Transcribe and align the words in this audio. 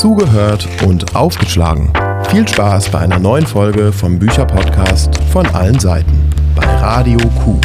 zugehört 0.00 0.66
und 0.86 1.14
aufgeschlagen. 1.14 1.92
Viel 2.30 2.48
Spaß 2.48 2.88
bei 2.88 3.00
einer 3.00 3.18
neuen 3.18 3.46
Folge 3.46 3.92
vom 3.92 4.18
Bücherpodcast 4.18 5.22
von 5.24 5.46
allen 5.48 5.78
Seiten 5.78 6.18
bei 6.56 6.64
Radio 6.64 7.18
Q. 7.44 7.60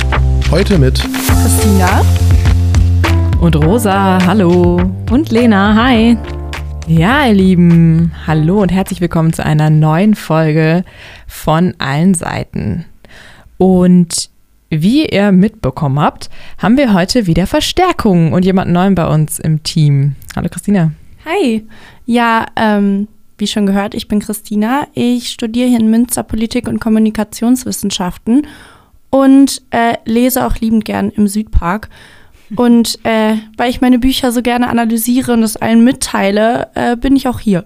Heute 0.52 0.78
mit 0.78 1.02
Christina 1.02 2.04
und 3.40 3.56
Rosa, 3.56 4.20
hallo. 4.26 4.82
Und 5.10 5.32
Lena, 5.32 5.82
hi. 5.82 6.18
Ja, 6.88 7.26
ihr 7.26 7.34
Lieben, 7.34 8.11
hallo 8.27 8.61
und 8.61 8.70
herzlich 8.70 8.99
willkommen 8.99 9.31
zu 9.31 9.45
einer 9.45 9.70
neuen 9.70 10.13
Folge 10.13 10.83
von 11.27 11.73
allen 11.77 12.15
Seiten. 12.15 12.83
Und 13.57 14.29
wie 14.70 15.07
ihr 15.07 15.31
mitbekommen 15.31 16.02
habt, 16.02 16.29
haben 16.57 16.75
wir 16.75 16.93
heute 16.93 17.27
wieder 17.27 17.47
Verstärkung 17.47 18.33
und 18.33 18.43
jemanden 18.43 18.73
neuen 18.73 18.93
bei 18.93 19.07
uns 19.07 19.39
im 19.39 19.63
Team. 19.63 20.15
Hallo 20.36 20.49
Christina. 20.49 20.91
Hi. 21.26 21.66
Ja, 22.05 22.46
ähm, 22.55 23.08
wie 23.38 23.48
schon 23.48 23.66
gehört, 23.66 23.95
ich 23.95 24.08
bin 24.08 24.20
Christina. 24.20 24.88
Ich 24.94 25.30
studiere 25.30 25.68
hier 25.68 25.80
in 25.80 25.90
Münster 25.90 26.22
Politik 26.22 26.68
und 26.68 26.80
Kommunikationswissenschaften 26.80 28.48
und 29.09 29.62
äh, 29.72 29.96
lese 30.05 30.46
auch 30.46 30.58
liebend 30.58 30.85
gern 30.85 31.09
im 31.09 31.27
Südpark. 31.27 31.90
Und 32.55 32.99
äh, 33.04 33.38
weil 33.58 33.72
ich 33.72 33.82
meine 33.82 33.98
Bücher 33.98 34.32
so 34.32 34.44
gerne 34.44 34.70
analysiere 34.70 35.34
und 35.34 35.41
es 35.41 35.58
allen 35.58 35.84
mitteile, 35.84 36.68
äh, 36.76 36.96
bin 36.96 37.16
ich 37.16 37.27
auch 37.27 37.40
hier. 37.40 37.66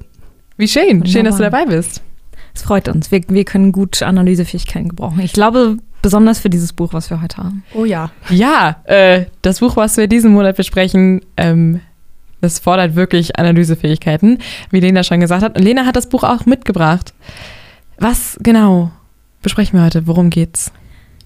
Wie 0.55 0.69
schön. 0.69 1.01
Wunderbar. 1.01 1.11
Schön, 1.11 1.25
dass 1.25 1.35
du 1.35 1.43
dabei 1.43 1.65
bist. 1.65 2.01
Es 2.55 2.61
freut 2.61 2.87
uns. 2.87 3.11
Wir, 3.11 3.21
wir 3.27 3.43
können 3.43 3.73
gut 3.73 4.01
Analysefähigkeiten 4.01 4.87
gebrauchen. 4.87 5.19
Ich 5.19 5.33
glaube, 5.33 5.75
besonders 6.01 6.39
für 6.39 6.49
dieses 6.49 6.71
Buch, 6.71 6.93
was 6.93 7.09
wir 7.09 7.21
heute 7.21 7.37
haben. 7.37 7.63
Oh 7.73 7.83
ja. 7.83 8.09
Ja, 8.29 8.77
äh, 8.85 9.25
das 9.41 9.59
Buch, 9.59 9.75
was 9.75 9.97
wir 9.97 10.07
diesen 10.07 10.31
Monat 10.31 10.55
besprechen, 10.55 11.25
ähm, 11.35 11.81
das 12.41 12.59
fordert 12.59 12.95
wirklich 12.95 13.37
Analysefähigkeiten, 13.37 14.39
wie 14.71 14.79
Lena 14.79 15.03
schon 15.03 15.19
gesagt 15.19 15.43
hat. 15.43 15.57
Und 15.57 15.63
Lena 15.63 15.85
hat 15.85 15.95
das 15.95 16.09
Buch 16.09 16.23
auch 16.23 16.45
mitgebracht. 16.45 17.13
Was 17.97 18.37
genau 18.41 18.91
besprechen 19.41 19.77
wir 19.79 19.85
heute? 19.85 20.07
Worum 20.07 20.29
geht's? 20.29 20.71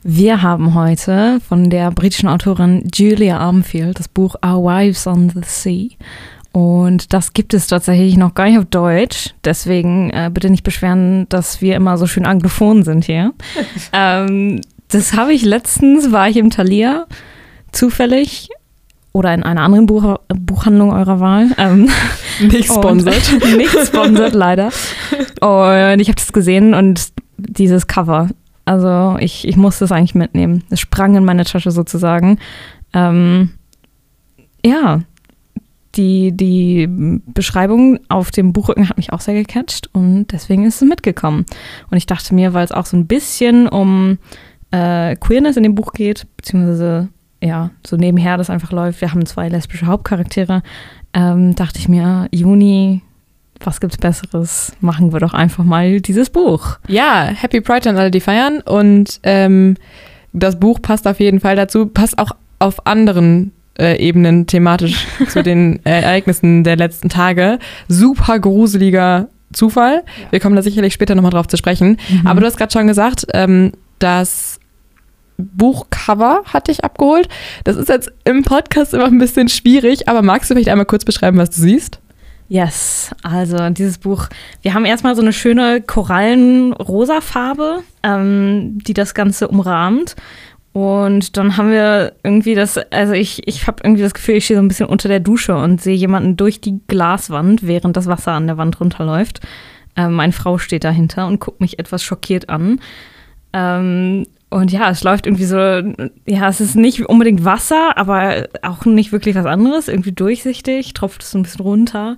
Wir 0.03 0.41
haben 0.41 0.73
heute 0.73 1.39
von 1.47 1.69
der 1.69 1.89
britischen 1.91 2.27
Autorin 2.27 2.89
Julia 2.93 3.37
Armfield 3.37 3.99
das 3.99 4.09
Buch 4.09 4.35
Our 4.45 4.63
Wives 4.63 5.07
on 5.07 5.29
the 5.29 5.41
Sea. 5.45 5.89
Und 6.51 7.13
das 7.13 7.33
gibt 7.33 7.53
es 7.53 7.67
tatsächlich 7.67 8.17
noch 8.17 8.35
gar 8.35 8.45
nicht 8.45 8.59
auf 8.59 8.65
Deutsch. 8.65 9.33
Deswegen 9.43 10.11
äh, 10.11 10.29
bitte 10.31 10.49
nicht 10.49 10.63
beschweren, 10.63 11.27
dass 11.29 11.61
wir 11.61 11.75
immer 11.75 11.97
so 11.97 12.05
schön 12.05 12.25
anglophon 12.25 12.83
sind 12.83 13.05
hier. 13.05 13.33
ähm, 13.93 14.61
das 14.89 15.13
habe 15.13 15.33
ich 15.33 15.43
letztens, 15.43 16.11
war 16.11 16.29
ich 16.29 16.37
im 16.37 16.51
Thalia, 16.51 17.07
zufällig 17.71 18.49
oder 19.13 19.33
in 19.33 19.43
einer 19.43 19.61
anderen 19.61 19.85
Buch 19.85 20.19
Buchhandlung 20.27 20.91
eurer 20.91 21.19
Wahl. 21.19 21.51
Ähm, 21.57 21.89
nicht 22.41 22.65
sponsert. 22.65 23.23
nicht 23.57 23.87
sponsert, 23.87 24.33
leider. 24.33 24.69
Und 25.39 25.99
ich 25.99 26.07
habe 26.09 26.15
das 26.15 26.33
gesehen 26.33 26.73
und 26.73 27.13
dieses 27.37 27.87
Cover 27.87 28.29
also 28.65 29.17
ich, 29.19 29.47
ich 29.47 29.57
musste 29.57 29.85
es 29.85 29.91
eigentlich 29.91 30.15
mitnehmen. 30.15 30.63
Es 30.69 30.79
sprang 30.79 31.15
in 31.15 31.25
meine 31.25 31.43
Tasche 31.43 31.71
sozusagen. 31.71 32.39
Ähm, 32.93 33.51
ja, 34.65 35.01
die, 35.95 36.31
die 36.31 36.87
Beschreibung 36.87 37.99
auf 38.09 38.31
dem 38.31 38.53
Buchrücken 38.53 38.89
hat 38.89 38.97
mich 38.97 39.11
auch 39.11 39.21
sehr 39.21 39.35
gecatcht 39.35 39.89
und 39.93 40.27
deswegen 40.31 40.65
ist 40.65 40.81
es 40.81 40.87
mitgekommen. 40.87 41.45
Und 41.91 41.97
ich 41.97 42.05
dachte 42.05 42.33
mir, 42.33 42.53
weil 42.53 42.65
es 42.65 42.71
auch 42.71 42.85
so 42.85 42.97
ein 42.97 43.07
bisschen 43.07 43.67
um 43.67 44.17
äh, 44.71 45.15
Queerness 45.17 45.57
in 45.57 45.63
dem 45.63 45.75
Buch 45.75 45.91
geht, 45.93 46.25
beziehungsweise 46.37 47.09
ja, 47.43 47.71
so 47.85 47.97
nebenher 47.97 48.37
das 48.37 48.49
einfach 48.49 48.71
läuft, 48.71 49.01
wir 49.01 49.11
haben 49.11 49.25
zwei 49.25 49.49
lesbische 49.49 49.85
Hauptcharaktere, 49.85 50.63
ähm, 51.13 51.55
dachte 51.55 51.79
ich 51.79 51.89
mir, 51.89 52.27
Juni 52.31 53.01
was 53.65 53.79
gibt's 53.79 53.97
Besseres? 53.97 54.73
Machen 54.81 55.13
wir 55.13 55.19
doch 55.19 55.33
einfach 55.33 55.63
mal 55.63 56.01
dieses 56.01 56.29
Buch. 56.29 56.77
Ja, 56.87 57.25
Happy 57.25 57.61
Pride 57.61 57.89
an 57.89 57.97
alle, 57.97 58.11
die 58.11 58.19
feiern. 58.19 58.61
Und 58.61 59.19
ähm, 59.23 59.75
das 60.33 60.59
Buch 60.59 60.81
passt 60.81 61.07
auf 61.07 61.19
jeden 61.19 61.39
Fall 61.39 61.55
dazu, 61.55 61.85
passt 61.85 62.17
auch 62.19 62.31
auf 62.59 62.85
anderen 62.85 63.51
äh, 63.77 63.97
Ebenen 63.97 64.47
thematisch 64.47 65.07
zu 65.27 65.43
den 65.43 65.79
äh, 65.85 66.01
Ereignissen 66.01 66.63
der 66.63 66.75
letzten 66.75 67.09
Tage. 67.09 67.59
Super 67.87 68.39
gruseliger 68.39 69.29
Zufall. 69.51 70.03
Wir 70.31 70.39
kommen 70.39 70.55
da 70.55 70.61
sicherlich 70.61 70.93
später 70.93 71.15
nochmal 71.15 71.31
drauf 71.31 71.47
zu 71.47 71.57
sprechen. 71.57 71.97
Mhm. 72.09 72.27
Aber 72.27 72.41
du 72.41 72.47
hast 72.47 72.57
gerade 72.57 72.71
schon 72.71 72.87
gesagt, 72.87 73.27
ähm, 73.33 73.71
das 73.99 74.59
Buchcover 75.37 76.43
hat 76.45 76.67
dich 76.67 76.83
abgeholt. 76.83 77.27
Das 77.63 77.75
ist 77.75 77.89
jetzt 77.89 78.11
im 78.23 78.43
Podcast 78.43 78.93
immer 78.93 79.05
ein 79.05 79.17
bisschen 79.17 79.49
schwierig, 79.49 80.07
aber 80.07 80.21
magst 80.21 80.49
du 80.49 80.53
vielleicht 80.53 80.69
einmal 80.69 80.85
kurz 80.85 81.05
beschreiben, 81.05 81.37
was 81.37 81.49
du 81.51 81.61
siehst? 81.61 81.99
Yes, 82.49 83.11
also 83.23 83.69
dieses 83.69 83.97
Buch, 83.97 84.27
wir 84.61 84.73
haben 84.73 84.85
erstmal 84.85 85.15
so 85.15 85.21
eine 85.21 85.33
schöne 85.33 85.81
korallenrosa 85.81 87.21
Farbe, 87.21 87.79
ähm, 88.03 88.77
die 88.79 88.93
das 88.93 89.13
Ganze 89.13 89.47
umrahmt. 89.47 90.15
Und 90.73 91.37
dann 91.37 91.55
haben 91.55 91.71
wir 91.71 92.13
irgendwie 92.23 92.55
das, 92.55 92.77
also 92.91 93.13
ich, 93.13 93.47
ich 93.47 93.67
habe 93.67 93.83
irgendwie 93.83 94.01
das 94.01 94.15
Gefühl, 94.15 94.35
ich 94.35 94.45
stehe 94.45 94.57
so 94.57 94.63
ein 94.63 94.67
bisschen 94.67 94.87
unter 94.87 95.07
der 95.07 95.19
Dusche 95.19 95.55
und 95.55 95.81
sehe 95.81 95.95
jemanden 95.95 96.35
durch 96.35 96.61
die 96.61 96.79
Glaswand, 96.87 97.65
während 97.65 97.95
das 97.95 98.07
Wasser 98.07 98.31
an 98.31 98.47
der 98.47 98.57
Wand 98.57 98.79
runterläuft. 98.79 99.39
Ähm, 99.95 100.13
meine 100.13 100.33
Frau 100.33 100.57
steht 100.57 100.83
dahinter 100.83 101.27
und 101.27 101.39
guckt 101.39 101.61
mich 101.61 101.77
etwas 101.77 102.03
schockiert 102.03 102.49
an. 102.49 102.79
Ähm, 103.53 104.25
und 104.53 104.71
ja, 104.71 104.91
es 104.91 105.03
läuft 105.03 105.25
irgendwie 105.25 105.45
so, 105.45 105.57
ja, 105.57 106.47
es 106.47 106.61
ist 106.61 106.75
nicht 106.75 107.09
unbedingt 107.09 107.43
Wasser, 107.43 107.97
aber 107.97 108.47
auch 108.61 108.85
nicht 108.85 109.11
wirklich 109.11 109.33
was 109.35 109.47
anderes. 109.47 109.87
Irgendwie 109.87 110.11
durchsichtig, 110.11 110.93
tropft 110.93 111.23
es 111.23 111.31
so 111.31 111.39
ein 111.39 111.43
bisschen 111.43 111.61
runter. 111.61 112.17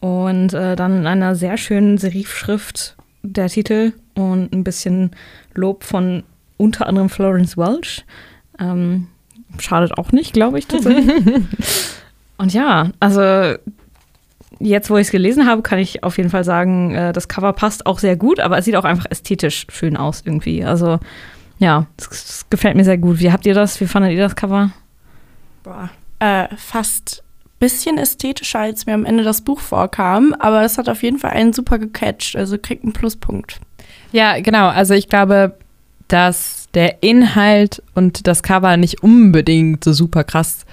Und 0.00 0.54
äh, 0.54 0.74
dann 0.74 1.00
in 1.00 1.06
einer 1.06 1.34
sehr 1.34 1.58
schönen 1.58 1.98
Serifschrift 1.98 2.96
der 3.22 3.48
Titel 3.48 3.92
und 4.14 4.54
ein 4.54 4.64
bisschen 4.64 5.10
Lob 5.54 5.84
von 5.84 6.22
unter 6.56 6.86
anderem 6.86 7.10
Florence 7.10 7.58
Welch. 7.58 8.06
Ähm, 8.58 9.08
schadet 9.58 9.98
auch 9.98 10.12
nicht, 10.12 10.32
glaube 10.32 10.58
ich, 10.58 10.66
und 12.38 12.54
ja, 12.54 12.90
also 13.00 13.54
jetzt, 14.58 14.88
wo 14.88 14.96
ich 14.96 15.08
es 15.08 15.12
gelesen 15.12 15.46
habe, 15.46 15.60
kann 15.60 15.78
ich 15.78 16.04
auf 16.04 16.16
jeden 16.16 16.30
Fall 16.30 16.44
sagen, 16.44 16.94
äh, 16.94 17.12
das 17.12 17.28
Cover 17.28 17.52
passt 17.52 17.84
auch 17.84 17.98
sehr 17.98 18.16
gut, 18.16 18.40
aber 18.40 18.56
es 18.56 18.64
sieht 18.64 18.76
auch 18.76 18.84
einfach 18.84 19.06
ästhetisch 19.10 19.66
schön 19.68 19.98
aus 19.98 20.22
irgendwie. 20.24 20.64
Also 20.64 20.98
ja, 21.58 21.86
das, 21.96 22.08
das, 22.08 22.46
gefällt 22.50 22.76
mir 22.76 22.84
sehr 22.84 22.98
gut. 22.98 23.18
Wie 23.20 23.32
habt 23.32 23.46
ihr 23.46 23.54
das? 23.54 23.80
Wie 23.80 23.86
fandet 23.86 24.12
ihr 24.12 24.22
das 24.22 24.36
Cover? 24.36 24.70
Boah, 25.62 25.90
äh, 26.18 26.48
fast 26.56 27.22
bisschen 27.58 27.98
ästhetischer, 27.98 28.60
als 28.60 28.86
mir 28.86 28.94
am 28.94 29.06
Ende 29.06 29.24
das 29.24 29.40
Buch 29.40 29.60
vorkam, 29.60 30.34
aber 30.38 30.62
es 30.62 30.76
hat 30.78 30.88
auf 30.88 31.02
jeden 31.02 31.18
Fall 31.18 31.30
einen 31.30 31.52
super 31.52 31.78
gecatcht, 31.78 32.36
also 32.36 32.58
kriegt 32.58 32.84
einen 32.84 32.92
Pluspunkt. 32.92 33.60
Ja, 34.12 34.38
genau. 34.40 34.68
Also 34.68 34.94
ich 34.94 35.08
glaube, 35.08 35.56
dass 36.08 36.68
der 36.74 37.02
Inhalt 37.02 37.82
und 37.94 38.26
das 38.26 38.42
Cover 38.42 38.76
nicht 38.76 39.02
unbedingt 39.02 39.82
so 39.82 39.92
super 39.92 40.24
krass. 40.24 40.66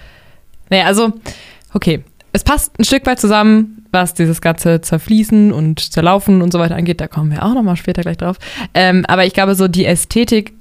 Naja, 0.70 0.86
also, 0.86 1.14
okay. 1.74 2.04
Es 2.36 2.44
passt 2.44 2.78
ein 2.80 2.84
Stück 2.84 3.06
weit 3.06 3.20
zusammen, 3.20 3.86
was 3.92 4.16
dieses 4.16 4.42
ganze 4.42 4.82
Zerfließen 4.82 5.54
und 5.54 5.80
Zerlaufen 5.80 6.42
und 6.42 6.52
so 6.52 6.58
weiter 6.58 6.76
angeht. 6.76 7.00
Da 7.00 7.08
kommen 7.08 7.32
wir 7.32 7.44
auch 7.44 7.54
nochmal 7.54 7.78
später 7.78 8.02
gleich 8.02 8.18
drauf. 8.18 8.38
Ähm, 8.74 9.06
aber 9.08 9.26
ich 9.26 9.34
glaube, 9.34 9.54
so 9.54 9.68
die 9.68 9.86
Ästhetik 9.86 10.54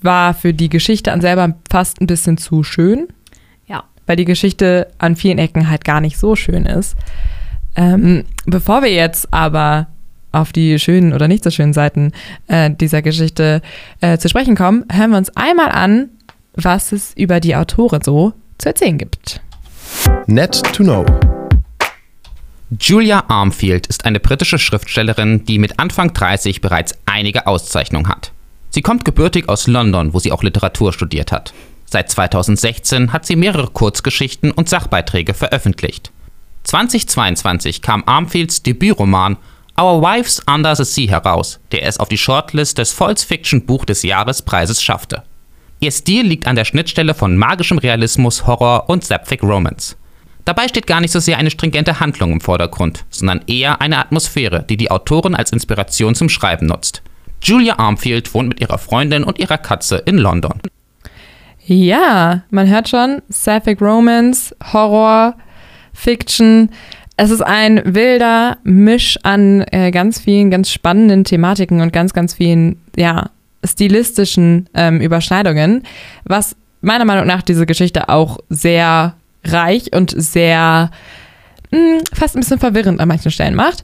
war 0.00 0.34
für 0.34 0.54
die 0.54 0.68
Geschichte 0.68 1.12
an 1.12 1.20
selber 1.20 1.54
fast 1.70 2.00
ein 2.00 2.06
bisschen 2.06 2.38
zu 2.38 2.62
schön. 2.62 3.08
Ja. 3.66 3.84
Weil 4.06 4.16
die 4.16 4.24
Geschichte 4.24 4.88
an 4.98 5.16
vielen 5.16 5.38
Ecken 5.38 5.68
halt 5.68 5.84
gar 5.84 6.00
nicht 6.00 6.18
so 6.18 6.36
schön 6.36 6.66
ist. 6.66 6.96
Ähm, 7.74 8.24
bevor 8.46 8.82
wir 8.82 8.92
jetzt 8.92 9.32
aber 9.32 9.88
auf 10.32 10.52
die 10.52 10.78
schönen 10.78 11.12
oder 11.12 11.28
nicht 11.28 11.44
so 11.44 11.50
schönen 11.50 11.72
Seiten 11.72 12.12
äh, 12.46 12.70
dieser 12.70 13.02
Geschichte 13.02 13.62
äh, 14.00 14.18
zu 14.18 14.28
sprechen 14.28 14.56
kommen, 14.56 14.84
hören 14.92 15.10
wir 15.10 15.18
uns 15.18 15.34
einmal 15.36 15.70
an, 15.70 16.10
was 16.54 16.92
es 16.92 17.12
über 17.16 17.40
die 17.40 17.56
Autorin 17.56 18.02
so 18.02 18.32
zu 18.58 18.68
erzählen 18.68 18.98
gibt. 18.98 19.40
Net 20.26 20.62
to 20.72 20.82
know. 20.82 21.04
Julia 22.80 23.24
Armfield 23.28 23.86
ist 23.86 24.04
eine 24.04 24.18
britische 24.18 24.58
Schriftstellerin, 24.58 25.44
die 25.44 25.58
mit 25.58 25.78
Anfang 25.78 26.12
30 26.12 26.60
bereits 26.60 26.94
einige 27.06 27.46
Auszeichnungen 27.46 28.08
hat. 28.08 28.32
Sie 28.70 28.82
kommt 28.82 29.04
gebürtig 29.04 29.48
aus 29.48 29.66
London, 29.66 30.12
wo 30.12 30.18
sie 30.18 30.32
auch 30.32 30.42
Literatur 30.42 30.92
studiert 30.92 31.32
hat. 31.32 31.52
Seit 31.84 32.10
2016 32.10 33.12
hat 33.12 33.24
sie 33.26 33.36
mehrere 33.36 33.68
Kurzgeschichten 33.68 34.50
und 34.50 34.68
Sachbeiträge 34.68 35.34
veröffentlicht. 35.34 36.10
2022 36.64 37.80
kam 37.80 38.02
Armfields 38.06 38.62
Debütroman 38.62 39.36
Our 39.80 40.02
Wives 40.02 40.42
Under 40.48 40.74
the 40.74 40.84
Sea 40.84 41.08
heraus, 41.08 41.60
der 41.70 41.84
es 41.84 42.00
auf 42.00 42.08
die 42.08 42.18
Shortlist 42.18 42.78
des 42.78 42.92
False 42.92 43.26
Fiction 43.26 43.66
Buch 43.66 43.84
des 43.84 44.02
Jahrespreises 44.02 44.82
schaffte. 44.82 45.22
Ihr 45.80 45.92
Stil 45.92 46.26
liegt 46.26 46.46
an 46.46 46.56
der 46.56 46.64
Schnittstelle 46.64 47.14
von 47.14 47.36
magischem 47.36 47.78
Realismus, 47.78 48.46
Horror 48.46 48.88
und 48.88 49.04
Sapphic 49.04 49.42
Romance. 49.42 49.96
Dabei 50.46 50.68
steht 50.68 50.86
gar 50.86 51.00
nicht 51.00 51.12
so 51.12 51.20
sehr 51.20 51.36
eine 51.36 51.50
stringente 51.50 52.00
Handlung 52.00 52.32
im 52.32 52.40
Vordergrund, 52.40 53.04
sondern 53.10 53.42
eher 53.46 53.80
eine 53.80 53.98
Atmosphäre, 53.98 54.64
die 54.68 54.76
die 54.76 54.90
Autorin 54.90 55.34
als 55.34 55.52
Inspiration 55.52 56.14
zum 56.14 56.28
Schreiben 56.28 56.66
nutzt. 56.66 57.02
Julia 57.42 57.78
Armfield 57.78 58.32
wohnt 58.34 58.48
mit 58.48 58.60
ihrer 58.60 58.78
Freundin 58.78 59.24
und 59.24 59.38
ihrer 59.38 59.58
Katze 59.58 60.02
in 60.06 60.18
London. 60.18 60.60
Ja, 61.66 62.42
man 62.50 62.68
hört 62.68 62.88
schon, 62.88 63.22
Sapphic 63.28 63.80
Romance, 63.80 64.54
Horror, 64.72 65.34
Fiction. 65.92 66.70
es 67.16 67.30
ist 67.30 67.40
ein 67.40 67.82
wilder 67.84 68.58
Misch 68.62 69.18
an 69.22 69.62
äh, 69.72 69.90
ganz 69.90 70.20
vielen 70.20 70.50
ganz 70.50 70.70
spannenden 70.70 71.24
Thematiken 71.24 71.80
und 71.80 71.92
ganz, 71.92 72.12
ganz 72.12 72.34
vielen, 72.34 72.80
ja, 72.96 73.30
stilistischen 73.64 74.68
ähm, 74.74 75.00
Überschneidungen, 75.00 75.82
was 76.24 76.54
meiner 76.82 77.04
Meinung 77.04 77.26
nach 77.26 77.42
diese 77.42 77.66
Geschichte 77.66 78.08
auch 78.08 78.38
sehr 78.48 79.14
reich 79.44 79.92
und 79.92 80.14
sehr 80.16 80.90
mh, 81.72 81.78
hm, 81.78 82.00
fast 82.12 82.36
ein 82.36 82.40
bisschen 82.40 82.60
verwirrend 82.60 83.00
an 83.00 83.08
manchen 83.08 83.30
Stellen 83.32 83.54
macht. 83.54 83.82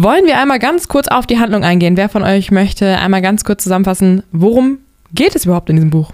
Wollen 0.00 0.26
wir 0.26 0.38
einmal 0.38 0.60
ganz 0.60 0.86
kurz 0.86 1.08
auf 1.08 1.26
die 1.26 1.40
Handlung 1.40 1.64
eingehen? 1.64 1.96
Wer 1.96 2.08
von 2.08 2.22
euch 2.22 2.52
möchte 2.52 2.98
einmal 2.98 3.20
ganz 3.20 3.42
kurz 3.42 3.64
zusammenfassen, 3.64 4.22
worum 4.30 4.78
geht 5.12 5.34
es 5.34 5.44
überhaupt 5.44 5.70
in 5.70 5.74
diesem 5.74 5.90
Buch? 5.90 6.12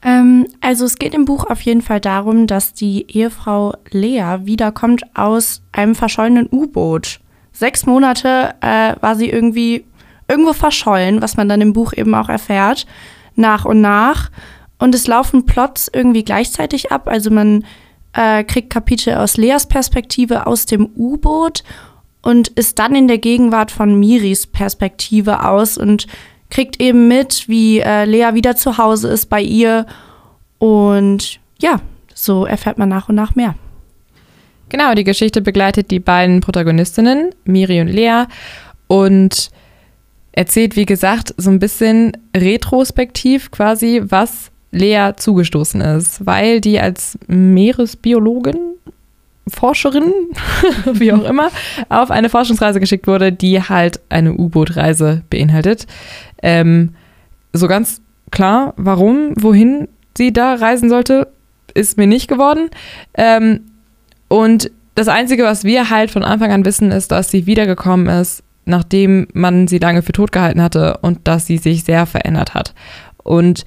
Ähm, 0.00 0.46
also 0.62 0.86
es 0.86 0.96
geht 0.96 1.12
im 1.12 1.26
Buch 1.26 1.44
auf 1.44 1.60
jeden 1.60 1.82
Fall 1.82 2.00
darum, 2.00 2.46
dass 2.46 2.72
die 2.72 3.04
Ehefrau 3.06 3.74
Lea 3.90 4.38
wiederkommt 4.44 5.02
aus 5.14 5.60
einem 5.72 5.94
verschollenen 5.94 6.48
U-Boot. 6.50 7.20
Sechs 7.52 7.84
Monate 7.84 8.54
äh, 8.62 8.94
war 9.02 9.14
sie 9.14 9.28
irgendwie 9.28 9.84
irgendwo 10.26 10.54
verschollen, 10.54 11.20
was 11.20 11.36
man 11.36 11.50
dann 11.50 11.60
im 11.60 11.74
Buch 11.74 11.92
eben 11.92 12.14
auch 12.14 12.30
erfährt, 12.30 12.86
nach 13.36 13.66
und 13.66 13.82
nach. 13.82 14.30
Und 14.78 14.94
es 14.94 15.06
laufen 15.06 15.44
Plots 15.44 15.90
irgendwie 15.92 16.24
gleichzeitig 16.24 16.90
ab. 16.90 17.08
Also 17.08 17.30
man 17.30 17.66
äh, 18.14 18.42
kriegt 18.42 18.70
Kapitel 18.70 19.16
aus 19.16 19.36
Leas 19.36 19.66
Perspektive 19.66 20.46
aus 20.46 20.64
dem 20.64 20.88
U-Boot 20.96 21.62
und 22.22 22.48
ist 22.48 22.78
dann 22.78 22.94
in 22.94 23.08
der 23.08 23.18
Gegenwart 23.18 23.70
von 23.70 23.98
Miris 23.98 24.46
Perspektive 24.46 25.46
aus 25.46 25.78
und 25.78 26.06
kriegt 26.50 26.80
eben 26.80 27.08
mit, 27.08 27.48
wie 27.48 27.80
äh, 27.80 28.04
Lea 28.04 28.34
wieder 28.34 28.56
zu 28.56 28.78
Hause 28.78 29.08
ist 29.08 29.26
bei 29.26 29.40
ihr. 29.40 29.86
Und 30.58 31.40
ja, 31.60 31.80
so 32.14 32.44
erfährt 32.44 32.78
man 32.78 32.88
nach 32.88 33.08
und 33.08 33.14
nach 33.14 33.34
mehr. 33.34 33.54
Genau, 34.68 34.94
die 34.94 35.04
Geschichte 35.04 35.40
begleitet 35.40 35.90
die 35.90 36.00
beiden 36.00 36.40
Protagonistinnen, 36.40 37.30
Miri 37.44 37.80
und 37.80 37.88
Lea, 37.88 38.24
und 38.86 39.50
erzählt, 40.32 40.76
wie 40.76 40.86
gesagt, 40.86 41.34
so 41.36 41.50
ein 41.50 41.58
bisschen 41.58 42.12
retrospektiv 42.36 43.50
quasi, 43.50 44.00
was 44.04 44.50
Lea 44.70 45.12
zugestoßen 45.16 45.80
ist, 45.80 46.24
weil 46.24 46.60
die 46.60 46.78
als 46.78 47.18
Meeresbiologin, 47.26 48.76
Forscherin, 49.48 50.12
wie 50.92 51.12
auch 51.12 51.24
immer, 51.24 51.50
auf 51.88 52.10
eine 52.10 52.28
Forschungsreise 52.28 52.80
geschickt 52.80 53.06
wurde, 53.06 53.32
die 53.32 53.60
halt 53.62 54.00
eine 54.08 54.34
U-Boot-Reise 54.34 55.22
beinhaltet. 55.30 55.86
Ähm, 56.42 56.94
so 57.52 57.68
ganz 57.68 58.00
klar, 58.30 58.74
warum, 58.76 59.32
wohin 59.36 59.88
sie 60.16 60.32
da 60.32 60.54
reisen 60.54 60.88
sollte, 60.88 61.28
ist 61.74 61.96
mir 61.96 62.06
nicht 62.06 62.28
geworden. 62.28 62.70
Ähm, 63.14 63.60
und 64.28 64.70
das 64.94 65.08
Einzige, 65.08 65.44
was 65.44 65.64
wir 65.64 65.90
halt 65.90 66.10
von 66.10 66.22
Anfang 66.24 66.52
an 66.52 66.64
wissen, 66.64 66.90
ist, 66.90 67.10
dass 67.10 67.30
sie 67.30 67.46
wiedergekommen 67.46 68.06
ist, 68.06 68.42
nachdem 68.64 69.26
man 69.32 69.66
sie 69.66 69.78
lange 69.78 70.02
für 70.02 70.12
tot 70.12 70.32
gehalten 70.32 70.62
hatte 70.62 70.98
und 71.02 71.26
dass 71.26 71.46
sie 71.46 71.58
sich 71.58 71.84
sehr 71.84 72.06
verändert 72.06 72.54
hat. 72.54 72.74
Und 73.22 73.64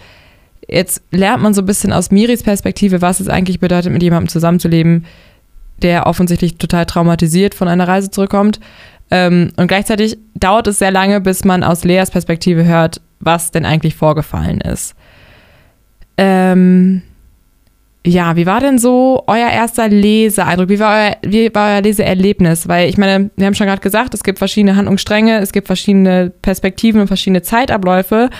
jetzt 0.67 1.01
lernt 1.11 1.43
man 1.43 1.53
so 1.53 1.61
ein 1.61 1.65
bisschen 1.65 1.93
aus 1.93 2.11
Miris 2.11 2.43
Perspektive, 2.43 3.01
was 3.01 3.19
es 3.19 3.29
eigentlich 3.29 3.59
bedeutet, 3.59 3.91
mit 3.91 4.03
jemandem 4.03 4.29
zusammenzuleben, 4.29 5.05
der 5.83 6.07
offensichtlich 6.07 6.57
total 6.57 6.85
traumatisiert 6.85 7.53
von 7.53 7.67
einer 7.67 7.87
Reise 7.87 8.09
zurückkommt 8.09 8.59
ähm, 9.13 9.51
und 9.57 9.67
gleichzeitig 9.67 10.17
dauert 10.33 10.65
es 10.67 10.79
sehr 10.79 10.89
lange, 10.89 11.21
bis 11.21 11.45
man 11.45 11.63
aus 11.63 11.83
Leas 11.83 12.09
Perspektive 12.09 12.65
hört, 12.65 12.99
was 13.19 13.51
denn 13.51 13.63
eigentlich 13.63 13.95
vorgefallen 13.95 14.59
ist. 14.59 14.95
Ähm, 16.17 17.03
ja, 18.05 18.35
wie 18.35 18.47
war 18.47 18.59
denn 18.59 18.79
so 18.79 19.23
euer 19.27 19.49
erster 19.49 19.87
Leseeindruck? 19.87 20.69
Wie 20.69 20.79
war 20.79 20.95
euer, 20.95 21.15
wie 21.21 21.53
war 21.53 21.73
euer 21.73 21.81
Leseerlebnis? 21.81 22.67
Weil 22.67 22.89
ich 22.89 22.97
meine, 22.97 23.29
wir 23.35 23.45
haben 23.45 23.53
schon 23.53 23.67
gerade 23.67 23.81
gesagt, 23.81 24.15
es 24.15 24.23
gibt 24.23 24.39
verschiedene 24.39 24.75
Handlungsstränge, 24.75 25.37
es 25.39 25.51
gibt 25.51 25.67
verschiedene 25.67 26.31
Perspektiven 26.41 26.99
und 26.99 27.07
verschiedene 27.07 27.43
Zeitabläufe. 27.43 28.31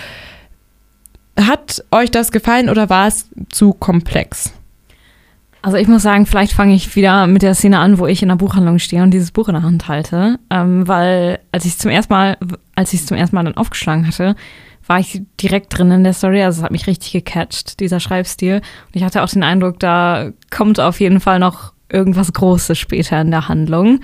Hat 1.38 1.84
euch 1.92 2.10
das 2.10 2.32
gefallen 2.32 2.68
oder 2.68 2.90
war 2.90 3.06
es 3.06 3.30
zu 3.50 3.72
komplex? 3.72 4.52
Also 5.64 5.78
ich 5.78 5.88
muss 5.88 6.02
sagen, 6.02 6.26
vielleicht 6.26 6.52
fange 6.52 6.74
ich 6.74 6.94
wieder 6.94 7.26
mit 7.26 7.40
der 7.40 7.54
Szene 7.54 7.78
an, 7.78 7.98
wo 7.98 8.06
ich 8.06 8.20
in 8.20 8.28
der 8.28 8.36
Buchhandlung 8.36 8.78
stehe 8.78 9.02
und 9.02 9.12
dieses 9.12 9.30
Buch 9.30 9.48
in 9.48 9.54
der 9.54 9.62
Hand 9.62 9.88
halte, 9.88 10.38
ähm, 10.50 10.86
weil 10.86 11.38
als 11.52 11.64
ich 11.64 11.78
zum 11.78 11.90
ersten 11.90 12.12
Mal, 12.12 12.36
als 12.74 12.92
ich 12.92 13.00
es 13.00 13.06
zum 13.06 13.16
ersten 13.16 13.34
Mal 13.34 13.44
dann 13.44 13.56
aufgeschlagen 13.56 14.06
hatte, 14.06 14.36
war 14.86 14.98
ich 14.98 15.22
direkt 15.40 15.78
drin 15.78 15.90
in 15.90 16.04
der 16.04 16.12
Story. 16.12 16.42
Also 16.42 16.58
es 16.58 16.64
hat 16.64 16.70
mich 16.70 16.86
richtig 16.86 17.12
gecatcht, 17.12 17.80
dieser 17.80 17.98
Schreibstil. 17.98 18.56
Und 18.56 18.92
ich 18.92 19.04
hatte 19.04 19.22
auch 19.22 19.28
den 19.30 19.42
Eindruck, 19.42 19.78
da 19.78 20.32
kommt 20.50 20.80
auf 20.80 21.00
jeden 21.00 21.20
Fall 21.20 21.38
noch 21.38 21.72
irgendwas 21.88 22.34
Großes 22.34 22.78
später 22.78 23.22
in 23.22 23.30
der 23.30 23.48
Handlung. 23.48 24.00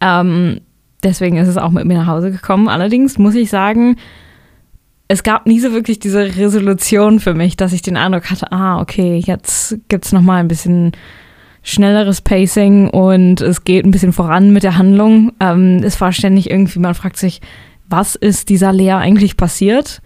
Ähm, 0.00 0.62
deswegen 1.04 1.36
ist 1.36 1.46
es 1.46 1.58
auch 1.58 1.70
mit 1.70 1.84
mir 1.84 1.98
nach 1.98 2.08
Hause 2.08 2.32
gekommen. 2.32 2.68
Allerdings 2.68 3.18
muss 3.18 3.36
ich 3.36 3.50
sagen, 3.50 3.98
es 5.14 5.22
gab 5.22 5.46
nie 5.46 5.60
so 5.60 5.72
wirklich 5.72 6.00
diese 6.00 6.36
Resolution 6.36 7.20
für 7.20 7.34
mich, 7.34 7.56
dass 7.56 7.72
ich 7.72 7.82
den 7.82 7.96
Eindruck 7.96 8.32
hatte, 8.32 8.50
ah, 8.50 8.80
okay, 8.80 9.22
jetzt 9.24 9.78
gibt 9.88 10.04
es 10.06 10.12
nochmal 10.12 10.40
ein 10.40 10.48
bisschen 10.48 10.90
schnelleres 11.62 12.20
Pacing 12.20 12.90
und 12.90 13.40
es 13.40 13.62
geht 13.62 13.86
ein 13.86 13.92
bisschen 13.92 14.12
voran 14.12 14.52
mit 14.52 14.64
der 14.64 14.76
Handlung. 14.76 15.32
Ähm, 15.38 15.82
es 15.84 16.00
war 16.00 16.10
ständig 16.10 16.50
irgendwie, 16.50 16.80
man 16.80 16.96
fragt 16.96 17.16
sich, 17.16 17.40
was 17.88 18.16
ist 18.16 18.48
dieser 18.48 18.72
Lea 18.72 18.94
eigentlich 18.94 19.36
passiert? 19.36 20.02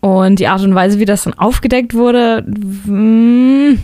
Und 0.00 0.40
die 0.40 0.48
Art 0.48 0.62
und 0.62 0.74
Weise, 0.74 0.98
wie 0.98 1.04
das 1.04 1.22
dann 1.22 1.34
aufgedeckt 1.34 1.94
wurde, 1.94 2.44
hm, 2.86 3.78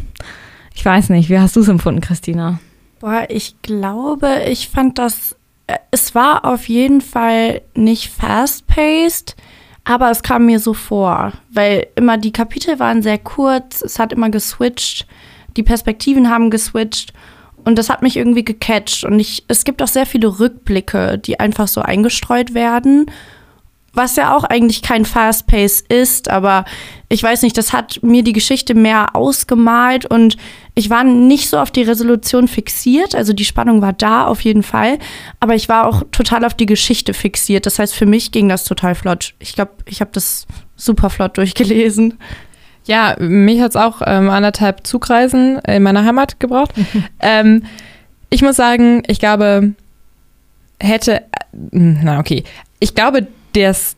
ich 0.75 0.85
weiß 0.85 1.11
nicht, 1.11 1.31
wie 1.31 1.39
hast 1.39 1.55
du 1.55 1.61
es 1.61 1.69
empfunden, 1.69 2.01
Christina? 2.01 2.59
Boah, 2.99 3.25
ich 3.29 3.55
glaube, 3.63 4.43
ich 4.49 4.69
fand 4.69 4.99
das, 4.99 5.37
äh, 5.69 5.77
es 5.93 6.17
war 6.17 6.45
auf 6.45 6.69
jeden 6.69 7.03
Fall 7.03 7.63
nicht 7.77 8.11
fast-paced 8.11 9.37
aber 9.91 10.09
es 10.13 10.23
kam 10.23 10.47
mir 10.47 10.61
so 10.61 10.73
vor, 10.73 11.33
weil 11.51 11.89
immer 11.97 12.17
die 12.17 12.33
Kapitel 12.33 12.79
waren 12.79 13.03
sehr 13.03 13.19
kurz, 13.19 13.83
es 13.83 13.99
hat 13.99 14.13
immer 14.13 14.31
geswitcht, 14.31 15.05
die 15.57 15.65
Perspektiven 15.65 16.31
haben 16.31 16.49
geswitcht 16.49 17.13
und 17.65 17.77
das 17.77 17.91
hat 17.91 18.01
mich 18.01 18.17
irgendwie 18.17 18.45
gecatcht. 18.45 19.03
Und 19.03 19.19
ich, 19.19 19.45
es 19.49 19.65
gibt 19.65 19.83
auch 19.83 19.89
sehr 19.89 20.07
viele 20.07 20.39
Rückblicke, 20.39 21.19
die 21.19 21.41
einfach 21.41 21.67
so 21.67 21.81
eingestreut 21.81 22.55
werden 22.55 23.07
was 23.93 24.17
ja 24.17 24.37
auch 24.37 24.45
eigentlich 24.45 24.83
kein 24.83 25.05
Fast 25.05 25.47
Pace 25.47 25.83
ist, 25.89 26.31
aber 26.31 26.65
ich 27.09 27.23
weiß 27.23 27.43
nicht, 27.43 27.59
das 27.59 27.73
hat 27.73 28.01
mir 28.03 28.23
die 28.23 28.33
Geschichte 28.33 28.75
mehr 28.75 29.17
ausgemalt 29.17 30.07
und 30.07 30.37
ich 30.77 30.91
war 30.91 31.03
nicht 31.03 31.51
so 31.51 31.59
auf 31.59 31.73
die 31.73 31.83
Resolution 31.83 32.47
fixiert, 32.47 33.17
also 33.17 33.33
die 33.33 33.45
Spannung 33.45 33.83
war 33.83 33.93
da 33.93 34.27
auf 34.27 34.43
jeden 34.43 34.63
Fall, 34.63 34.99
aber 35.41 35.57
ich 35.57 35.69
war 35.69 35.87
auch 35.87 36.05
total 36.13 36.45
auf 36.45 36.55
die 36.55 36.67
Geschichte 36.67 37.15
fixiert. 37.15 37.67
Das 37.67 37.81
heißt, 37.81 37.95
für 37.95 38.07
mich 38.07 38.31
ging 38.31 38.49
das 38.49 38.65
total 38.65 38.95
flott. 38.95 39.35
Ich 39.41 39.55
glaube, 39.55 39.73
ich 39.87 40.01
habe 40.01 40.13
das 40.15 40.47
super 40.77 41.11
flott 41.11 41.37
durchgelesen. 41.37 42.19
Ja, 42.87 43.17
mich 43.19 43.61
hat 43.61 43.71
es 43.71 43.77
auch 43.77 44.03
ähm, 44.07 44.31
anderthalb 44.31 44.87
Zugreisen 44.87 45.59
in 45.67 45.83
meiner 45.83 46.05
Heimat 46.05 46.41
gebraucht. 46.41 46.73
ähm, 47.21 47.65
ich 48.31 48.43
muss 48.43 48.57
sagen, 48.57 49.03
ich 49.07 49.19
glaube, 49.19 49.75
hätte, 50.79 51.17
äh, 51.17 51.23
na 51.73 52.21
okay, 52.21 52.45
ich 52.79 52.95
glaube, 52.95 53.27
das 53.53 53.97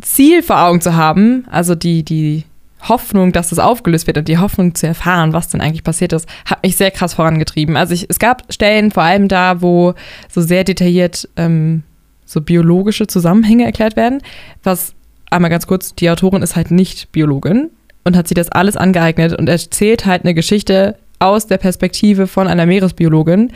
Ziel 0.00 0.42
vor 0.42 0.60
Augen 0.60 0.80
zu 0.80 0.94
haben, 0.94 1.46
also 1.50 1.74
die, 1.74 2.02
die 2.02 2.44
Hoffnung, 2.88 3.32
dass 3.32 3.50
das 3.50 3.58
aufgelöst 3.58 4.06
wird 4.06 4.18
und 4.18 4.28
die 4.28 4.38
Hoffnung 4.38 4.74
zu 4.74 4.86
erfahren, 4.86 5.32
was 5.32 5.48
denn 5.48 5.60
eigentlich 5.60 5.84
passiert 5.84 6.12
ist, 6.12 6.28
hat 6.44 6.62
mich 6.62 6.76
sehr 6.76 6.90
krass 6.90 7.14
vorangetrieben. 7.14 7.76
Also 7.76 7.94
ich, 7.94 8.06
es 8.08 8.18
gab 8.18 8.52
Stellen, 8.52 8.90
vor 8.90 9.02
allem 9.02 9.28
da, 9.28 9.62
wo 9.62 9.94
so 10.28 10.40
sehr 10.40 10.64
detailliert 10.64 11.28
ähm, 11.36 11.82
so 12.26 12.40
biologische 12.40 13.06
Zusammenhänge 13.06 13.64
erklärt 13.64 13.96
werden. 13.96 14.20
Was 14.62 14.94
einmal 15.30 15.50
ganz 15.50 15.66
kurz, 15.66 15.94
die 15.94 16.10
Autorin 16.10 16.42
ist 16.42 16.56
halt 16.56 16.70
nicht 16.70 17.12
Biologin 17.12 17.70
und 18.04 18.16
hat 18.16 18.28
sich 18.28 18.34
das 18.34 18.50
alles 18.50 18.76
angeeignet 18.76 19.32
und 19.32 19.48
erzählt 19.48 20.04
halt 20.06 20.24
eine 20.24 20.34
Geschichte 20.34 20.96
aus 21.18 21.46
der 21.46 21.58
Perspektive 21.58 22.26
von 22.26 22.46
einer 22.48 22.66
Meeresbiologin, 22.66 23.52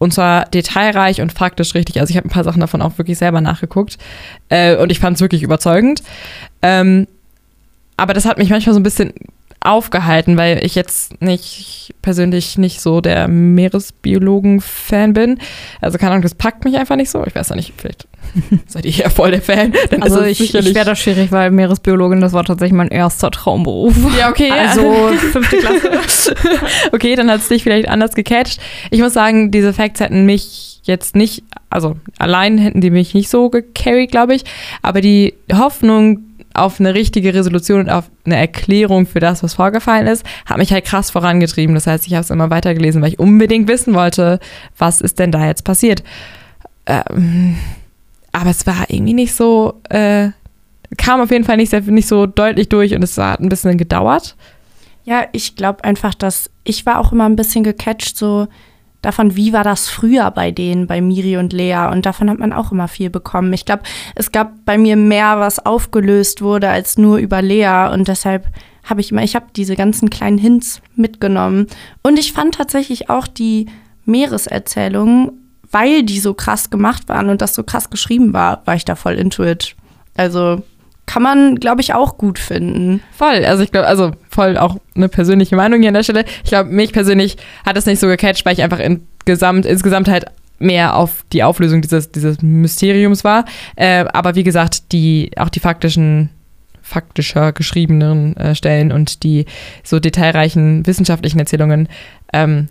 und 0.00 0.14
zwar 0.14 0.46
detailreich 0.46 1.20
und 1.20 1.30
faktisch 1.30 1.74
richtig. 1.74 2.00
Also 2.00 2.10
ich 2.10 2.16
habe 2.16 2.26
ein 2.26 2.30
paar 2.32 2.42
Sachen 2.42 2.60
davon 2.60 2.80
auch 2.80 2.96
wirklich 2.96 3.18
selber 3.18 3.42
nachgeguckt. 3.42 3.98
Äh, 4.48 4.76
und 4.76 4.90
ich 4.90 4.98
fand 4.98 5.16
es 5.16 5.20
wirklich 5.20 5.42
überzeugend. 5.42 6.02
Ähm, 6.62 7.06
aber 7.98 8.14
das 8.14 8.24
hat 8.24 8.38
mich 8.38 8.48
manchmal 8.48 8.72
so 8.72 8.80
ein 8.80 8.82
bisschen 8.82 9.12
aufgehalten, 9.60 10.38
weil 10.38 10.64
ich 10.64 10.74
jetzt 10.74 11.20
nicht 11.20 11.94
persönlich 12.00 12.56
nicht 12.56 12.80
so 12.80 13.02
der 13.02 13.28
Meeresbiologen-Fan 13.28 15.12
bin. 15.12 15.38
Also 15.82 15.98
keine 15.98 16.12
Ahnung, 16.12 16.22
das 16.22 16.34
packt 16.34 16.64
mich 16.64 16.76
einfach 16.76 16.96
nicht 16.96 17.10
so. 17.10 17.22
Ich 17.26 17.34
weiß 17.34 17.50
ja 17.50 17.56
nicht, 17.56 17.74
vielleicht 17.76 18.08
seid 18.66 18.84
ihr 18.84 18.92
ja 18.92 19.10
voll 19.10 19.30
der 19.30 19.42
Fan. 19.42 19.72
Dann 19.90 20.02
also 20.02 20.22
ich, 20.22 20.40
ich 20.40 20.74
wäre 20.74 20.84
da 20.84 20.94
schwierig, 20.94 21.32
weil 21.32 21.50
Meeresbiologin, 21.50 22.20
das 22.20 22.32
war 22.32 22.44
tatsächlich 22.44 22.76
mein 22.76 22.88
erster 22.88 23.30
Traumberuf. 23.30 23.94
Ja, 24.18 24.30
okay. 24.30 24.50
Also 24.60 25.10
fünfte 25.32 25.56
Klasse. 25.56 26.34
okay, 26.92 27.16
dann 27.16 27.30
hat 27.30 27.40
es 27.40 27.48
dich 27.48 27.62
vielleicht 27.62 27.88
anders 27.88 28.14
gecatcht. 28.14 28.60
Ich 28.90 29.00
muss 29.00 29.14
sagen, 29.14 29.50
diese 29.50 29.72
Facts 29.72 30.00
hätten 30.00 30.26
mich 30.26 30.80
jetzt 30.84 31.16
nicht, 31.16 31.44
also 31.70 31.96
allein 32.18 32.58
hätten 32.58 32.80
die 32.80 32.90
mich 32.90 33.14
nicht 33.14 33.30
so 33.30 33.48
gecarried, 33.48 34.10
glaube 34.10 34.34
ich. 34.34 34.44
Aber 34.82 35.00
die 35.00 35.34
Hoffnung, 35.52 36.30
auf 36.52 36.80
eine 36.80 36.94
richtige 36.94 37.32
Resolution 37.32 37.80
und 37.80 37.90
auf 37.90 38.10
eine 38.24 38.36
Erklärung 38.36 39.06
für 39.06 39.20
das, 39.20 39.42
was 39.42 39.54
vorgefallen 39.54 40.06
ist, 40.06 40.24
hat 40.46 40.58
mich 40.58 40.72
halt 40.72 40.84
krass 40.84 41.10
vorangetrieben. 41.10 41.74
Das 41.74 41.86
heißt, 41.86 42.06
ich 42.06 42.14
habe 42.14 42.22
es 42.22 42.30
immer 42.30 42.50
weitergelesen, 42.50 43.00
weil 43.02 43.10
ich 43.10 43.18
unbedingt 43.18 43.68
wissen 43.68 43.94
wollte, 43.94 44.40
was 44.76 45.00
ist 45.00 45.18
denn 45.18 45.32
da 45.32 45.46
jetzt 45.46 45.64
passiert. 45.64 46.02
Ähm, 46.86 47.56
aber 48.32 48.50
es 48.50 48.66
war 48.66 48.86
irgendwie 48.88 49.14
nicht 49.14 49.34
so, 49.34 49.80
äh, 49.88 50.30
kam 50.96 51.20
auf 51.20 51.30
jeden 51.30 51.44
Fall 51.44 51.56
nicht, 51.56 51.70
sehr, 51.70 51.82
nicht 51.82 52.08
so 52.08 52.26
deutlich 52.26 52.68
durch 52.68 52.94
und 52.94 53.02
es 53.02 53.16
hat 53.18 53.40
ein 53.40 53.48
bisschen 53.48 53.78
gedauert. 53.78 54.36
Ja, 55.04 55.26
ich 55.32 55.56
glaube 55.56 55.84
einfach, 55.84 56.14
dass 56.14 56.50
ich 56.64 56.86
war 56.86 56.98
auch 56.98 57.12
immer 57.12 57.24
ein 57.24 57.36
bisschen 57.36 57.64
gecatcht, 57.64 58.16
so 58.16 58.48
davon, 59.02 59.36
wie 59.36 59.52
war 59.52 59.64
das 59.64 59.88
früher 59.88 60.30
bei 60.30 60.50
denen, 60.50 60.86
bei 60.86 61.00
Miri 61.00 61.36
und 61.36 61.52
Lea. 61.52 61.88
Und 61.90 62.06
davon 62.06 62.28
hat 62.28 62.38
man 62.38 62.52
auch 62.52 62.70
immer 62.72 62.88
viel 62.88 63.10
bekommen. 63.10 63.52
Ich 63.52 63.64
glaube, 63.64 63.82
es 64.14 64.30
gab 64.30 64.52
bei 64.64 64.76
mir 64.76 64.96
mehr, 64.96 65.38
was 65.38 65.64
aufgelöst 65.64 66.42
wurde, 66.42 66.68
als 66.68 66.98
nur 66.98 67.16
über 67.16 67.40
Lea. 67.40 67.90
Und 67.92 68.08
deshalb 68.08 68.46
habe 68.84 69.00
ich 69.00 69.10
immer, 69.10 69.22
ich 69.22 69.34
habe 69.34 69.46
diese 69.56 69.76
ganzen 69.76 70.10
kleinen 70.10 70.38
Hints 70.38 70.82
mitgenommen. 70.96 71.66
Und 72.02 72.18
ich 72.18 72.32
fand 72.32 72.54
tatsächlich 72.54 73.08
auch 73.08 73.26
die 73.26 73.66
Meereserzählungen, 74.04 75.32
weil 75.70 76.02
die 76.02 76.18
so 76.18 76.34
krass 76.34 76.70
gemacht 76.70 77.08
waren 77.08 77.28
und 77.28 77.42
das 77.42 77.54
so 77.54 77.62
krass 77.62 77.90
geschrieben 77.90 78.32
war, 78.32 78.62
war 78.64 78.74
ich 78.74 78.84
da 78.84 78.96
voll 78.96 79.14
into 79.14 79.44
it. 79.44 79.76
Also 80.16 80.62
kann 81.06 81.22
man, 81.24 81.56
glaube 81.56 81.80
ich, 81.80 81.92
auch 81.92 82.18
gut 82.18 82.38
finden. 82.38 83.02
Voll. 83.16 83.44
Also 83.44 83.64
ich 83.64 83.72
glaube, 83.72 83.88
also 83.88 84.12
voll 84.28 84.56
auch 84.56 84.76
eine 84.94 85.08
persönliche 85.08 85.56
Meinung 85.56 85.80
hier 85.80 85.88
an 85.88 85.94
der 85.94 86.04
Stelle. 86.04 86.24
Ich 86.44 86.50
glaube, 86.50 86.70
mich 86.70 86.92
persönlich 86.92 87.36
hat 87.66 87.76
es 87.76 87.86
nicht 87.86 87.98
so 87.98 88.06
gecatcht, 88.06 88.46
weil 88.46 88.52
ich 88.52 88.62
einfach 88.62 88.78
insgesamt, 88.78 89.66
insgesamt 89.66 90.08
halt 90.08 90.26
mehr 90.60 90.94
auf 90.94 91.24
die 91.32 91.42
Auflösung 91.42 91.82
dieses, 91.82 92.12
dieses 92.12 92.42
Mysteriums 92.42 93.24
war. 93.24 93.44
Äh, 93.74 94.04
aber 94.12 94.36
wie 94.36 94.44
gesagt, 94.44 94.92
die, 94.92 95.32
auch 95.36 95.48
die 95.48 95.58
faktischen, 95.58 96.30
faktischer 96.80 97.52
geschriebenen 97.52 98.36
äh, 98.36 98.54
Stellen 98.54 98.92
und 98.92 99.24
die 99.24 99.46
so 99.82 99.98
detailreichen 99.98 100.86
wissenschaftlichen 100.86 101.40
Erzählungen 101.40 101.88
ähm, 102.32 102.68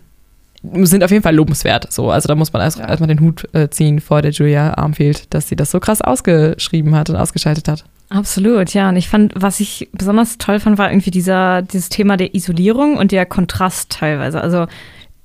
sind 0.62 1.02
auf 1.02 1.10
jeden 1.10 1.22
Fall 1.22 1.34
lobenswert. 1.34 1.90
So, 1.92 2.10
also 2.10 2.28
da 2.28 2.34
muss 2.34 2.52
man 2.52 2.62
erst, 2.62 2.78
ja. 2.78 2.88
erstmal 2.88 3.08
den 3.08 3.20
Hut 3.20 3.48
äh, 3.54 3.68
ziehen 3.70 4.00
vor 4.00 4.22
der 4.22 4.32
Julia 4.32 4.74
Armfield, 4.74 5.32
dass 5.32 5.48
sie 5.48 5.56
das 5.56 5.70
so 5.70 5.80
krass 5.80 6.02
ausgeschrieben 6.02 6.94
hat 6.94 7.10
und 7.10 7.16
ausgeschaltet 7.16 7.68
hat. 7.68 7.84
Absolut, 8.10 8.74
ja. 8.74 8.88
Und 8.88 8.96
ich 8.96 9.08
fand, 9.08 9.32
was 9.36 9.60
ich 9.60 9.88
besonders 9.92 10.36
toll 10.36 10.60
fand, 10.60 10.78
war 10.78 10.90
irgendwie 10.90 11.12
dieser, 11.12 11.62
dieses 11.62 11.88
Thema 11.88 12.16
der 12.16 12.34
Isolierung 12.34 12.96
und 12.96 13.12
der 13.12 13.24
Kontrast 13.24 13.90
teilweise. 13.90 14.40
Also, 14.40 14.66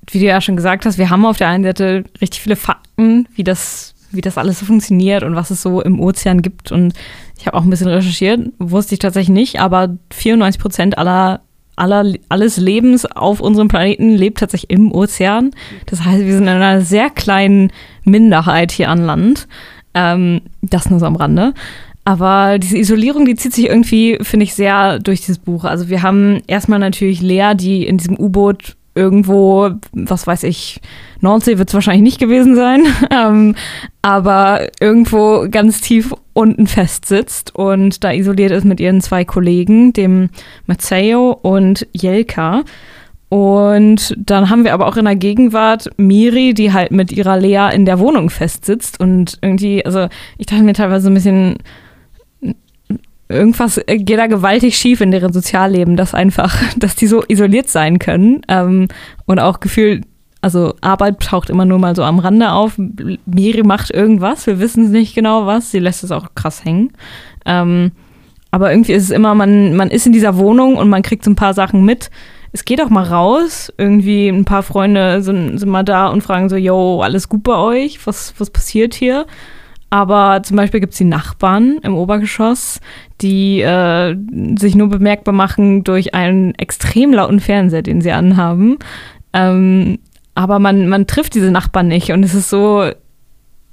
wie 0.08 0.20
du 0.20 0.24
ja 0.24 0.40
schon 0.40 0.56
gesagt 0.56 0.86
hast, 0.86 0.96
wir 0.96 1.10
haben 1.10 1.26
auf 1.26 1.36
der 1.36 1.48
einen 1.48 1.64
Seite 1.64 2.04
richtig 2.20 2.40
viele 2.40 2.56
Fakten, 2.56 3.26
wie 3.34 3.42
das, 3.42 3.94
wie 4.12 4.20
das 4.20 4.38
alles 4.38 4.60
so 4.60 4.66
funktioniert 4.66 5.24
und 5.24 5.34
was 5.34 5.50
es 5.50 5.62
so 5.62 5.82
im 5.82 5.98
Ozean 5.98 6.42
gibt. 6.42 6.70
Und 6.70 6.94
ich 7.38 7.46
habe 7.46 7.56
auch 7.56 7.64
ein 7.64 7.70
bisschen 7.70 7.88
recherchiert, 7.88 8.40
wusste 8.58 8.94
ich 8.94 9.00
tatsächlich 9.00 9.34
nicht, 9.34 9.60
aber 9.60 9.96
94 10.12 10.60
Prozent 10.60 10.98
aller, 10.98 11.40
aller, 11.76 12.14
alles 12.28 12.56
Lebens 12.56 13.06
auf 13.06 13.40
unserem 13.40 13.68
Planeten 13.68 14.10
lebt 14.10 14.38
tatsächlich 14.38 14.70
im 14.70 14.92
Ozean. 14.92 15.52
Das 15.86 16.04
heißt, 16.04 16.24
wir 16.24 16.32
sind 16.32 16.44
in 16.44 16.48
einer 16.48 16.80
sehr 16.80 17.10
kleinen 17.10 17.70
Minderheit 18.04 18.72
hier 18.72 18.88
an 18.88 19.04
Land. 19.04 19.46
Ähm, 19.94 20.42
das 20.62 20.90
nur 20.90 20.98
so 20.98 21.06
am 21.06 21.16
Rande. 21.16 21.54
Aber 22.04 22.58
diese 22.58 22.78
Isolierung, 22.78 23.24
die 23.24 23.34
zieht 23.34 23.52
sich 23.52 23.66
irgendwie, 23.66 24.18
finde 24.22 24.44
ich, 24.44 24.54
sehr 24.54 25.00
durch 25.00 25.20
dieses 25.20 25.38
Buch. 25.38 25.64
Also 25.64 25.88
wir 25.88 26.02
haben 26.02 26.40
erstmal 26.46 26.78
natürlich 26.78 27.20
Lea, 27.20 27.54
die 27.56 27.84
in 27.84 27.98
diesem 27.98 28.16
U-Boot 28.16 28.75
irgendwo, 28.96 29.70
was 29.92 30.26
weiß 30.26 30.42
ich, 30.44 30.80
Nordsee 31.20 31.58
wird 31.58 31.68
es 31.68 31.74
wahrscheinlich 31.74 32.02
nicht 32.02 32.18
gewesen 32.18 32.56
sein, 32.56 32.86
ähm, 33.10 33.54
aber 34.02 34.68
irgendwo 34.80 35.46
ganz 35.50 35.80
tief 35.80 36.14
unten 36.32 36.66
festsitzt 36.66 37.54
und 37.54 38.02
da 38.02 38.12
isoliert 38.12 38.50
ist 38.50 38.64
mit 38.64 38.80
ihren 38.80 39.00
zwei 39.00 39.24
Kollegen, 39.24 39.92
dem 39.92 40.30
Matteo 40.66 41.30
und 41.30 41.86
Jelka. 41.92 42.64
Und 43.28 44.14
dann 44.16 44.50
haben 44.50 44.64
wir 44.64 44.72
aber 44.72 44.86
auch 44.86 44.96
in 44.96 45.04
der 45.04 45.16
Gegenwart 45.16 45.90
Miri, 45.96 46.54
die 46.54 46.72
halt 46.72 46.92
mit 46.92 47.10
ihrer 47.10 47.36
Lea 47.36 47.70
in 47.74 47.84
der 47.84 47.98
Wohnung 47.98 48.30
festsitzt 48.30 49.00
und 49.00 49.38
irgendwie, 49.42 49.84
also 49.84 50.06
ich 50.38 50.46
dachte 50.46 50.62
mir 50.62 50.74
teilweise 50.74 51.04
so 51.04 51.10
ein 51.10 51.14
bisschen, 51.14 51.56
irgendwas 53.28 53.80
geht 53.86 54.18
da 54.18 54.26
gewaltig 54.26 54.76
schief 54.76 55.00
in 55.00 55.10
deren 55.10 55.32
Sozialleben, 55.32 55.96
dass 55.96 56.14
einfach, 56.14 56.56
dass 56.76 56.96
die 56.96 57.06
so 57.06 57.24
isoliert 57.26 57.68
sein 57.68 57.98
können 57.98 58.42
ähm, 58.48 58.88
und 59.26 59.40
auch 59.40 59.60
gefühlt, 59.60 60.04
also 60.40 60.74
Arbeit 60.80 61.20
taucht 61.20 61.50
immer 61.50 61.64
nur 61.64 61.78
mal 61.78 61.96
so 61.96 62.04
am 62.04 62.18
Rande 62.18 62.52
auf. 62.52 62.74
Miri 63.26 63.62
macht 63.62 63.90
irgendwas, 63.90 64.46
wir 64.46 64.60
wissen 64.60 64.84
es 64.84 64.90
nicht 64.90 65.14
genau 65.14 65.46
was, 65.46 65.70
sie 65.70 65.80
lässt 65.80 66.04
es 66.04 66.12
auch 66.12 66.34
krass 66.34 66.64
hängen. 66.64 66.92
Ähm, 67.44 67.92
aber 68.50 68.70
irgendwie 68.70 68.92
ist 68.92 69.04
es 69.04 69.10
immer, 69.10 69.34
man, 69.34 69.74
man 69.76 69.90
ist 69.90 70.06
in 70.06 70.12
dieser 70.12 70.36
Wohnung 70.36 70.76
und 70.76 70.88
man 70.88 71.02
kriegt 71.02 71.24
so 71.24 71.30
ein 71.30 71.36
paar 71.36 71.54
Sachen 71.54 71.84
mit. 71.84 72.10
Es 72.52 72.64
geht 72.64 72.80
auch 72.80 72.88
mal 72.88 73.04
raus. 73.04 73.72
Irgendwie 73.76 74.28
ein 74.28 74.46
paar 74.46 74.62
Freunde 74.62 75.20
sind, 75.20 75.58
sind 75.58 75.68
mal 75.68 75.82
da 75.82 76.08
und 76.08 76.22
fragen 76.22 76.48
so, 76.48 76.56
yo, 76.56 77.02
alles 77.02 77.28
gut 77.28 77.42
bei 77.42 77.56
euch? 77.56 78.06
Was, 78.06 78.34
was 78.38 78.50
passiert 78.50 78.94
hier? 78.94 79.26
Aber 79.90 80.42
zum 80.42 80.56
Beispiel 80.56 80.80
gibt 80.80 80.92
es 80.92 80.98
die 80.98 81.04
Nachbarn 81.04 81.78
im 81.82 81.94
Obergeschoss, 81.94 82.80
die 83.20 83.60
äh, 83.60 84.16
sich 84.58 84.74
nur 84.74 84.88
bemerkbar 84.88 85.34
machen 85.34 85.84
durch 85.84 86.14
einen 86.14 86.54
extrem 86.56 87.12
lauten 87.12 87.40
Fernseher, 87.40 87.82
den 87.82 88.00
sie 88.00 88.10
anhaben. 88.10 88.78
Ähm, 89.32 89.98
aber 90.34 90.58
man, 90.58 90.88
man 90.88 91.06
trifft 91.06 91.34
diese 91.34 91.50
Nachbarn 91.50 91.88
nicht 91.88 92.10
und 92.10 92.22
es 92.24 92.34
ist 92.34 92.50
so, 92.50 92.90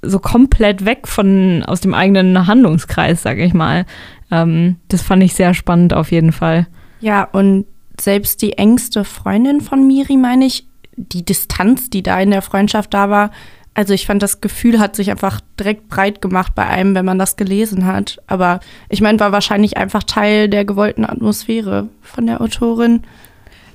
so 0.02 0.18
komplett 0.18 0.84
weg 0.84 1.08
von 1.08 1.62
aus 1.64 1.80
dem 1.80 1.94
eigenen 1.94 2.46
Handlungskreis, 2.46 3.22
sage 3.22 3.44
ich 3.44 3.52
mal. 3.52 3.84
Ähm, 4.30 4.76
das 4.88 5.02
fand 5.02 5.22
ich 5.22 5.34
sehr 5.34 5.52
spannend 5.52 5.94
auf 5.94 6.12
jeden 6.12 6.32
Fall. 6.32 6.66
Ja, 7.00 7.24
und 7.24 7.66
selbst 8.00 8.40
die 8.40 8.54
engste 8.54 9.04
Freundin 9.04 9.60
von 9.60 9.86
Miri, 9.86 10.16
meine 10.16 10.46
ich, 10.46 10.66
die 10.96 11.24
Distanz, 11.24 11.90
die 11.90 12.02
da 12.02 12.20
in 12.20 12.30
der 12.30 12.42
Freundschaft 12.42 12.94
da 12.94 13.10
war, 13.10 13.30
also 13.74 13.92
ich 13.92 14.06
fand, 14.06 14.22
das 14.22 14.40
Gefühl 14.40 14.78
hat 14.78 14.94
sich 14.94 15.10
einfach 15.10 15.40
direkt 15.58 15.88
breit 15.88 16.22
gemacht 16.22 16.54
bei 16.54 16.64
einem, 16.66 16.94
wenn 16.94 17.04
man 17.04 17.18
das 17.18 17.36
gelesen 17.36 17.86
hat. 17.86 18.22
Aber 18.28 18.60
ich 18.88 19.00
meine, 19.00 19.18
war 19.18 19.32
wahrscheinlich 19.32 19.76
einfach 19.76 20.04
Teil 20.04 20.48
der 20.48 20.64
gewollten 20.64 21.04
Atmosphäre 21.04 21.88
von 22.00 22.26
der 22.26 22.40
Autorin. 22.40 23.02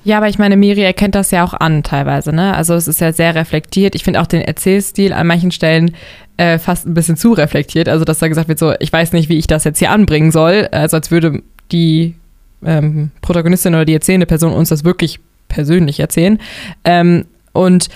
Ja, 0.02 0.16
aber 0.16 0.28
ich 0.28 0.38
meine, 0.38 0.56
Miri 0.56 0.82
erkennt 0.82 1.14
das 1.14 1.30
ja 1.30 1.44
auch 1.44 1.52
an 1.52 1.82
teilweise, 1.82 2.32
ne? 2.32 2.56
Also 2.56 2.72
es 2.74 2.88
ist 2.88 3.02
ja 3.02 3.12
sehr 3.12 3.34
reflektiert. 3.34 3.94
Ich 3.94 4.02
finde 4.02 4.22
auch 4.22 4.26
den 4.26 4.40
Erzählstil 4.40 5.12
an 5.12 5.26
manchen 5.26 5.50
Stellen 5.50 5.94
äh, 6.38 6.58
fast 6.58 6.86
ein 6.86 6.94
bisschen 6.94 7.18
zu 7.18 7.34
reflektiert. 7.34 7.86
Also 7.86 8.06
dass 8.06 8.18
da 8.18 8.28
gesagt 8.28 8.48
wird, 8.48 8.58
so, 8.58 8.72
ich 8.80 8.90
weiß 8.90 9.12
nicht, 9.12 9.28
wie 9.28 9.36
ich 9.36 9.46
das 9.46 9.64
jetzt 9.64 9.78
hier 9.78 9.90
anbringen 9.90 10.30
soll. 10.30 10.68
Also 10.72 10.96
als 10.96 11.10
würde 11.10 11.42
die 11.70 12.14
ähm, 12.64 13.10
Protagonistin 13.20 13.74
oder 13.74 13.84
die 13.84 13.92
erzählende 13.92 14.26
Person 14.26 14.54
uns 14.54 14.70
das 14.70 14.84
wirklich 14.84 15.20
persönlich 15.48 16.00
erzählen. 16.00 16.38
Ähm, 16.84 17.26
und 17.52 17.90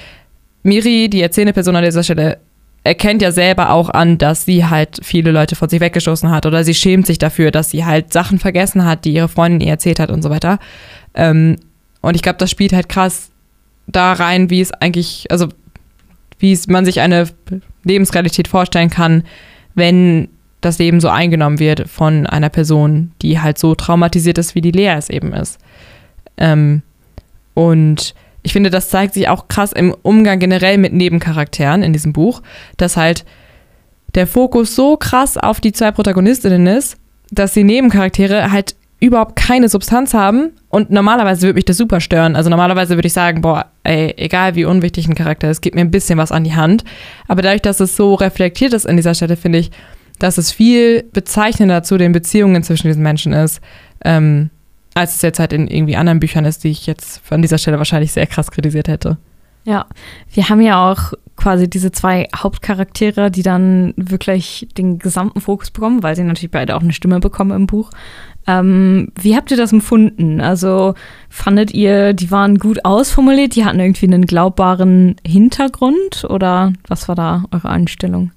Miri, 0.64 1.08
die 1.08 1.22
erzählende 1.22 1.52
Person 1.52 1.76
an 1.76 1.84
dieser 1.84 2.02
Stelle, 2.02 2.38
erkennt 2.82 3.22
ja 3.22 3.32
selber 3.32 3.70
auch 3.70 3.88
an, 3.90 4.18
dass 4.18 4.44
sie 4.44 4.66
halt 4.66 4.98
viele 5.02 5.30
Leute 5.30 5.56
von 5.56 5.68
sich 5.68 5.80
weggestoßen 5.80 6.30
hat 6.30 6.44
oder 6.44 6.64
sie 6.64 6.74
schämt 6.74 7.06
sich 7.06 7.18
dafür, 7.18 7.50
dass 7.50 7.70
sie 7.70 7.84
halt 7.84 8.12
Sachen 8.12 8.38
vergessen 8.38 8.84
hat, 8.84 9.04
die 9.04 9.14
ihre 9.14 9.28
Freundin 9.28 9.62
ihr 9.62 9.72
erzählt 9.72 10.00
hat 10.00 10.10
und 10.10 10.22
so 10.22 10.28
weiter. 10.28 10.58
Ähm, 11.14 11.56
und 12.02 12.14
ich 12.14 12.22
glaube, 12.22 12.38
das 12.38 12.50
spielt 12.50 12.72
halt 12.72 12.88
krass 12.88 13.30
da 13.86 14.12
rein, 14.12 14.50
wie 14.50 14.60
es 14.60 14.72
eigentlich, 14.72 15.26
also 15.30 15.48
wie 16.38 16.52
es 16.52 16.66
man 16.66 16.84
sich 16.84 17.00
eine 17.00 17.28
Lebensrealität 17.84 18.48
vorstellen 18.48 18.90
kann, 18.90 19.24
wenn 19.74 20.28
das 20.60 20.78
Leben 20.78 21.00
so 21.00 21.08
eingenommen 21.08 21.58
wird 21.58 21.88
von 21.88 22.26
einer 22.26 22.48
Person, 22.48 23.12
die 23.22 23.40
halt 23.40 23.58
so 23.58 23.74
traumatisiert 23.74 24.38
ist, 24.38 24.54
wie 24.54 24.60
die 24.60 24.70
Lea 24.70 24.94
es 24.96 25.10
eben 25.10 25.32
ist. 25.32 25.58
Ähm, 26.36 26.82
und 27.54 28.14
ich 28.44 28.52
finde, 28.52 28.70
das 28.70 28.90
zeigt 28.90 29.14
sich 29.14 29.28
auch 29.28 29.48
krass 29.48 29.72
im 29.72 29.96
Umgang 30.02 30.38
generell 30.38 30.78
mit 30.78 30.92
Nebencharakteren 30.92 31.82
in 31.82 31.92
diesem 31.92 32.12
Buch, 32.12 32.42
dass 32.76 32.96
halt 32.96 33.24
der 34.14 34.26
Fokus 34.26 34.76
so 34.76 34.96
krass 34.96 35.36
auf 35.36 35.60
die 35.60 35.72
zwei 35.72 35.90
Protagonistinnen 35.90 36.66
ist, 36.66 36.98
dass 37.30 37.54
die 37.54 37.64
Nebencharaktere 37.64 38.52
halt 38.52 38.76
überhaupt 39.00 39.34
keine 39.36 39.68
Substanz 39.68 40.14
haben 40.14 40.52
und 40.68 40.90
normalerweise 40.90 41.42
würde 41.42 41.54
mich 41.54 41.64
das 41.64 41.78
super 41.78 42.00
stören. 42.00 42.36
Also 42.36 42.50
normalerweise 42.50 42.96
würde 42.96 43.06
ich 43.06 43.12
sagen, 43.12 43.40
boah, 43.40 43.66
ey, 43.82 44.14
egal 44.18 44.54
wie 44.54 44.66
unwichtig 44.66 45.08
ein 45.08 45.14
Charakter 45.14 45.50
ist, 45.50 45.62
gibt 45.62 45.74
mir 45.74 45.80
ein 45.80 45.90
bisschen 45.90 46.18
was 46.18 46.30
an 46.30 46.44
die 46.44 46.54
Hand. 46.54 46.84
Aber 47.26 47.42
dadurch, 47.42 47.62
dass 47.62 47.80
es 47.80 47.96
so 47.96 48.14
reflektiert 48.14 48.72
ist 48.72 48.86
an 48.86 48.96
dieser 48.96 49.14
Stelle, 49.14 49.36
finde 49.36 49.58
ich, 49.58 49.70
dass 50.18 50.38
es 50.38 50.52
viel 50.52 51.02
bezeichnender 51.12 51.82
zu 51.82 51.96
den 51.96 52.12
Beziehungen 52.12 52.62
zwischen 52.62 52.86
diesen 52.86 53.02
Menschen 53.02 53.32
ist. 53.32 53.60
Ähm, 54.04 54.50
als 54.94 55.16
es 55.16 55.22
jetzt 55.22 55.38
halt 55.38 55.52
in 55.52 55.68
irgendwie 55.68 55.96
anderen 55.96 56.20
Büchern 56.20 56.44
ist, 56.44 56.64
die 56.64 56.70
ich 56.70 56.86
jetzt 56.86 57.20
an 57.30 57.42
dieser 57.42 57.58
Stelle 57.58 57.78
wahrscheinlich 57.78 58.12
sehr 58.12 58.26
krass 58.26 58.50
kritisiert 58.50 58.88
hätte. 58.88 59.18
Ja, 59.64 59.86
wir 60.32 60.48
haben 60.48 60.60
ja 60.60 60.90
auch 60.90 61.14
quasi 61.36 61.68
diese 61.68 61.90
zwei 61.90 62.28
Hauptcharaktere, 62.36 63.30
die 63.30 63.42
dann 63.42 63.94
wirklich 63.96 64.68
den 64.76 64.98
gesamten 64.98 65.40
Fokus 65.40 65.70
bekommen, 65.70 66.02
weil 66.02 66.14
sie 66.14 66.22
natürlich 66.22 66.50
beide 66.50 66.76
auch 66.76 66.82
eine 66.82 66.92
Stimme 66.92 67.18
bekommen 67.18 67.52
im 67.52 67.66
Buch. 67.66 67.90
Ähm, 68.46 69.10
wie 69.18 69.34
habt 69.34 69.50
ihr 69.50 69.56
das 69.56 69.72
empfunden? 69.72 70.40
Also 70.40 70.94
fandet 71.30 71.72
ihr, 71.72 72.12
die 72.12 72.30
waren 72.30 72.58
gut 72.58 72.84
ausformuliert, 72.84 73.56
die 73.56 73.64
hatten 73.64 73.80
irgendwie 73.80 74.06
einen 74.06 74.26
glaubbaren 74.26 75.16
Hintergrund 75.26 76.26
oder 76.28 76.74
was 76.86 77.08
war 77.08 77.14
da 77.14 77.44
eure 77.50 77.70
Einstellung? 77.70 78.32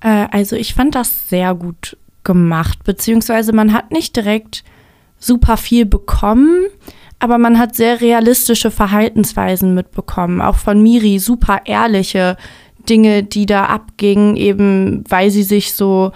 Äh, 0.00 0.26
also 0.30 0.56
ich 0.56 0.74
fand 0.74 0.94
das 0.94 1.28
sehr 1.28 1.54
gut 1.54 1.98
gemacht, 2.24 2.82
beziehungsweise 2.84 3.52
man 3.52 3.74
hat 3.74 3.92
nicht 3.92 4.16
direkt 4.16 4.64
super 5.26 5.56
viel 5.56 5.86
bekommen, 5.86 6.66
aber 7.18 7.38
man 7.38 7.58
hat 7.58 7.74
sehr 7.74 8.00
realistische 8.00 8.70
Verhaltensweisen 8.70 9.74
mitbekommen, 9.74 10.40
auch 10.40 10.56
von 10.56 10.82
Miri, 10.82 11.18
super 11.18 11.62
ehrliche 11.64 12.36
Dinge, 12.88 13.22
die 13.22 13.46
da 13.46 13.64
abgingen, 13.66 14.36
eben 14.36 15.04
weil 15.08 15.30
sie 15.30 15.42
sich 15.42 15.72
so 15.74 16.12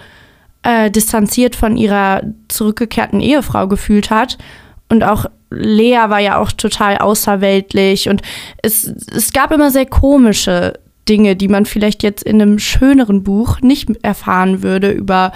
äh, 0.63 0.91
distanziert 0.91 1.55
von 1.55 1.75
ihrer 1.75 2.21
zurückgekehrten 2.47 3.19
Ehefrau 3.19 3.67
gefühlt 3.67 4.09
hat. 4.09 4.37
Und 4.89 5.03
auch 5.03 5.25
Lea 5.49 5.99
war 6.07 6.19
ja 6.19 6.37
auch 6.37 6.51
total 6.51 6.97
außerweltlich 6.97 8.09
und 8.09 8.21
es, 8.61 8.85
es 8.85 9.33
gab 9.33 9.51
immer 9.51 9.69
sehr 9.71 9.85
komische 9.85 10.79
Dinge, 11.09 11.35
die 11.35 11.47
man 11.47 11.65
vielleicht 11.65 12.03
jetzt 12.03 12.23
in 12.23 12.41
einem 12.41 12.59
schöneren 12.59 13.23
Buch 13.23 13.59
nicht 13.61 13.89
erfahren 14.01 14.63
würde 14.63 14.91
über 14.91 15.33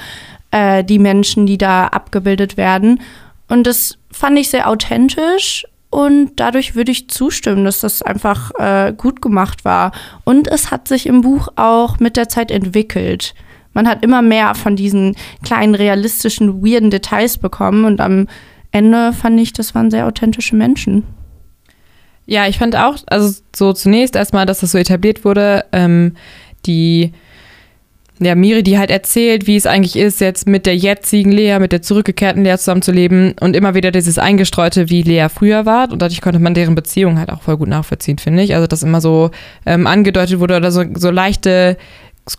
äh, 0.52 0.84
die 0.84 1.00
Menschen, 1.00 1.46
die 1.46 1.58
da 1.58 1.88
abgebildet 1.88 2.56
werden. 2.56 3.02
Und 3.48 3.68
das 3.68 3.98
fand 4.12 4.40
ich 4.40 4.50
sehr 4.50 4.70
authentisch 4.70 5.66
und 5.90 6.34
dadurch 6.36 6.76
würde 6.76 6.92
ich 6.92 7.10
zustimmen, 7.10 7.64
dass 7.64 7.80
das 7.80 8.02
einfach 8.02 8.52
äh, 8.60 8.94
gut 8.94 9.22
gemacht 9.22 9.64
war. 9.66 9.92
Und 10.24 10.48
es 10.48 10.72
hat 10.72 10.88
sich 10.88 11.06
im 11.06 11.22
Buch 11.22 11.48
auch 11.56 12.00
mit 12.00 12.18
der 12.18 12.28
Zeit 12.28 12.52
entwickelt. 12.52 13.34
Man 13.74 13.88
hat 13.88 14.04
immer 14.04 14.22
mehr 14.22 14.56
von 14.56 14.76
diesen 14.76 15.16
kleinen, 15.44 15.76
realistischen, 15.76 16.66
weirden 16.66 16.90
Details 16.90 17.38
bekommen 17.38 17.86
und 17.86 18.02
am 18.02 18.28
Ende 18.72 19.14
fand 19.14 19.40
ich, 19.40 19.54
das 19.54 19.76
waren 19.76 19.92
sehr 19.92 20.08
authentische 20.08 20.56
Menschen. 20.56 21.04
Ja, 22.26 22.48
ich 22.48 22.58
fand 22.58 22.76
auch, 22.76 22.98
also 23.08 23.42
so 23.56 23.72
zunächst 23.72 24.16
erstmal, 24.16 24.46
dass 24.46 24.60
das 24.60 24.72
so 24.72 24.78
etabliert 24.78 25.24
wurde, 25.24 25.66
ähm, 25.72 26.16
die 26.66 27.14
ja, 28.20 28.34
Miri, 28.34 28.64
die 28.64 28.78
halt 28.78 28.92
erzählt, 28.92 29.46
wie 29.46 29.58
es 29.58 29.66
eigentlich 29.66 29.98
ist, 29.98 30.22
jetzt 30.22 30.48
mit 30.48 30.66
der 30.66 30.76
jetzigen 30.76 31.32
Lea, 31.32 31.60
mit 31.60 31.74
der 31.74 31.82
zurückgekehrten 31.82 32.44
Lea 32.44 32.58
zusammenzuleben 32.58 33.36
und 33.42 33.56
immer 33.56 33.74
wieder 33.74 33.92
dieses 33.92 34.18
Eingestreute, 34.18 34.90
wie 34.90 35.02
Lea 35.02 35.28
früher 35.28 35.66
war. 35.66 35.92
Und 35.92 36.02
dadurch 36.02 36.22
konnte 36.22 36.40
man 36.40 36.54
deren 36.54 36.76
Beziehung 36.76 37.20
halt 37.20 37.30
auch 37.30 37.42
voll 37.42 37.58
gut 37.58 37.68
nachvollziehen, 37.68 38.18
finde 38.18 38.44
ich. 38.44 38.56
Also, 38.56 38.68
dass 38.68 38.84
immer 38.84 39.02
so 39.02 39.32
ähm, 39.66 39.86
angedeutet 39.86 40.40
wurde 40.40 40.56
oder 40.56 40.72
so, 40.72 40.84
so 40.94 41.12
leichte 41.12 41.78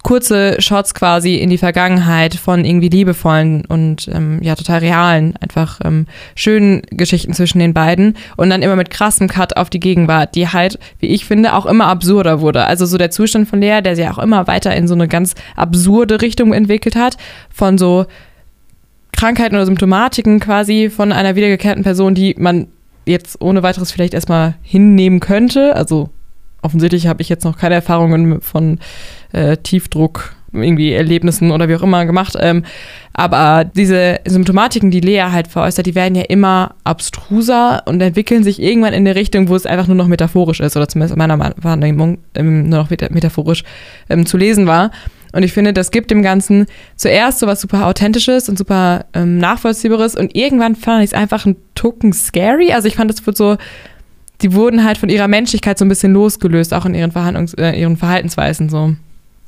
kurze 0.03 0.61
Shots 0.61 0.95
quasi 0.95 1.37
in 1.37 1.49
die 1.49 1.59
Vergangenheit 1.59 2.35
von 2.35 2.65
irgendwie 2.65 2.89
liebevollen 2.89 3.65
und 3.67 4.09
ähm, 4.09 4.43
ja 4.43 4.57
total 4.57 4.81
realen, 4.81 5.35
einfach 5.41 5.81
ähm, 5.85 6.07
schönen 6.35 6.83
Geschichten 6.91 7.35
zwischen 7.35 7.61
den 7.61 7.73
beiden 7.73 8.17
und 8.37 8.51
dann 8.51 8.63
immer 8.63 8.75
mit 8.75 8.91
krassem 8.91 9.29
Cut 9.29 9.57
auf 9.57 9.71
die 9.71 9.79
Gegenwart, 9.79 10.35
die 10.35 10.49
halt, 10.49 10.81
wie 10.99 11.07
ich 11.07 11.25
finde, 11.25 11.55
auch 11.55 11.67
immer 11.67 11.87
absurder 11.87 12.41
wurde. 12.41 12.65
Also 12.65 12.85
so 12.85 12.99
der 12.99 13.13
Zustand 13.13 13.49
von 13.49 13.61
Lea, 13.61 13.81
der 13.81 13.95
sich 13.95 14.09
auch 14.09 14.19
immer 14.19 14.49
weiter 14.49 14.75
in 14.75 14.89
so 14.89 14.95
eine 14.95 15.07
ganz 15.07 15.35
absurde 15.55 16.21
Richtung 16.21 16.53
entwickelt 16.53 16.97
hat, 16.97 17.17
von 17.49 17.79
so 17.79 18.07
Krankheiten 19.13 19.55
oder 19.55 19.67
Symptomatiken 19.67 20.41
quasi 20.41 20.91
von 20.91 21.13
einer 21.13 21.37
wiedergekehrten 21.37 21.85
Person, 21.85 22.15
die 22.15 22.35
man 22.39 22.67
jetzt 23.07 23.41
ohne 23.41 23.63
weiteres 23.63 23.93
vielleicht 23.93 24.15
erstmal 24.15 24.57
hinnehmen 24.63 25.21
könnte. 25.21 25.77
Also 25.77 26.11
offensichtlich 26.67 27.07
habe 27.07 27.23
ich 27.23 27.29
jetzt 27.29 27.45
noch 27.45 27.57
keine 27.57 27.77
Erfahrungen 27.77 28.41
von 28.43 28.79
äh, 29.33 29.57
Tiefdruck 29.57 30.35
irgendwie 30.53 30.93
Erlebnissen 30.93 31.51
oder 31.51 31.69
wie 31.69 31.77
auch 31.77 31.83
immer 31.83 32.07
gemacht. 32.07 32.37
Ähm, 32.39 32.65
aber 33.13 33.65
diese 33.65 34.21
Symptomatiken, 34.27 34.91
die 34.91 35.01
Lea 35.01 35.25
halt 35.31 35.49
veräußert, 35.49 35.87
die 35.87 35.95
werden 35.95 36.15
ja 36.15 36.23
immer 36.23 36.75
abstruser 36.85 37.83
und 37.87 38.01
entwickeln 38.01 38.45
sich 38.45 38.61
irgendwann 38.61 38.93
in 38.93 39.07
eine 39.07 39.15
Richtung, 39.15 39.49
wo 39.49 39.57
es 39.57 39.67
einfach 39.67 39.87
nur 39.87 39.97
noch 39.97 40.09
metaphorisch 40.09 40.61
ist 40.61 40.77
oder 40.77 40.89
zumindest 40.89 41.15
in 41.15 41.19
meiner 41.19 41.55
Wahrnehmung 41.57 42.19
ähm, 42.35 42.69
nur 42.69 42.81
noch 42.81 42.91
metaphorisch 42.91 43.65
ähm, 44.09 44.27
zu 44.27 44.37
lesen 44.37 44.67
war. 44.67 44.91
Und 45.33 45.43
ich 45.43 45.53
finde, 45.53 45.73
das 45.73 45.91
gibt 45.91 46.11
dem 46.11 46.23
Ganzen 46.23 46.67
zuerst 46.95 47.41
so 47.41 47.47
was 47.47 47.61
super 47.61 47.87
Authentisches 47.87 48.49
und 48.49 48.57
super 48.57 49.05
ähm, 49.13 49.39
Nachvollziehbares 49.39 50.15
und 50.15 50.35
irgendwann 50.35 50.77
fand 50.77 51.05
ich 51.05 51.11
es 51.11 51.15
einfach 51.15 51.45
ein 51.45 51.57
Token 51.75 52.13
scary. 52.13 52.73
Also 52.73 52.89
ich 52.89 52.97
fand, 52.97 53.11
es 53.11 53.27
wird 53.27 53.37
so, 53.37 53.57
die 54.43 54.53
wurden 54.53 54.85
halt 54.85 54.99
von 54.99 55.09
ihrer 55.09 55.29
Menschlichkeit 55.29 55.79
so 55.79 55.85
ein 55.85 55.89
bisschen 55.89 56.13
losgelöst, 56.13 56.75
auch 56.75 56.85
in 56.85 56.95
ihren, 56.95 57.13
Verhandlungs 57.13 57.55
äh, 57.55 57.73
ihren 57.73 57.97
Verhaltensweisen 57.97 58.69
so. 58.69 58.95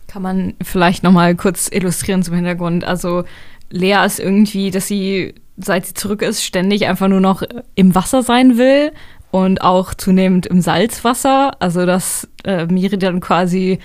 Kann 0.06 0.22
man 0.22 0.54
vielleicht 0.62 1.02
noch 1.02 1.12
mal 1.12 1.34
kurz 1.34 1.68
illustrieren 1.70 2.22
zum 2.22 2.34
Hintergrund. 2.34 2.84
Also 2.84 3.24
Lea 3.70 4.04
ist 4.06 4.18
irgendwie, 4.18 4.70
dass 4.70 4.86
sie, 4.86 5.34
seit 5.58 5.86
sie 5.86 5.94
zurück 5.94 6.22
ist, 6.22 6.42
ständig 6.42 6.86
einfach 6.86 7.08
nur 7.08 7.20
noch 7.20 7.42
im 7.74 7.94
Wasser 7.94 8.22
sein 8.22 8.56
will 8.56 8.92
und 9.30 9.60
auch 9.60 9.92
zunehmend 9.92 10.46
im 10.46 10.62
Salzwasser. 10.62 11.60
Also 11.60 11.84
dass 11.84 12.26
äh, 12.44 12.64
Miri 12.66 12.98
dann 12.98 13.20
quasi 13.20 13.78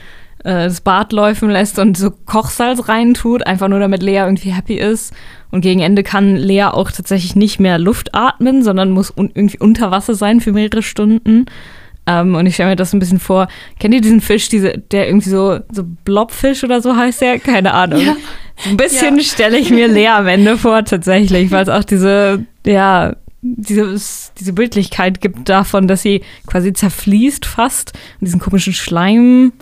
äh, 0.43 0.65
das 0.65 0.79
Bad 0.79 1.11
läufen 1.11 1.49
lässt 1.49 1.79
und 1.79 1.97
so 1.97 2.11
Kochsalz 2.11 2.87
reintut, 2.87 3.45
einfach 3.45 3.67
nur 3.67 3.79
damit 3.79 4.01
Lea 4.01 4.19
irgendwie 4.19 4.51
happy 4.51 4.75
ist. 4.75 5.13
Und 5.53 5.61
gegen 5.61 5.81
Ende 5.81 6.01
kann 6.01 6.35
Lea 6.35 6.63
auch 6.63 6.89
tatsächlich 6.89 7.35
nicht 7.35 7.59
mehr 7.59 7.77
Luft 7.77 8.15
atmen, 8.15 8.63
sondern 8.63 8.89
muss 8.89 9.11
un 9.15 9.29
irgendwie 9.35 9.59
unter 9.59 9.91
Wasser 9.91 10.15
sein 10.15 10.41
für 10.41 10.51
mehrere 10.51 10.81
Stunden. 10.81 11.45
Ähm, 12.07 12.33
und 12.33 12.47
ich 12.47 12.55
stelle 12.55 12.71
mir 12.71 12.75
das 12.75 12.91
ein 12.91 12.97
bisschen 12.97 13.19
vor. 13.19 13.47
Kennt 13.77 13.93
ihr 13.93 14.01
diesen 14.01 14.19
Fisch, 14.19 14.49
diese, 14.49 14.79
der 14.79 15.07
irgendwie 15.07 15.29
so, 15.29 15.59
so 15.71 15.83
Blobfisch 16.05 16.63
oder 16.63 16.81
so 16.81 16.95
heißt 16.95 17.21
der? 17.21 17.37
Keine 17.37 17.75
Ahnung. 17.75 18.03
Ja. 18.03 18.17
Ein 18.65 18.77
bisschen 18.77 19.17
ja. 19.17 19.23
stelle 19.23 19.59
ich 19.59 19.69
mir 19.69 19.87
leer 19.87 20.15
am 20.15 20.27
Ende 20.27 20.57
vor, 20.57 20.85
tatsächlich, 20.85 21.51
weil 21.51 21.61
es 21.61 21.69
auch 21.69 21.83
diese, 21.83 22.47
ja, 22.65 23.15
dieses, 23.43 24.31
diese 24.39 24.53
Bildlichkeit 24.53 25.21
gibt 25.21 25.49
davon, 25.49 25.87
dass 25.87 26.01
sie 26.01 26.23
quasi 26.47 26.73
zerfließt 26.73 27.45
fast 27.45 27.93
und 28.19 28.25
diesen 28.25 28.39
komischen 28.39 28.73
Schleim 28.73 29.53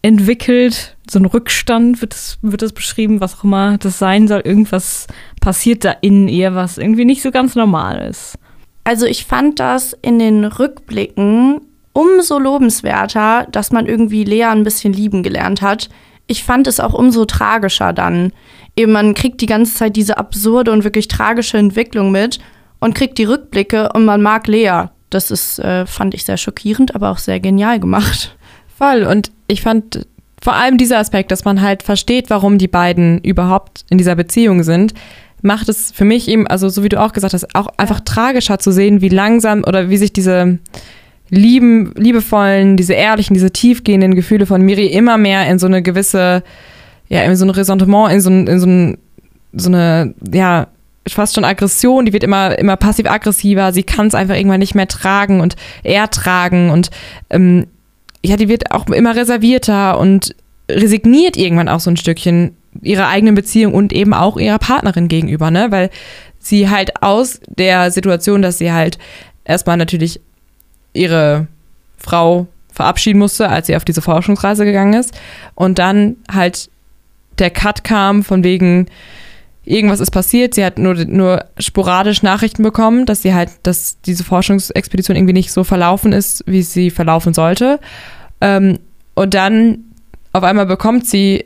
entwickelt. 0.00 0.96
So 1.10 1.18
ein 1.18 1.26
Rückstand 1.26 2.00
wird 2.02 2.14
es, 2.14 2.38
wird 2.42 2.62
es 2.62 2.72
beschrieben, 2.72 3.20
was 3.20 3.38
auch 3.38 3.44
immer 3.44 3.78
das 3.78 3.98
sein 3.98 4.28
soll. 4.28 4.40
Irgendwas 4.40 5.06
passiert 5.40 5.84
da 5.84 5.92
in 6.00 6.28
ihr, 6.28 6.54
was 6.54 6.76
irgendwie 6.76 7.04
nicht 7.04 7.22
so 7.22 7.30
ganz 7.30 7.54
normal 7.54 8.06
ist. 8.08 8.38
Also 8.84 9.06
ich 9.06 9.24
fand 9.24 9.58
das 9.58 9.96
in 10.02 10.18
den 10.18 10.44
Rückblicken 10.44 11.60
umso 11.92 12.38
lobenswerter, 12.38 13.46
dass 13.50 13.72
man 13.72 13.86
irgendwie 13.86 14.24
Lea 14.24 14.44
ein 14.44 14.64
bisschen 14.64 14.92
lieben 14.92 15.22
gelernt 15.22 15.62
hat. 15.62 15.88
Ich 16.26 16.44
fand 16.44 16.66
es 16.66 16.78
auch 16.78 16.94
umso 16.94 17.24
tragischer 17.24 17.92
dann. 17.92 18.32
Eben 18.76 18.92
man 18.92 19.14
kriegt 19.14 19.40
die 19.40 19.46
ganze 19.46 19.74
Zeit 19.74 19.96
diese 19.96 20.18
absurde 20.18 20.72
und 20.72 20.84
wirklich 20.84 21.08
tragische 21.08 21.58
Entwicklung 21.58 22.12
mit 22.12 22.38
und 22.80 22.94
kriegt 22.94 23.18
die 23.18 23.24
Rückblicke 23.24 23.90
und 23.94 24.04
man 24.04 24.22
mag 24.22 24.46
Lea. 24.46 24.84
Das 25.10 25.30
ist, 25.30 25.58
äh, 25.58 25.86
fand 25.86 26.14
ich 26.14 26.24
sehr 26.24 26.36
schockierend, 26.36 26.94
aber 26.94 27.10
auch 27.10 27.18
sehr 27.18 27.40
genial 27.40 27.80
gemacht. 27.80 28.36
Voll. 28.78 29.04
Und 29.04 29.32
ich 29.48 29.62
fand 29.62 30.06
vor 30.42 30.54
allem 30.54 30.78
dieser 30.78 30.98
Aspekt, 30.98 31.30
dass 31.30 31.44
man 31.44 31.60
halt 31.60 31.82
versteht, 31.82 32.30
warum 32.30 32.58
die 32.58 32.68
beiden 32.68 33.18
überhaupt 33.20 33.84
in 33.90 33.98
dieser 33.98 34.14
Beziehung 34.14 34.62
sind, 34.62 34.94
macht 35.42 35.68
es 35.68 35.90
für 35.92 36.04
mich 36.04 36.28
eben, 36.28 36.46
also 36.46 36.68
so 36.68 36.82
wie 36.82 36.88
du 36.88 37.00
auch 37.00 37.12
gesagt 37.12 37.34
hast, 37.34 37.54
auch 37.54 37.68
einfach 37.76 38.00
tragischer 38.00 38.58
zu 38.58 38.72
sehen, 38.72 39.00
wie 39.00 39.08
langsam 39.08 39.64
oder 39.64 39.88
wie 39.88 39.96
sich 39.96 40.12
diese 40.12 40.58
lieben, 41.30 41.92
liebevollen, 41.96 42.76
diese 42.76 42.94
ehrlichen, 42.94 43.34
diese 43.34 43.50
tiefgehenden 43.50 44.14
Gefühle 44.14 44.46
von 44.46 44.62
Miri 44.62 44.86
immer 44.86 45.18
mehr 45.18 45.46
in 45.48 45.58
so 45.58 45.66
eine 45.66 45.82
gewisse, 45.82 46.42
ja, 47.08 47.22
in 47.22 47.36
so 47.36 47.44
ein 47.44 47.50
Ressentiment, 47.50 48.12
in 48.12 48.20
so, 48.20 48.30
in 48.30 48.60
so, 48.60 48.66
ein, 48.66 48.98
so 49.52 49.68
eine, 49.68 50.14
ja, 50.32 50.68
fast 51.06 51.34
schon 51.34 51.44
Aggression, 51.44 52.04
die 52.04 52.12
wird 52.12 52.24
immer, 52.24 52.58
immer 52.58 52.76
passiv-aggressiver, 52.76 53.72
sie 53.72 53.82
kann 53.82 54.08
es 54.08 54.14
einfach 54.14 54.34
irgendwann 54.34 54.60
nicht 54.60 54.74
mehr 54.74 54.88
tragen 54.88 55.40
und 55.40 55.56
ertragen 55.82 56.70
und 56.70 56.90
ähm, 57.30 57.66
ja, 58.24 58.36
die 58.36 58.48
wird 58.48 58.70
auch 58.72 58.86
immer 58.88 59.14
reservierter 59.16 59.98
und 59.98 60.34
resigniert 60.70 61.36
irgendwann 61.36 61.68
auch 61.68 61.80
so 61.80 61.90
ein 61.90 61.96
Stückchen 61.96 62.56
ihrer 62.82 63.08
eigenen 63.08 63.34
Beziehung 63.34 63.74
und 63.74 63.92
eben 63.92 64.14
auch 64.14 64.36
ihrer 64.36 64.58
Partnerin 64.58 65.08
gegenüber, 65.08 65.50
ne? 65.50 65.68
Weil 65.70 65.90
sie 66.38 66.68
halt 66.68 67.02
aus 67.02 67.40
der 67.48 67.90
Situation, 67.90 68.42
dass 68.42 68.58
sie 68.58 68.72
halt 68.72 68.98
erstmal 69.44 69.76
natürlich 69.76 70.20
ihre 70.92 71.46
Frau 71.96 72.46
verabschieden 72.72 73.18
musste, 73.18 73.48
als 73.48 73.66
sie 73.66 73.76
auf 73.76 73.84
diese 73.84 74.02
Forschungsreise 74.02 74.64
gegangen 74.64 74.94
ist. 74.94 75.12
Und 75.54 75.78
dann 75.78 76.16
halt 76.32 76.70
der 77.38 77.50
Cut 77.50 77.84
kam 77.84 78.22
von 78.22 78.44
wegen, 78.44 78.86
irgendwas 79.68 80.00
ist 80.00 80.10
passiert. 80.10 80.54
Sie 80.54 80.64
hat 80.64 80.78
nur, 80.78 80.94
nur 80.94 81.44
sporadisch 81.58 82.22
Nachrichten 82.22 82.62
bekommen, 82.62 83.06
dass 83.06 83.22
sie 83.22 83.34
halt, 83.34 83.50
dass 83.62 84.00
diese 84.00 84.24
Forschungsexpedition 84.24 85.16
irgendwie 85.16 85.34
nicht 85.34 85.52
so 85.52 85.64
verlaufen 85.64 86.12
ist, 86.12 86.42
wie 86.46 86.62
sie 86.62 86.90
verlaufen 86.90 87.34
sollte. 87.34 87.78
Ähm, 88.40 88.78
und 89.14 89.34
dann 89.34 89.78
auf 90.32 90.42
einmal 90.42 90.66
bekommt 90.66 91.06
sie 91.06 91.44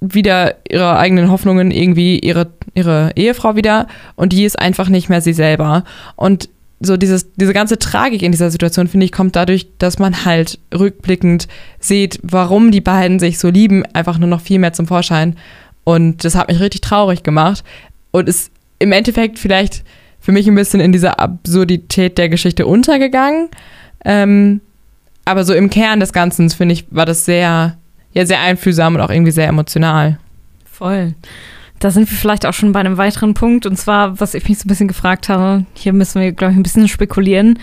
wieder 0.00 0.56
ihre 0.68 0.96
eigenen 0.96 1.30
Hoffnungen 1.30 1.70
irgendwie 1.70 2.18
ihre, 2.18 2.48
ihre 2.74 3.10
Ehefrau 3.16 3.56
wieder 3.56 3.86
und 4.16 4.32
die 4.32 4.44
ist 4.44 4.58
einfach 4.58 4.88
nicht 4.88 5.08
mehr 5.08 5.20
sie 5.20 5.34
selber. 5.34 5.84
Und 6.16 6.48
so 6.80 6.96
dieses, 6.96 7.32
diese 7.34 7.52
ganze 7.52 7.78
Tragik 7.78 8.22
in 8.22 8.32
dieser 8.32 8.50
Situation, 8.50 8.88
finde 8.88 9.04
ich, 9.04 9.12
kommt 9.12 9.36
dadurch, 9.36 9.68
dass 9.76 9.98
man 9.98 10.24
halt 10.24 10.58
rückblickend 10.74 11.46
sieht, 11.78 12.18
warum 12.22 12.70
die 12.70 12.80
beiden 12.80 13.18
sich 13.18 13.38
so 13.38 13.50
lieben, 13.50 13.84
einfach 13.92 14.18
nur 14.18 14.28
noch 14.28 14.40
viel 14.40 14.58
mehr 14.58 14.72
zum 14.72 14.86
Vorschein. 14.86 15.36
Und 15.84 16.24
das 16.24 16.34
hat 16.34 16.48
mich 16.48 16.60
richtig 16.60 16.82
traurig 16.82 17.22
gemacht 17.22 17.64
und 18.10 18.28
ist 18.28 18.52
im 18.78 18.92
Endeffekt 18.92 19.38
vielleicht 19.38 19.84
für 20.20 20.32
mich 20.32 20.46
ein 20.46 20.54
bisschen 20.54 20.80
in 20.80 20.92
dieser 20.92 21.18
Absurdität 21.18 22.18
der 22.18 22.28
Geschichte 22.28 22.66
untergegangen. 22.66 23.48
Ähm, 24.04 24.60
aber 25.24 25.44
so 25.44 25.54
im 25.54 25.70
Kern 25.70 26.00
des 26.00 26.12
Ganzen, 26.12 26.50
finde 26.50 26.74
ich, 26.74 26.86
war 26.90 27.06
das 27.06 27.24
sehr 27.24 27.76
ja 28.12 28.26
sehr 28.26 28.40
einfühlsam 28.40 28.94
und 28.94 29.00
auch 29.00 29.10
irgendwie 29.10 29.32
sehr 29.32 29.48
emotional. 29.48 30.18
Voll. 30.64 31.14
da 31.78 31.90
sind 31.90 32.10
wir 32.10 32.16
vielleicht 32.16 32.46
auch 32.46 32.52
schon 32.52 32.72
bei 32.72 32.80
einem 32.80 32.96
weiteren 32.96 33.34
Punkt. 33.34 33.66
Und 33.66 33.76
zwar, 33.76 34.20
was 34.20 34.34
ich 34.34 34.48
mich 34.48 34.58
so 34.58 34.64
ein 34.64 34.68
bisschen 34.68 34.88
gefragt 34.88 35.28
habe, 35.28 35.64
hier 35.74 35.92
müssen 35.92 36.20
wir, 36.20 36.32
glaube 36.32 36.52
ich, 36.52 36.58
ein 36.58 36.62
bisschen 36.62 36.88
spekulieren. 36.88 37.58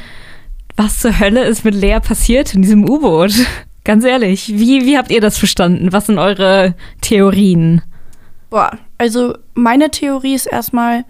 Was 0.75 0.99
zur 0.99 1.19
Hölle 1.19 1.43
ist 1.43 1.65
mit 1.65 1.75
Lea 1.75 1.99
passiert 1.99 2.53
in 2.53 2.61
diesem 2.61 2.87
U-Boot? 2.87 3.33
Ganz 3.83 4.03
ehrlich, 4.03 4.49
wie, 4.49 4.85
wie 4.85 4.97
habt 4.97 5.11
ihr 5.11 5.21
das 5.21 5.37
verstanden? 5.37 5.93
Was 5.93 6.07
sind 6.07 6.19
eure 6.19 6.75
Theorien? 7.01 7.81
Boah, 8.49 8.77
also 8.97 9.37
meine 9.53 9.91
Theorie 9.91 10.35
ist 10.35 10.45
erstmal, 10.45 11.05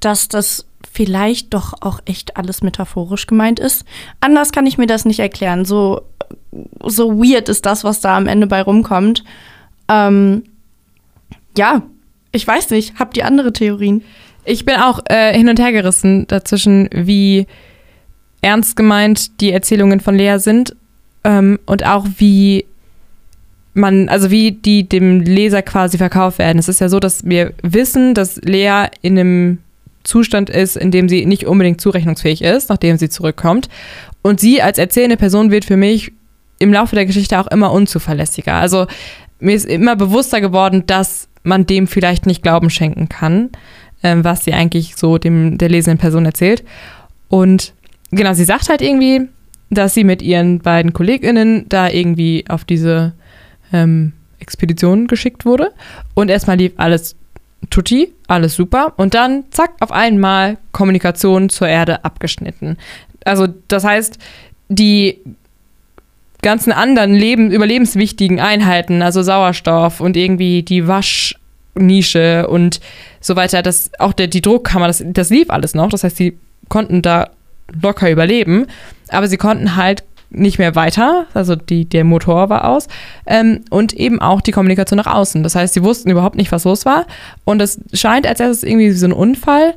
dass 0.00 0.28
das 0.28 0.66
vielleicht 0.90 1.54
doch 1.54 1.74
auch 1.80 2.00
echt 2.04 2.36
alles 2.36 2.62
metaphorisch 2.62 3.26
gemeint 3.26 3.60
ist. 3.60 3.84
Anders 4.20 4.52
kann 4.52 4.66
ich 4.66 4.78
mir 4.78 4.86
das 4.86 5.04
nicht 5.04 5.20
erklären. 5.20 5.64
So, 5.64 6.02
so 6.84 7.18
weird 7.18 7.48
ist 7.48 7.66
das, 7.66 7.84
was 7.84 8.00
da 8.00 8.16
am 8.16 8.26
Ende 8.26 8.46
bei 8.46 8.62
rumkommt. 8.62 9.24
Ähm, 9.88 10.44
ja, 11.56 11.82
ich 12.32 12.46
weiß 12.46 12.70
nicht. 12.70 12.98
Habt 12.98 13.16
ihr 13.16 13.26
andere 13.26 13.52
Theorien? 13.52 14.02
Ich 14.44 14.64
bin 14.64 14.76
auch 14.76 15.00
äh, 15.06 15.36
hin 15.36 15.48
und 15.48 15.58
her 15.58 15.72
gerissen 15.72 16.26
dazwischen, 16.26 16.88
wie 16.92 17.46
ernst 18.40 18.76
gemeint 18.76 19.40
die 19.40 19.52
Erzählungen 19.52 20.00
von 20.00 20.14
Lea 20.14 20.38
sind 20.38 20.74
ähm, 21.24 21.58
und 21.66 21.84
auch 21.84 22.06
wie 22.16 22.66
man, 23.74 24.08
also 24.08 24.30
wie 24.30 24.52
die 24.52 24.88
dem 24.88 25.20
Leser 25.20 25.62
quasi 25.62 25.98
verkauft 25.98 26.38
werden. 26.38 26.58
Es 26.58 26.68
ist 26.68 26.80
ja 26.80 26.88
so, 26.88 27.00
dass 27.00 27.24
wir 27.24 27.52
wissen, 27.62 28.14
dass 28.14 28.36
Lea 28.36 28.86
in 29.02 29.18
einem 29.18 29.58
Zustand 30.04 30.50
ist, 30.50 30.76
in 30.76 30.90
dem 30.90 31.08
sie 31.08 31.26
nicht 31.26 31.46
unbedingt 31.46 31.80
zurechnungsfähig 31.80 32.42
ist, 32.42 32.70
nachdem 32.70 32.96
sie 32.96 33.08
zurückkommt. 33.08 33.68
Und 34.22 34.40
sie 34.40 34.62
als 34.62 34.78
erzählende 34.78 35.16
Person 35.16 35.50
wird 35.50 35.64
für 35.64 35.76
mich 35.76 36.12
im 36.58 36.72
Laufe 36.72 36.96
der 36.96 37.06
Geschichte 37.06 37.38
auch 37.38 37.46
immer 37.46 37.72
unzuverlässiger. 37.72 38.54
Also 38.54 38.86
mir 39.38 39.54
ist 39.54 39.66
immer 39.66 39.96
bewusster 39.96 40.40
geworden, 40.40 40.84
dass 40.86 41.28
man 41.42 41.66
dem 41.66 41.86
vielleicht 41.86 42.26
nicht 42.26 42.42
Glauben 42.42 42.70
schenken 42.70 43.08
kann, 43.08 43.50
äh, 44.02 44.16
was 44.18 44.44
sie 44.44 44.52
eigentlich 44.52 44.96
so 44.96 45.18
dem 45.18 45.58
der 45.58 45.68
lesenden 45.68 45.98
Person 45.98 46.24
erzählt. 46.24 46.64
Und 47.28 47.74
genau, 48.10 48.32
sie 48.32 48.44
sagt 48.44 48.68
halt 48.68 48.82
irgendwie, 48.82 49.28
dass 49.70 49.94
sie 49.94 50.04
mit 50.04 50.22
ihren 50.22 50.60
beiden 50.60 50.92
KollegInnen 50.92 51.68
da 51.68 51.88
irgendwie 51.88 52.44
auf 52.48 52.64
diese 52.64 53.12
ähm, 53.72 54.12
Expedition 54.38 55.06
geschickt 55.06 55.44
wurde. 55.44 55.72
Und 56.14 56.30
erstmal 56.30 56.56
lief 56.56 56.72
alles 56.76 57.16
tutti, 57.70 58.12
alles 58.26 58.54
super. 58.54 58.92
Und 58.96 59.14
dann, 59.14 59.44
zack, 59.50 59.72
auf 59.80 59.92
einmal 59.92 60.58
Kommunikation 60.72 61.48
zur 61.48 61.68
Erde 61.68 62.04
abgeschnitten. 62.04 62.76
Also, 63.24 63.46
das 63.68 63.84
heißt, 63.84 64.18
die 64.68 65.18
ganzen 66.42 66.72
anderen 66.72 67.14
Leben, 67.14 67.50
überlebenswichtigen 67.50 68.40
Einheiten, 68.40 69.02
also 69.02 69.22
Sauerstoff 69.22 70.00
und 70.00 70.16
irgendwie 70.16 70.62
die 70.62 70.86
Waschnische 70.86 72.46
und 72.48 72.80
so 73.20 73.34
weiter, 73.34 73.62
das, 73.62 73.90
auch 73.98 74.12
der, 74.12 74.28
die 74.28 74.40
Druckkammer, 74.40 74.86
das, 74.86 75.02
das 75.04 75.30
lief 75.30 75.50
alles 75.50 75.74
noch. 75.74 75.88
Das 75.88 76.04
heißt, 76.04 76.16
sie 76.16 76.38
konnten 76.68 77.02
da 77.02 77.30
locker 77.82 78.10
überleben, 78.10 78.66
aber 79.08 79.26
sie 79.26 79.36
konnten 79.36 79.76
halt 79.76 80.04
nicht 80.30 80.58
mehr 80.58 80.74
weiter, 80.74 81.26
also 81.32 81.56
die, 81.56 81.86
der 81.86 82.04
Motor 82.04 82.50
war 82.50 82.68
aus 82.68 82.86
ähm, 83.26 83.60
und 83.70 83.94
eben 83.94 84.20
auch 84.20 84.40
die 84.40 84.52
Kommunikation 84.52 84.98
nach 84.98 85.06
außen. 85.06 85.42
Das 85.42 85.54
heißt, 85.54 85.74
sie 85.74 85.82
wussten 85.82 86.10
überhaupt 86.10 86.36
nicht, 86.36 86.52
was 86.52 86.64
los 86.64 86.84
war 86.84 87.06
und 87.44 87.62
es 87.62 87.80
scheint, 87.94 88.26
als 88.26 88.38
wäre 88.40 88.50
es 88.50 88.62
irgendwie 88.62 88.90
so 88.90 89.06
ein 89.06 89.12
Unfall. 89.12 89.74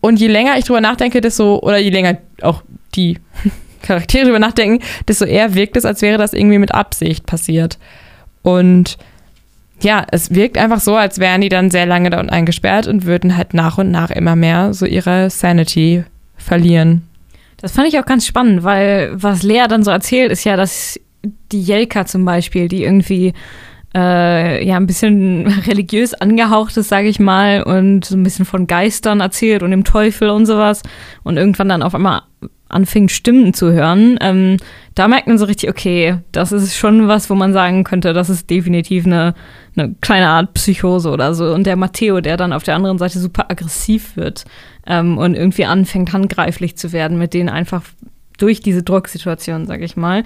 Und 0.00 0.20
je 0.20 0.28
länger 0.28 0.56
ich 0.58 0.64
drüber 0.64 0.80
nachdenke, 0.80 1.20
desto, 1.20 1.58
oder 1.58 1.78
je 1.78 1.90
länger 1.90 2.18
auch 2.42 2.62
die 2.94 3.18
Charaktere 3.82 4.26
drüber 4.26 4.38
nachdenken, 4.38 4.84
desto 5.08 5.24
eher 5.24 5.54
wirkt 5.54 5.76
es, 5.76 5.84
als 5.84 6.02
wäre 6.02 6.18
das 6.18 6.34
irgendwie 6.34 6.58
mit 6.58 6.72
Absicht 6.74 7.26
passiert. 7.26 7.78
Und 8.42 8.98
ja, 9.80 10.06
es 10.10 10.34
wirkt 10.34 10.58
einfach 10.58 10.80
so, 10.80 10.96
als 10.96 11.18
wären 11.18 11.40
die 11.40 11.48
dann 11.48 11.70
sehr 11.70 11.86
lange 11.86 12.10
da 12.10 12.20
unten 12.20 12.32
eingesperrt 12.32 12.86
und 12.86 13.06
würden 13.06 13.36
halt 13.36 13.54
nach 13.54 13.78
und 13.78 13.90
nach 13.90 14.10
immer 14.10 14.36
mehr 14.36 14.74
so 14.74 14.86
ihre 14.86 15.30
Sanity 15.30 16.04
verlieren. 16.36 17.08
Das 17.58 17.72
fand 17.72 17.88
ich 17.88 17.98
auch 17.98 18.06
ganz 18.06 18.24
spannend, 18.26 18.62
weil 18.62 19.10
was 19.14 19.42
Lea 19.42 19.64
dann 19.68 19.82
so 19.82 19.90
erzählt, 19.90 20.30
ist 20.32 20.44
ja, 20.44 20.56
dass 20.56 20.98
die 21.52 21.62
Jelka 21.62 22.06
zum 22.06 22.24
Beispiel, 22.24 22.68
die 22.68 22.84
irgendwie 22.84 23.34
äh, 23.94 24.64
ja 24.64 24.76
ein 24.76 24.86
bisschen 24.86 25.46
religiös 25.66 26.14
angehaucht 26.14 26.76
ist, 26.76 26.88
sage 26.88 27.08
ich 27.08 27.18
mal, 27.18 27.62
und 27.64 28.04
so 28.04 28.16
ein 28.16 28.22
bisschen 28.22 28.44
von 28.44 28.66
Geistern 28.66 29.20
erzählt 29.20 29.62
und 29.62 29.72
dem 29.72 29.84
Teufel 29.84 30.30
und 30.30 30.46
sowas 30.46 30.82
und 31.24 31.36
irgendwann 31.36 31.68
dann 31.68 31.82
auf 31.82 31.94
einmal 31.94 32.22
anfängt, 32.68 33.10
Stimmen 33.10 33.54
zu 33.54 33.72
hören, 33.72 34.18
ähm, 34.20 34.58
da 34.98 35.06
merkt 35.06 35.28
man 35.28 35.38
so 35.38 35.44
richtig, 35.44 35.70
okay, 35.70 36.16
das 36.32 36.50
ist 36.50 36.76
schon 36.76 37.06
was, 37.06 37.30
wo 37.30 37.36
man 37.36 37.52
sagen 37.52 37.84
könnte, 37.84 38.12
das 38.12 38.28
ist 38.28 38.50
definitiv 38.50 39.06
eine, 39.06 39.34
eine 39.76 39.94
kleine 40.00 40.26
Art 40.26 40.54
Psychose 40.54 41.10
oder 41.10 41.34
so. 41.34 41.54
Und 41.54 41.68
der 41.68 41.76
Matteo, 41.76 42.20
der 42.20 42.36
dann 42.36 42.52
auf 42.52 42.64
der 42.64 42.74
anderen 42.74 42.98
Seite 42.98 43.20
super 43.20 43.48
aggressiv 43.48 44.16
wird 44.16 44.44
ähm, 44.88 45.16
und 45.16 45.36
irgendwie 45.36 45.66
anfängt, 45.66 46.12
handgreiflich 46.12 46.76
zu 46.76 46.92
werden, 46.92 47.16
mit 47.16 47.32
denen 47.32 47.48
einfach 47.48 47.82
durch 48.38 48.60
diese 48.60 48.82
Drucksituation, 48.82 49.66
sag 49.66 49.82
ich 49.82 49.96
mal. 49.96 50.24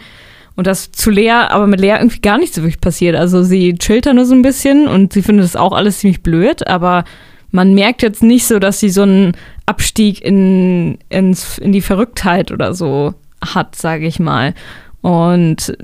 Und 0.56 0.66
das 0.66 0.90
zu 0.90 1.10
Lea, 1.10 1.48
aber 1.50 1.66
mit 1.66 1.80
Lea 1.80 1.96
irgendwie 1.98 2.22
gar 2.22 2.38
nicht 2.38 2.54
so 2.54 2.62
wirklich 2.62 2.80
passiert. 2.80 3.14
Also 3.14 3.42
sie 3.42 3.74
chillt 3.74 4.06
da 4.06 4.14
nur 4.14 4.24
so 4.24 4.34
ein 4.34 4.42
bisschen 4.42 4.88
und 4.88 5.12
sie 5.12 5.20
findet 5.20 5.44
das 5.44 5.56
auch 5.56 5.72
alles 5.72 5.98
ziemlich 5.98 6.22
blöd, 6.22 6.66
aber 6.66 7.04
man 7.50 7.74
merkt 7.74 8.00
jetzt 8.00 8.22
nicht 8.22 8.46
so, 8.46 8.58
dass 8.58 8.80
sie 8.80 8.88
so 8.88 9.02
einen 9.02 9.32
Abstieg 9.66 10.22
in, 10.22 10.96
ins, 11.10 11.58
in 11.58 11.72
die 11.72 11.82
Verrücktheit 11.82 12.52
oder 12.52 12.72
so 12.72 13.12
hat, 13.42 13.76
sage 13.76 14.06
ich 14.06 14.18
mal. 14.18 14.54
Und 15.00 15.76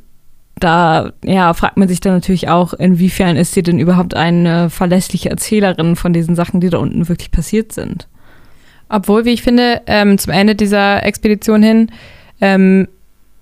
da 0.59 1.13
ja, 1.25 1.55
fragt 1.55 1.77
man 1.77 1.89
sich 1.89 2.01
dann 2.01 2.15
natürlich 2.15 2.49
auch, 2.49 2.73
inwiefern 2.73 3.37
ist 3.37 3.55
sie 3.55 3.63
denn 3.63 3.79
überhaupt 3.79 4.15
eine 4.15 4.71
verlässliche 4.71 5.31
Erzählerin 5.31 5.97
von 5.97 6.13
diesen 6.13 6.35
Sachen, 6.35 6.61
die 6.61 6.71
da 6.71 6.79
unten 6.79 7.09
wirklich 7.09 7.31
passiert 7.31 7.73
sind. 7.73 8.09
Obwohl, 8.89 9.25
wie 9.25 9.33
ich 9.33 9.43
finde, 9.43 9.83
ähm, 9.87 10.19
zum 10.19 10.33
Ende 10.33 10.55
dieser 10.55 11.05
Expedition 11.05 11.63
hin 11.63 11.91
ähm, 12.41 12.89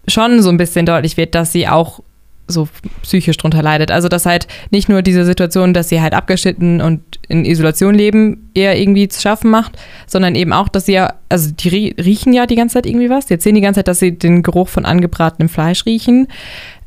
schon 0.09 0.43
so 0.43 0.51
ein 0.51 0.57
bisschen 0.57 0.87
deutlich 0.87 1.17
wird, 1.17 1.35
dass 1.35 1.53
sie 1.53 1.69
auch 1.69 2.01
so 2.49 2.69
psychisch 3.03 3.37
drunter 3.37 3.63
leidet. 3.63 3.91
Also 3.91 4.09
dass 4.09 4.27
halt 4.27 4.47
nicht 4.71 4.89
nur 4.89 5.03
diese 5.03 5.25
Situation, 5.25 5.75
dass 5.75 5.89
sie 5.89 6.01
halt 6.01 6.15
abgeschnitten 6.15 6.81
und 6.81 7.01
in 7.29 7.45
Isolation 7.45 7.95
leben, 7.95 8.51
eher 8.55 8.79
irgendwie 8.79 9.09
zu 9.09 9.21
schaffen 9.21 9.51
macht, 9.51 9.77
sondern 10.07 10.35
eben 10.35 10.53
auch, 10.53 10.69
dass 10.69 10.87
sie 10.87 10.93
ja, 10.93 11.15
also 11.29 11.51
die 11.51 11.95
riechen 11.99 12.33
ja 12.33 12.47
die 12.47 12.55
ganze 12.55 12.75
Zeit 12.75 12.87
irgendwie 12.87 13.11
was. 13.11 13.27
Die 13.27 13.35
erzählen 13.35 13.55
die 13.55 13.61
ganze 13.61 13.79
Zeit, 13.79 13.89
dass 13.89 13.99
sie 13.99 14.13
den 14.13 14.43
Geruch 14.43 14.69
von 14.69 14.85
angebratenem 14.85 15.49
Fleisch 15.49 15.87
riechen. 15.87 16.29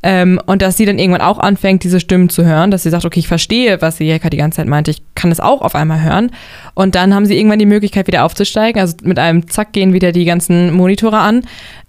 Ähm, 0.01 0.39
und 0.45 0.61
dass 0.61 0.77
sie 0.77 0.85
dann 0.85 0.97
irgendwann 0.97 1.21
auch 1.21 1.39
anfängt, 1.39 1.83
diese 1.83 1.99
Stimmen 1.99 2.29
zu 2.29 2.45
hören, 2.45 2.71
dass 2.71 2.83
sie 2.83 2.89
sagt, 2.89 3.03
okay, 3.03 3.19
ich 3.19 3.27
verstehe, 3.27 3.81
was 3.81 3.97
die 3.97 4.05
Jelka 4.05 4.29
die 4.29 4.37
ganze 4.37 4.57
Zeit 4.57 4.67
meinte, 4.67 4.91
ich 4.91 5.01
kann 5.13 5.29
es 5.29 5.41
auch 5.41 5.61
auf 5.61 5.75
einmal 5.75 6.01
hören. 6.01 6.31
Und 6.73 6.95
dann 6.95 7.13
haben 7.13 7.25
sie 7.25 7.37
irgendwann 7.37 7.59
die 7.59 7.65
Möglichkeit, 7.65 8.07
wieder 8.07 8.23
aufzusteigen. 8.23 8.79
Also 8.79 8.95
mit 9.03 9.19
einem 9.19 9.49
Zack 9.49 9.73
gehen 9.73 9.91
wieder 9.91 10.13
die 10.13 10.23
ganzen 10.23 10.71
Monitore 10.71 11.17
an. 11.17 11.41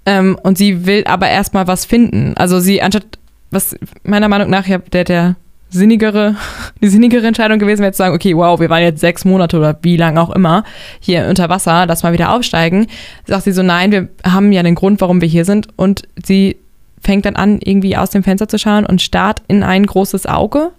Ähm, 0.07 0.37
und 0.43 0.59
sie 0.59 0.87
will 0.87 1.05
aber 1.05 1.29
erstmal 1.29 1.69
was 1.69 1.85
finden. 1.85 2.35
Also 2.37 2.59
sie, 2.59 2.83
anstatt 2.83 3.21
was 3.51 3.77
meiner 4.03 4.29
Meinung 4.29 4.51
nach 4.51 4.67
ja 4.67 4.79
der, 4.79 5.05
der 5.05 5.37
sinnigere, 5.71 6.37
die 6.83 6.89
sinnigere 6.89 7.27
Entscheidung 7.27 7.59
gewesen 7.59 7.83
wäre 7.83 7.93
zu 7.93 7.99
sagen, 7.99 8.15
okay, 8.15 8.37
wow, 8.37 8.61
wir 8.61 8.71
waren 8.71 8.83
jetzt 8.83 9.01
sechs 9.01 9.25
Monate 9.25 9.57
oder 9.57 9.79
wie 9.83 9.97
lang 9.97 10.19
auch 10.19 10.31
immer 10.31 10.65
hier 10.99 11.27
unter 11.29 11.49
Wasser, 11.49 11.87
lass 11.87 12.03
mal 12.03 12.13
wieder 12.13 12.35
aufsteigen. 12.35 12.87
Sagt 13.27 13.45
sie 13.45 13.53
so, 13.53 13.63
nein, 13.63 13.93
wir 13.93 14.09
haben 14.25 14.53
ja 14.53 14.63
den 14.63 14.75
Grund, 14.75 15.01
warum 15.01 15.21
wir 15.21 15.29
hier 15.29 15.45
sind. 15.45 15.69
Und 15.77 16.03
sie 16.23 16.57
fängt 17.01 17.25
dann 17.25 17.37
an, 17.37 17.61
irgendwie 17.63 17.97
aus 17.97 18.11
dem 18.11 18.23
Fenster 18.23 18.49
zu 18.49 18.59
schauen 18.59 18.85
und 18.85 19.01
starrt 19.01 19.43
in 19.49 19.63
ein 19.63 19.87
großes 19.87 20.27
Auge. 20.27 20.73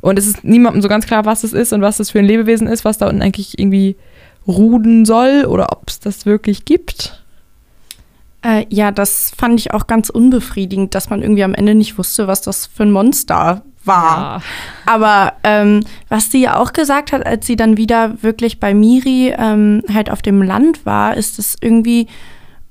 Und 0.00 0.18
es 0.18 0.26
ist 0.26 0.44
niemandem 0.44 0.82
so 0.82 0.88
ganz 0.88 1.06
klar, 1.06 1.24
was 1.24 1.44
es 1.44 1.54
ist 1.54 1.72
und 1.72 1.80
was 1.80 1.98
es 1.98 2.10
für 2.10 2.18
ein 2.18 2.26
Lebewesen 2.26 2.66
ist, 2.66 2.84
was 2.84 2.98
da 2.98 3.08
unten 3.08 3.22
eigentlich 3.22 3.58
irgendwie 3.58 3.96
ruden 4.46 5.06
soll 5.06 5.46
oder 5.46 5.72
ob 5.72 5.88
es 5.88 6.00
das 6.00 6.26
wirklich 6.26 6.66
gibt. 6.66 7.23
Äh, 8.44 8.66
ja, 8.68 8.90
das 8.90 9.32
fand 9.36 9.58
ich 9.58 9.72
auch 9.72 9.86
ganz 9.86 10.10
unbefriedigend, 10.10 10.94
dass 10.94 11.10
man 11.10 11.22
irgendwie 11.22 11.44
am 11.44 11.54
Ende 11.54 11.74
nicht 11.74 11.98
wusste, 11.98 12.28
was 12.28 12.42
das 12.42 12.66
für 12.66 12.82
ein 12.82 12.90
Monster 12.92 13.62
war. 13.84 14.18
Ja. 14.18 14.42
Aber 14.86 15.32
ähm, 15.42 15.84
was 16.08 16.30
sie 16.30 16.42
ja 16.42 16.56
auch 16.58 16.72
gesagt 16.72 17.12
hat, 17.12 17.24
als 17.26 17.46
sie 17.46 17.56
dann 17.56 17.76
wieder 17.76 18.22
wirklich 18.22 18.60
bei 18.60 18.74
Miri 18.74 19.34
ähm, 19.36 19.82
halt 19.92 20.10
auf 20.10 20.22
dem 20.22 20.42
Land 20.42 20.84
war, 20.86 21.16
ist 21.16 21.38
es 21.38 21.56
irgendwie 21.60 22.06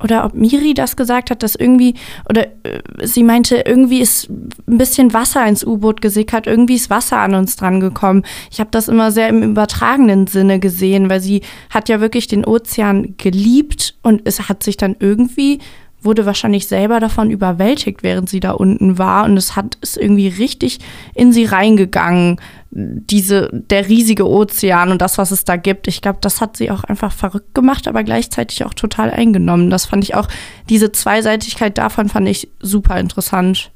oder 0.03 0.25
ob 0.25 0.33
Miri 0.33 0.73
das 0.73 0.95
gesagt 0.95 1.31
hat, 1.31 1.41
dass 1.41 1.55
irgendwie, 1.55 1.95
oder 2.29 2.47
äh, 2.63 2.81
sie 3.01 3.23
meinte, 3.23 3.63
irgendwie 3.65 4.01
ist 4.01 4.29
ein 4.29 4.77
bisschen 4.77 5.13
Wasser 5.13 5.45
ins 5.47 5.65
U-Boot 5.65 6.01
gesickert, 6.01 6.45
irgendwie 6.45 6.75
ist 6.75 6.89
Wasser 6.89 7.17
an 7.17 7.33
uns 7.33 7.55
dran 7.55 7.79
gekommen. 7.79 8.23
Ich 8.51 8.59
habe 8.59 8.69
das 8.71 8.87
immer 8.87 9.11
sehr 9.11 9.29
im 9.29 9.41
übertragenen 9.41 10.27
Sinne 10.27 10.59
gesehen, 10.59 11.09
weil 11.09 11.21
sie 11.21 11.41
hat 11.69 11.89
ja 11.89 12.01
wirklich 12.01 12.27
den 12.27 12.45
Ozean 12.45 13.15
geliebt 13.17 13.95
und 14.03 14.21
es 14.25 14.49
hat 14.49 14.63
sich 14.63 14.77
dann 14.77 14.95
irgendwie 14.99 15.59
wurde 16.05 16.25
wahrscheinlich 16.25 16.67
selber 16.67 16.99
davon 16.99 17.31
überwältigt, 17.31 18.03
während 18.03 18.29
sie 18.29 18.39
da 18.39 18.51
unten 18.51 18.97
war. 18.97 19.23
Und 19.25 19.37
es 19.37 19.55
hat 19.55 19.77
ist 19.81 19.97
irgendwie 19.97 20.27
richtig 20.27 20.79
in 21.15 21.31
sie 21.31 21.45
reingegangen, 21.45 22.41
diese, 22.75 23.49
der 23.51 23.87
riesige 23.87 24.27
Ozean 24.27 24.89
und 24.91 25.01
das, 25.01 25.19
was 25.19 25.29
es 25.29 25.43
da 25.43 25.57
gibt. 25.57 25.87
Ich 25.87 26.01
glaube, 26.01 26.17
das 26.21 26.41
hat 26.41 26.57
sie 26.57 26.71
auch 26.71 26.83
einfach 26.83 27.11
verrückt 27.11 27.53
gemacht, 27.53 27.87
aber 27.87 28.03
gleichzeitig 28.03 28.65
auch 28.65 28.73
total 28.73 29.11
eingenommen. 29.11 29.69
Das 29.69 29.85
fand 29.85 30.03
ich 30.03 30.15
auch, 30.15 30.27
diese 30.69 30.91
Zweiseitigkeit 30.91 31.77
davon 31.77 32.09
fand 32.09 32.27
ich 32.27 32.49
super 32.59 32.99
interessant. 32.99 33.71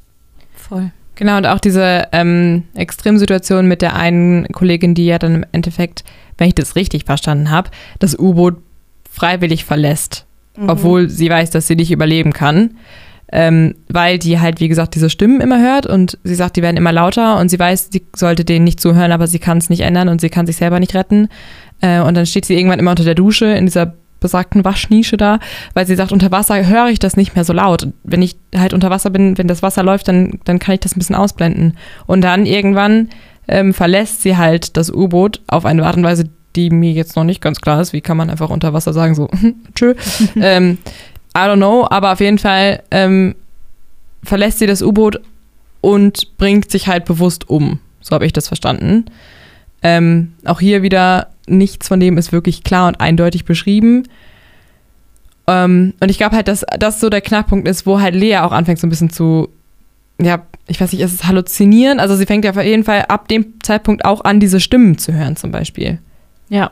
Voll. 0.55 0.91
Genau, 1.13 1.37
und 1.37 1.45
auch 1.45 1.59
diese 1.59 2.07
ähm, 2.11 2.63
Extremsituation 2.73 3.67
mit 3.67 3.81
der 3.81 3.95
einen 3.95 4.47
Kollegin, 4.47 4.95
die 4.95 5.05
ja 5.05 5.19
dann 5.19 5.35
im 5.35 5.45
Endeffekt, 5.51 6.03
wenn 6.37 6.47
ich 6.47 6.55
das 6.55 6.75
richtig 6.75 7.05
verstanden 7.05 7.51
habe, 7.51 7.69
das 7.99 8.17
U-Boot 8.17 8.57
freiwillig 9.11 9.65
verlässt, 9.65 10.25
mhm. 10.55 10.69
obwohl 10.69 11.09
sie 11.09 11.29
weiß, 11.29 11.51
dass 11.51 11.67
sie 11.67 11.75
nicht 11.75 11.91
überleben 11.91 12.33
kann. 12.33 12.77
Ähm, 13.29 13.75
weil 13.89 14.19
die 14.19 14.39
halt, 14.39 14.61
wie 14.61 14.69
gesagt, 14.69 14.95
diese 14.95 15.09
Stimmen 15.09 15.41
immer 15.41 15.61
hört 15.61 15.85
und 15.85 16.17
sie 16.23 16.35
sagt, 16.35 16.55
die 16.55 16.61
werden 16.61 16.77
immer 16.77 16.93
lauter 16.93 17.37
und 17.39 17.49
sie 17.49 17.59
weiß, 17.59 17.89
sie 17.91 18.05
sollte 18.15 18.45
denen 18.45 18.63
nicht 18.63 18.79
zuhören, 18.79 19.11
aber 19.11 19.27
sie 19.27 19.39
kann 19.39 19.57
es 19.57 19.69
nicht 19.69 19.81
ändern 19.81 20.07
und 20.07 20.21
sie 20.21 20.29
kann 20.29 20.47
sich 20.47 20.55
selber 20.55 20.79
nicht 20.79 20.95
retten. 20.95 21.27
Äh, 21.81 21.99
und 21.99 22.15
dann 22.15 22.25
steht 22.25 22.45
sie 22.45 22.55
irgendwann 22.55 22.79
immer 22.79 22.91
unter 22.91 23.03
der 23.03 23.15
Dusche 23.15 23.47
in 23.47 23.65
dieser 23.65 23.93
besagten 24.19 24.65
Waschnische 24.65 25.17
da, 25.17 25.39
weil 25.73 25.85
sie 25.85 25.95
sagt, 25.95 26.11
unter 26.11 26.31
Wasser 26.31 26.65
höre 26.65 26.87
ich 26.87 26.99
das 26.99 27.17
nicht 27.17 27.35
mehr 27.35 27.43
so 27.43 27.53
laut. 27.53 27.87
Wenn 28.03 28.21
ich 28.21 28.37
halt 28.55 28.73
unter 28.73 28.89
Wasser 28.89 29.09
bin, 29.09 29.37
wenn 29.37 29.47
das 29.47 29.61
Wasser 29.61 29.83
läuft, 29.83 30.07
dann, 30.07 30.39
dann 30.45 30.59
kann 30.59 30.75
ich 30.75 30.81
das 30.81 30.95
ein 30.95 30.99
bisschen 30.99 31.15
ausblenden. 31.15 31.77
Und 32.05 32.21
dann 32.21 32.45
irgendwann 32.45 33.09
ähm, 33.47 33.73
verlässt 33.73 34.21
sie 34.21 34.37
halt 34.37 34.77
das 34.77 34.91
U-Boot 34.91 35.41
auf 35.47 35.65
eine 35.65 35.85
Art 35.85 35.97
und 35.97 36.03
Weise, 36.03 36.29
die 36.55 36.69
mir 36.69 36.91
jetzt 36.91 37.15
noch 37.15 37.23
nicht 37.23 37.41
ganz 37.41 37.61
klar 37.61 37.81
ist. 37.81 37.93
Wie 37.93 38.01
kann 38.01 38.17
man 38.17 38.29
einfach 38.29 38.49
unter 38.49 38.73
Wasser 38.73 38.93
sagen, 38.93 39.15
so, 39.15 39.29
tschö. 39.75 39.93
ähm, 40.35 40.77
I 41.37 41.41
don't 41.41 41.57
know, 41.57 41.85
aber 41.87 42.13
auf 42.13 42.19
jeden 42.19 42.39
Fall 42.39 42.81
ähm, 42.89 43.35
verlässt 44.23 44.57
sie 44.57 44.65
das 44.65 44.81
U-Boot 44.81 45.21
und 45.81 46.35
bringt 46.37 46.71
sich 46.71 46.87
halt 46.87 47.05
bewusst 47.05 47.47
um. 47.47 47.79
So 48.01 48.15
habe 48.15 48.25
ich 48.25 48.33
das 48.33 48.47
verstanden. 48.47 49.05
Ähm, 49.83 50.33
auch 50.45 50.59
hier 50.59 50.81
wieder 50.81 51.27
nichts 51.45 51.87
von 51.87 51.99
dem 51.99 52.17
ist 52.17 52.31
wirklich 52.31 52.63
klar 52.63 52.87
und 52.87 52.99
eindeutig 52.99 53.45
beschrieben. 53.45 54.03
Ähm, 55.45 55.93
und 55.99 56.09
ich 56.09 56.17
glaube 56.17 56.35
halt, 56.35 56.47
dass 56.47 56.65
das 56.79 56.99
so 56.99 57.09
der 57.09 57.21
Knackpunkt 57.21 57.67
ist, 57.67 57.85
wo 57.85 58.01
halt 58.01 58.15
Lea 58.15 58.37
auch 58.39 58.51
anfängt, 58.51 58.79
so 58.79 58.87
ein 58.87 58.89
bisschen 58.89 59.11
zu, 59.11 59.49
ja, 60.19 60.41
ich 60.67 60.81
weiß 60.81 60.91
nicht, 60.91 61.01
ist 61.01 61.13
es 61.13 61.25
halluzinieren? 61.25 61.99
Also 61.99 62.15
sie 62.15 62.25
fängt 62.25 62.45
ja 62.45 62.51
auf 62.51 62.63
jeden 62.63 62.83
Fall 62.83 63.05
ab 63.09 63.27
dem 63.27 63.61
Zeitpunkt 63.61 64.05
auch 64.05 64.23
an, 64.23 64.39
diese 64.39 64.59
Stimmen 64.59 64.97
zu 64.97 65.13
hören, 65.13 65.35
zum 65.35 65.51
Beispiel. 65.51 65.99
Ja. 66.49 66.71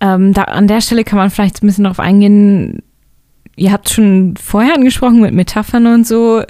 Ähm, 0.00 0.32
da, 0.32 0.42
an 0.42 0.66
der 0.66 0.80
Stelle 0.80 1.04
kann 1.04 1.18
man 1.18 1.30
vielleicht 1.30 1.62
ein 1.62 1.66
bisschen 1.68 1.84
darauf 1.84 2.00
eingehen, 2.00 2.82
ihr 3.56 3.72
habt 3.72 3.88
schon 3.88 4.34
vorher 4.36 4.74
angesprochen 4.74 5.20
mit 5.20 5.34
Metaphern 5.34 5.86
und 5.86 6.06
so. 6.06 6.42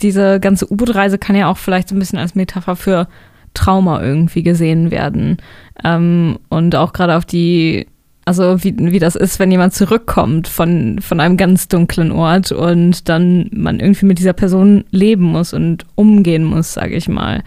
Diese 0.00 0.40
ganze 0.40 0.70
U-Boot-Reise 0.70 1.18
kann 1.18 1.36
ja 1.36 1.48
auch 1.48 1.58
vielleicht 1.58 1.88
so 1.88 1.94
ein 1.94 1.98
bisschen 1.98 2.18
als 2.18 2.34
Metapher 2.34 2.76
für 2.76 3.08
Trauma 3.54 4.02
irgendwie 4.02 4.42
gesehen 4.42 4.90
werden. 4.90 5.36
Ähm, 5.84 6.38
und 6.48 6.74
auch 6.74 6.92
gerade 6.92 7.16
auf 7.16 7.24
die, 7.24 7.86
also 8.24 8.62
wie, 8.64 8.74
wie 8.78 8.98
das 8.98 9.14
ist, 9.14 9.38
wenn 9.38 9.50
jemand 9.50 9.74
zurückkommt 9.74 10.48
von, 10.48 11.00
von 11.00 11.20
einem 11.20 11.36
ganz 11.36 11.68
dunklen 11.68 12.12
Ort 12.12 12.52
und 12.52 13.08
dann 13.08 13.48
man 13.52 13.80
irgendwie 13.80 14.06
mit 14.06 14.18
dieser 14.18 14.32
Person 14.32 14.84
leben 14.90 15.24
muss 15.24 15.52
und 15.52 15.86
umgehen 15.94 16.44
muss, 16.44 16.74
sage 16.74 16.96
ich 16.96 17.08
mal. 17.08 17.42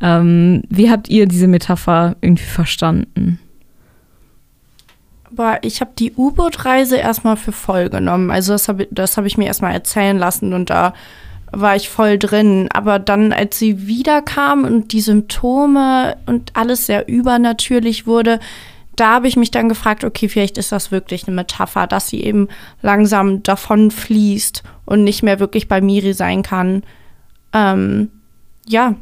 Ähm, 0.00 0.62
wie 0.68 0.90
habt 0.90 1.08
ihr 1.08 1.26
diese 1.26 1.46
Metapher 1.46 2.16
irgendwie 2.20 2.44
verstanden? 2.44 3.38
Aber 5.32 5.62
ich 5.62 5.80
habe 5.80 5.92
die 5.98 6.12
U-Boot-Reise 6.14 6.96
erstmal 6.96 7.36
für 7.36 7.52
voll 7.52 7.88
genommen. 7.88 8.30
Also 8.30 8.52
das 8.52 8.68
habe 8.68 8.88
das 8.90 9.16
hab 9.16 9.24
ich 9.24 9.38
mir 9.38 9.46
erstmal 9.46 9.72
erzählen 9.72 10.18
lassen 10.18 10.52
und 10.52 10.70
da 10.70 10.92
war 11.52 11.76
ich 11.76 11.88
voll 11.88 12.18
drin. 12.18 12.68
Aber 12.72 12.98
dann, 12.98 13.32
als 13.32 13.58
sie 13.58 13.86
wiederkam 13.86 14.64
und 14.64 14.92
die 14.92 15.00
Symptome 15.00 16.16
und 16.26 16.56
alles 16.56 16.86
sehr 16.86 17.08
übernatürlich 17.08 18.06
wurde, 18.06 18.40
da 18.96 19.14
habe 19.14 19.28
ich 19.28 19.36
mich 19.36 19.50
dann 19.50 19.68
gefragt, 19.68 20.04
okay, 20.04 20.28
vielleicht 20.28 20.58
ist 20.58 20.72
das 20.72 20.90
wirklich 20.90 21.26
eine 21.26 21.34
Metapher, 21.34 21.86
dass 21.86 22.08
sie 22.08 22.22
eben 22.22 22.48
langsam 22.82 23.42
davon 23.42 23.90
fließt 23.90 24.62
und 24.84 25.04
nicht 25.04 25.22
mehr 25.22 25.40
wirklich 25.40 25.68
bei 25.68 25.80
Miri 25.80 26.12
sein 26.12 26.42
kann. 26.42 26.82
Ähm, 27.52 28.10
ja. 28.66 28.94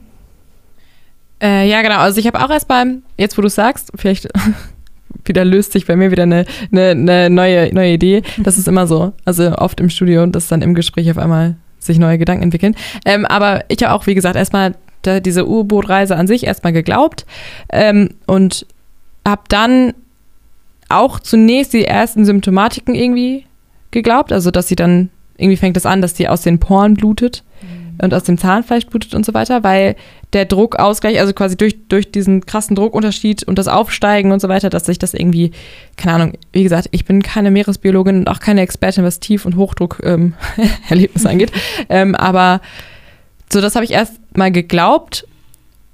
Äh, 1.42 1.68
ja, 1.68 1.82
genau. 1.82 1.98
Also 1.98 2.20
ich 2.20 2.26
habe 2.26 2.42
auch 2.44 2.50
erst 2.50 2.68
beim, 2.68 3.02
jetzt 3.16 3.36
wo 3.38 3.42
du 3.42 3.48
sagst, 3.48 3.90
vielleicht 3.96 4.28
wieder 5.24 5.44
löst 5.44 5.72
sich 5.72 5.86
bei 5.86 5.96
mir 5.96 6.10
wieder 6.10 6.24
eine, 6.24 6.44
eine, 6.72 6.90
eine 6.90 7.30
neue, 7.30 7.74
neue 7.74 7.92
Idee. 7.92 8.22
Das 8.38 8.58
ist 8.58 8.68
immer 8.68 8.86
so. 8.86 9.12
Also 9.24 9.56
oft 9.56 9.80
im 9.80 9.90
Studio 9.90 10.22
und 10.22 10.34
das 10.34 10.48
dann 10.48 10.62
im 10.62 10.74
Gespräch 10.74 11.10
auf 11.10 11.18
einmal 11.18 11.56
sich 11.78 11.98
neue 11.98 12.18
Gedanken 12.18 12.44
entwickeln. 12.44 12.74
Ähm, 13.04 13.24
aber 13.26 13.64
ich 13.68 13.82
habe 13.82 13.94
auch, 13.94 14.06
wie 14.06 14.14
gesagt, 14.14 14.36
erstmal 14.36 14.74
diese 15.06 15.48
U-Boot-Reise 15.48 16.16
an 16.16 16.26
sich 16.26 16.44
erstmal 16.44 16.72
geglaubt 16.72 17.24
ähm, 17.70 18.10
und 18.26 18.66
habe 19.26 19.42
dann 19.48 19.94
auch 20.88 21.20
zunächst 21.20 21.72
die 21.72 21.84
ersten 21.84 22.24
Symptomatiken 22.24 22.94
irgendwie 22.94 23.44
geglaubt, 23.90 24.32
also 24.32 24.50
dass 24.50 24.68
sie 24.68 24.76
dann 24.76 25.10
irgendwie 25.36 25.56
fängt 25.56 25.76
es 25.76 25.84
das 25.84 25.92
an, 25.92 26.02
dass 26.02 26.14
die 26.14 26.28
aus 26.28 26.42
den 26.42 26.58
Poren 26.58 26.94
blutet 26.94 27.44
mhm. 27.44 27.47
Und 28.00 28.14
aus 28.14 28.24
dem 28.24 28.38
Zahnfleisch 28.38 28.86
blutet 28.86 29.14
und 29.14 29.26
so 29.26 29.34
weiter, 29.34 29.64
weil 29.64 29.96
der 30.32 30.44
Druckausgleich, 30.44 31.20
also 31.20 31.32
quasi 31.32 31.56
durch, 31.56 31.76
durch 31.88 32.10
diesen 32.10 32.44
krassen 32.44 32.76
Druckunterschied 32.76 33.44
und 33.44 33.58
das 33.58 33.68
Aufsteigen 33.68 34.32
und 34.32 34.40
so 34.40 34.48
weiter, 34.48 34.70
dass 34.70 34.86
sich 34.86 34.98
das 34.98 35.14
irgendwie, 35.14 35.52
keine 35.96 36.14
Ahnung, 36.14 36.38
wie 36.52 36.62
gesagt, 36.62 36.88
ich 36.92 37.04
bin 37.04 37.22
keine 37.22 37.50
Meeresbiologin 37.50 38.18
und 38.20 38.28
auch 38.28 38.40
keine 38.40 38.60
Expertin, 38.60 39.04
was 39.04 39.20
Tief- 39.20 39.46
und 39.46 39.56
Hochdruck-Erlebnisse 39.56 41.28
ähm, 41.28 41.32
angeht. 41.32 41.52
Ähm, 41.88 42.14
aber 42.14 42.60
so, 43.52 43.60
das 43.60 43.74
habe 43.74 43.84
ich 43.84 43.92
erst 43.92 44.20
mal 44.36 44.52
geglaubt. 44.52 45.26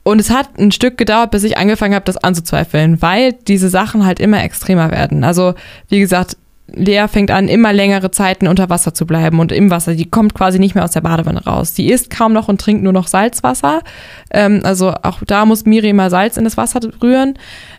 Und 0.03 0.21
es 0.21 0.29
hat 0.29 0.59
ein 0.59 0.71
Stück 0.71 0.99
gedauert, 0.99 1.31
bis 1.31 1.45
ich 1.45 1.57
angefangen 1.57 1.95
habe, 1.95 2.05
das 2.05 2.19
anzuzweifeln, 2.19 3.01
weil 3.01 3.33
diese 3.33 3.71
Sachen 3.71 4.05
halt 4.05 4.21
immer 4.21 4.45
extremer 4.45 4.91
werden. 4.91 5.25
Also, 5.25 5.55
wie 5.89 5.99
gesagt, 5.99 6.37
Lea 6.77 7.07
fängt 7.09 7.31
an, 7.31 7.49
immer 7.49 7.73
längere 7.73 8.11
Zeiten 8.11 8.49
unter 8.49 8.69
Wasser 8.71 8.95
zu 8.95 9.07
bleiben 9.07 9.41
und 9.41 9.53
im 9.53 9.71
Wasser. 9.71 9.95
Die 9.95 10.11
kommt 10.11 10.35
quasi 10.35 10.59
nicht 10.59 10.75
mehr 10.75 10.85
aus 10.85 10.93
der 10.93 11.01
Badewanne 11.01 11.45
raus. 11.45 11.75
Die 11.75 11.91
isst 11.91 12.11
kaum 12.11 12.33
noch 12.33 12.49
und 12.49 12.61
trinkt 12.61 12.83
nur 12.83 12.93
noch 12.93 13.07
Salzwasser. 13.07 13.83
Ähm, 14.31 14.61
also 14.65 14.93
auch 15.03 15.21
da 15.27 15.45
muss 15.45 15.65
Miri 15.65 15.93
mal 15.93 16.11
Salz 16.11 16.37
in 16.37 16.45
das 16.45 16.57
Wasser 16.57 16.81
rühren. 17.03 17.35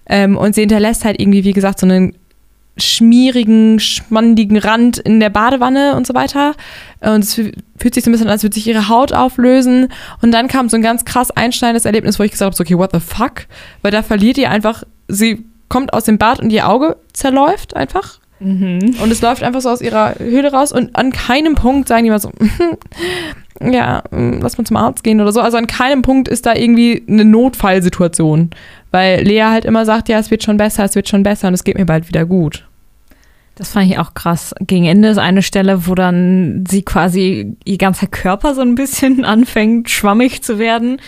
Ähm, 0.07 0.37
und 0.37 0.55
sie 0.55 0.61
hinterlässt 0.61 1.05
halt 1.05 1.19
irgendwie, 1.19 1.43
wie 1.43 1.53
gesagt, 1.53 1.79
so 1.79 1.85
einen 1.85 2.15
schmierigen, 2.77 3.79
schmandigen 3.79 4.57
Rand 4.57 4.97
in 4.97 5.19
der 5.19 5.29
Badewanne 5.29 5.95
und 5.95 6.05
so 6.05 6.13
weiter. 6.13 6.55
Und 6.99 7.23
es 7.23 7.35
fühlt 7.35 7.93
sich 7.93 8.03
so 8.03 8.09
ein 8.09 8.11
bisschen 8.11 8.27
an, 8.27 8.33
als 8.33 8.43
würde 8.43 8.55
sich 8.55 8.67
ihre 8.67 8.89
Haut 8.89 9.13
auflösen. 9.13 9.89
Und 10.21 10.31
dann 10.31 10.47
kam 10.47 10.69
so 10.69 10.75
ein 10.75 10.81
ganz 10.81 11.05
krass 11.05 11.31
einschneidendes 11.31 11.85
Erlebnis, 11.85 12.19
wo 12.19 12.23
ich 12.23 12.31
gesagt 12.31 12.47
habe, 12.47 12.55
so, 12.55 12.63
okay, 12.63 12.77
what 12.77 12.91
the 12.93 12.99
fuck? 12.99 13.47
Weil 13.81 13.91
da 13.91 14.03
verliert 14.03 14.37
ihr 14.37 14.51
einfach, 14.51 14.83
sie 15.07 15.45
kommt 15.69 15.93
aus 15.93 16.03
dem 16.03 16.17
Bad 16.17 16.39
und 16.39 16.51
ihr 16.51 16.67
Auge 16.67 16.97
zerläuft 17.13 17.75
einfach 17.75 18.19
Mhm. 18.39 18.95
Und 19.01 19.11
es 19.11 19.21
läuft 19.21 19.43
einfach 19.43 19.61
so 19.61 19.69
aus 19.69 19.81
ihrer 19.81 20.15
Höhle 20.19 20.51
raus 20.51 20.71
und 20.71 20.95
an 20.95 21.11
keinem 21.11 21.55
Punkt 21.55 21.87
sagen 21.87 22.03
die 22.03 22.09
mal 22.09 22.19
so, 22.19 22.31
ja, 23.61 24.03
lass 24.11 24.57
mal 24.57 24.65
zum 24.65 24.77
Arzt 24.77 25.03
gehen 25.03 25.21
oder 25.21 25.31
so. 25.31 25.41
Also 25.41 25.57
an 25.57 25.67
keinem 25.67 26.01
Punkt 26.01 26.27
ist 26.27 26.45
da 26.45 26.53
irgendwie 26.53 27.03
eine 27.07 27.25
Notfallsituation, 27.25 28.49
weil 28.91 29.23
Lea 29.23 29.43
halt 29.43 29.65
immer 29.65 29.85
sagt, 29.85 30.09
ja, 30.09 30.19
es 30.19 30.31
wird 30.31 30.43
schon 30.43 30.57
besser, 30.57 30.83
es 30.83 30.95
wird 30.95 31.07
schon 31.07 31.23
besser 31.23 31.47
und 31.47 31.53
es 31.53 31.63
geht 31.63 31.77
mir 31.77 31.85
bald 31.85 32.07
wieder 32.07 32.25
gut. 32.25 32.65
Das 33.55 33.71
fand 33.71 33.89
ich 33.89 33.97
auch 33.99 34.13
krass. 34.13 34.53
Gegen 34.59 34.85
Ende 34.85 35.07
ist 35.07 35.17
eine 35.17 35.41
Stelle, 35.41 35.87
wo 35.87 35.95
dann 35.95 36.65
sie 36.67 36.83
quasi 36.83 37.55
ihr 37.63 37.77
ganzer 37.77 38.07
Körper 38.07 38.53
so 38.53 38.61
ein 38.61 38.75
bisschen 38.75 39.23
anfängt, 39.25 39.89
schwammig 39.89 40.43
zu 40.43 40.59
werden. 40.59 40.99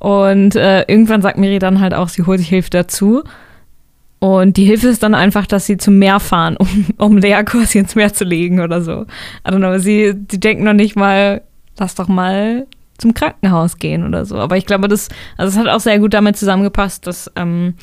Und 0.00 0.56
äh, 0.56 0.80
irgendwann 0.88 1.22
sagt 1.22 1.38
Miri 1.38 1.60
dann 1.60 1.78
halt 1.78 1.94
auch, 1.94 2.08
sie 2.08 2.24
holt 2.24 2.40
sich 2.40 2.48
Hilfe 2.48 2.70
dazu. 2.70 3.22
Und 4.22 4.56
die 4.56 4.64
Hilfe 4.64 4.86
ist 4.86 5.02
dann 5.02 5.16
einfach, 5.16 5.48
dass 5.48 5.66
sie 5.66 5.78
zum 5.78 5.98
Meer 5.98 6.20
fahren, 6.20 6.56
um, 6.56 6.86
um 6.96 7.18
Lea 7.18 7.42
quasi 7.44 7.78
ins 7.78 7.96
Meer 7.96 8.14
zu 8.14 8.22
legen 8.22 8.60
oder 8.60 8.80
so. 8.80 9.04
Know, 9.44 9.78
sie, 9.78 10.14
die 10.14 10.38
denken 10.38 10.62
noch 10.62 10.74
nicht 10.74 10.94
mal, 10.94 11.42
lass 11.76 11.96
doch 11.96 12.06
mal 12.06 12.68
zum 12.98 13.14
Krankenhaus 13.14 13.78
gehen 13.78 14.06
oder 14.06 14.24
so. 14.24 14.36
Aber 14.36 14.56
ich 14.56 14.64
glaube, 14.64 14.86
das, 14.86 15.08
also 15.36 15.50
es 15.50 15.58
hat 15.58 15.68
auch 15.68 15.80
sehr 15.80 15.98
gut 15.98 16.14
damit 16.14 16.36
zusammengepasst, 16.36 17.04
dass 17.04 17.32
ähm, 17.34 17.74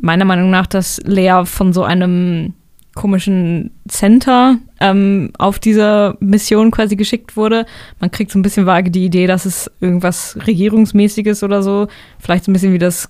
meiner 0.00 0.24
Meinung 0.24 0.50
nach, 0.50 0.66
dass 0.66 1.00
Lea 1.04 1.42
von 1.44 1.72
so 1.72 1.84
einem 1.84 2.54
komischen 3.00 3.70
Center 3.88 4.58
ähm, 4.78 5.30
auf 5.38 5.58
diese 5.58 6.18
Mission 6.20 6.70
quasi 6.70 6.96
geschickt 6.96 7.34
wurde. 7.34 7.64
Man 7.98 8.10
kriegt 8.10 8.30
so 8.30 8.38
ein 8.38 8.42
bisschen 8.42 8.66
vage 8.66 8.90
die 8.90 9.06
Idee, 9.06 9.26
dass 9.26 9.46
es 9.46 9.70
irgendwas 9.80 10.36
Regierungsmäßiges 10.46 11.42
oder 11.42 11.62
so, 11.62 11.88
vielleicht 12.18 12.44
so 12.44 12.50
ein 12.50 12.52
bisschen 12.52 12.74
wie 12.74 12.78
das, 12.78 13.08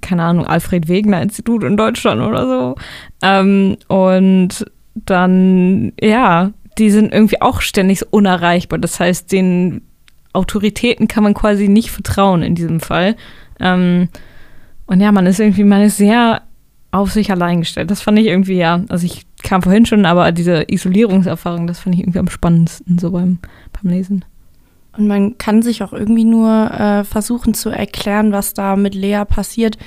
keine 0.00 0.22
Ahnung, 0.22 0.46
Alfred 0.46 0.88
Wegener 0.88 1.20
Institut 1.20 1.62
in 1.62 1.76
Deutschland 1.76 2.22
oder 2.22 2.46
so. 2.46 2.76
Ähm, 3.22 3.76
und 3.88 4.64
dann, 4.94 5.92
ja, 6.00 6.52
die 6.78 6.90
sind 6.90 7.12
irgendwie 7.12 7.42
auch 7.42 7.60
ständig 7.60 7.98
so 7.98 8.06
unerreichbar. 8.08 8.78
Das 8.78 8.98
heißt, 8.98 9.30
den 9.30 9.82
Autoritäten 10.32 11.06
kann 11.06 11.22
man 11.22 11.34
quasi 11.34 11.68
nicht 11.68 11.90
vertrauen 11.90 12.42
in 12.42 12.54
diesem 12.54 12.80
Fall. 12.80 13.14
Ähm, 13.60 14.08
und 14.86 15.00
ja, 15.02 15.12
man 15.12 15.26
ist 15.26 15.38
irgendwie, 15.38 15.64
man 15.64 15.82
ist 15.82 15.98
sehr 15.98 16.40
auf 16.90 17.12
sich 17.12 17.30
allein 17.30 17.60
gestellt. 17.60 17.90
Das 17.90 18.00
fand 18.00 18.18
ich 18.18 18.26
irgendwie, 18.26 18.56
ja, 18.56 18.82
also 18.88 19.04
ich 19.04 19.26
kam 19.42 19.62
vorhin 19.62 19.86
schon, 19.86 20.06
aber 20.06 20.32
diese 20.32 20.64
Isolierungserfahrung, 20.68 21.66
das 21.66 21.80
fand 21.80 21.94
ich 21.94 22.00
irgendwie 22.00 22.18
am 22.18 22.28
spannendsten 22.28 22.98
so 22.98 23.10
beim, 23.10 23.38
beim 23.72 23.92
Lesen. 23.92 24.24
Und 24.96 25.06
man 25.06 25.38
kann 25.38 25.62
sich 25.62 25.82
auch 25.82 25.92
irgendwie 25.92 26.24
nur 26.24 26.70
äh, 26.70 27.04
versuchen 27.04 27.54
zu 27.54 27.70
erklären, 27.70 28.32
was 28.32 28.54
da 28.54 28.74
mit 28.74 28.94
Lea 28.94 29.22
passiert, 29.28 29.78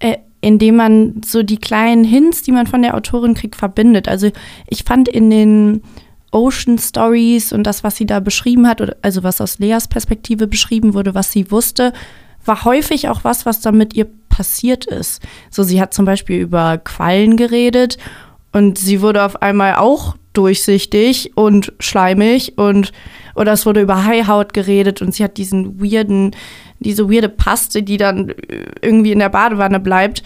äh, 0.00 0.16
indem 0.42 0.76
man 0.76 1.22
so 1.24 1.42
die 1.42 1.58
kleinen 1.58 2.04
Hints, 2.04 2.42
die 2.42 2.52
man 2.52 2.66
von 2.66 2.82
der 2.82 2.94
Autorin 2.94 3.34
kriegt, 3.34 3.56
verbindet. 3.56 4.08
Also 4.08 4.30
ich 4.68 4.84
fand 4.84 5.08
in 5.08 5.30
den 5.30 5.82
Ocean 6.32 6.78
Stories 6.78 7.52
und 7.52 7.64
das, 7.64 7.84
was 7.84 7.96
sie 7.96 8.06
da 8.06 8.20
beschrieben 8.20 8.66
hat, 8.66 9.04
also 9.04 9.22
was 9.22 9.40
aus 9.40 9.58
Leas 9.58 9.88
Perspektive 9.88 10.46
beschrieben 10.46 10.94
wurde, 10.94 11.14
was 11.14 11.32
sie 11.32 11.50
wusste, 11.50 11.92
war 12.44 12.64
häufig 12.64 13.08
auch 13.08 13.24
was, 13.24 13.46
was 13.46 13.60
da 13.60 13.72
mit 13.72 13.94
ihr 13.94 14.08
passiert 14.30 14.86
ist. 14.86 15.22
So, 15.50 15.62
sie 15.62 15.80
hat 15.80 15.92
zum 15.92 16.06
Beispiel 16.06 16.38
über 16.40 16.78
Quallen 16.78 17.36
geredet 17.36 17.98
und 18.52 18.78
sie 18.78 19.02
wurde 19.02 19.22
auf 19.22 19.42
einmal 19.42 19.74
auch 19.74 20.16
durchsichtig 20.32 21.36
und 21.36 21.72
schleimig 21.80 22.56
und 22.56 22.92
oder 23.34 23.52
es 23.52 23.66
wurde 23.66 23.80
über 23.80 24.04
Haihaut 24.04 24.52
geredet 24.52 25.02
und 25.02 25.14
sie 25.14 25.24
hat 25.24 25.36
diesen 25.36 25.80
weirden, 25.80 26.34
diese 26.78 27.10
weirde 27.10 27.28
Paste, 27.28 27.82
die 27.82 27.96
dann 27.96 28.32
irgendwie 28.80 29.12
in 29.12 29.18
der 29.18 29.28
Badewanne 29.28 29.80
bleibt. 29.80 30.22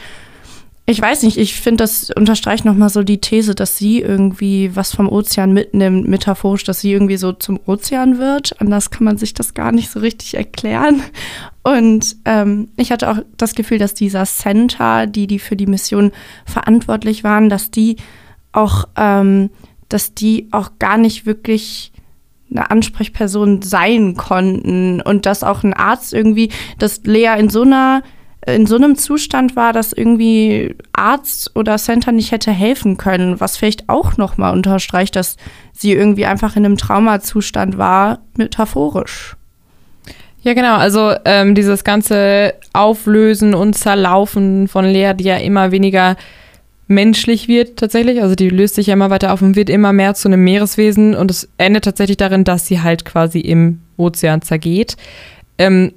Ich 0.86 1.00
weiß 1.00 1.22
nicht, 1.22 1.38
ich 1.38 1.54
finde, 1.54 1.84
das 1.84 2.10
unterstreicht 2.10 2.66
nochmal 2.66 2.90
so 2.90 3.02
die 3.02 3.20
These, 3.20 3.54
dass 3.54 3.78
sie 3.78 4.00
irgendwie 4.00 4.76
was 4.76 4.94
vom 4.94 5.08
Ozean 5.08 5.54
mitnimmt, 5.54 6.06
metaphorisch, 6.06 6.64
dass 6.64 6.80
sie 6.80 6.92
irgendwie 6.92 7.16
so 7.16 7.32
zum 7.32 7.58
Ozean 7.64 8.18
wird. 8.18 8.60
Anders 8.60 8.90
kann 8.90 9.04
man 9.04 9.16
sich 9.16 9.32
das 9.32 9.54
gar 9.54 9.72
nicht 9.72 9.90
so 9.90 10.00
richtig 10.00 10.34
erklären. 10.34 11.02
Und 11.62 12.16
ähm, 12.26 12.68
ich 12.76 12.92
hatte 12.92 13.10
auch 13.10 13.18
das 13.38 13.54
Gefühl, 13.54 13.78
dass 13.78 13.94
dieser 13.94 14.26
Center, 14.26 15.06
die, 15.06 15.26
die 15.26 15.38
für 15.38 15.56
die 15.56 15.66
Mission 15.66 16.12
verantwortlich 16.44 17.24
waren, 17.24 17.48
dass 17.48 17.70
die 17.70 17.96
auch, 18.52 18.86
ähm, 18.96 19.48
dass 19.88 20.12
die 20.12 20.48
auch 20.50 20.72
gar 20.78 20.98
nicht 20.98 21.24
wirklich 21.24 21.92
eine 22.50 22.70
Ansprechperson 22.70 23.62
sein 23.62 24.16
konnten 24.16 25.00
und 25.00 25.24
dass 25.24 25.44
auch 25.44 25.64
ein 25.64 25.72
Arzt 25.72 26.12
irgendwie, 26.12 26.50
dass 26.78 27.04
Lea 27.04 27.38
in 27.38 27.48
so 27.48 27.62
einer 27.62 28.02
in 28.46 28.66
so 28.66 28.76
einem 28.76 28.96
Zustand 28.96 29.56
war, 29.56 29.72
dass 29.72 29.92
irgendwie 29.92 30.76
Arzt 30.92 31.52
oder 31.54 31.76
Center 31.76 32.12
nicht 32.12 32.32
hätte 32.32 32.50
helfen 32.50 32.96
können, 32.96 33.40
was 33.40 33.56
vielleicht 33.56 33.88
auch 33.88 34.16
nochmal 34.16 34.52
unterstreicht, 34.52 35.16
dass 35.16 35.36
sie 35.72 35.92
irgendwie 35.92 36.26
einfach 36.26 36.56
in 36.56 36.64
einem 36.64 36.76
Traumazustand 36.76 37.78
war, 37.78 38.20
metaphorisch. 38.36 39.36
Ja, 40.42 40.52
genau. 40.52 40.76
Also 40.76 41.14
ähm, 41.24 41.54
dieses 41.54 41.84
ganze 41.84 42.54
Auflösen 42.74 43.54
und 43.54 43.74
Zerlaufen 43.74 44.68
von 44.68 44.84
Lea, 44.84 45.12
die 45.14 45.24
ja 45.24 45.38
immer 45.38 45.70
weniger 45.70 46.16
menschlich 46.86 47.48
wird 47.48 47.78
tatsächlich. 47.78 48.20
Also 48.20 48.34
die 48.34 48.50
löst 48.50 48.74
sich 48.74 48.88
ja 48.88 48.92
immer 48.92 49.08
weiter 49.08 49.32
auf 49.32 49.40
und 49.40 49.56
wird 49.56 49.70
immer 49.70 49.94
mehr 49.94 50.14
zu 50.14 50.28
einem 50.28 50.44
Meereswesen 50.44 51.14
und 51.14 51.30
es 51.30 51.48
endet 51.56 51.84
tatsächlich 51.84 52.18
darin, 52.18 52.44
dass 52.44 52.66
sie 52.66 52.82
halt 52.82 53.06
quasi 53.06 53.40
im 53.40 53.80
Ozean 53.96 54.42
zergeht. 54.42 54.96
Ähm, 55.56 55.94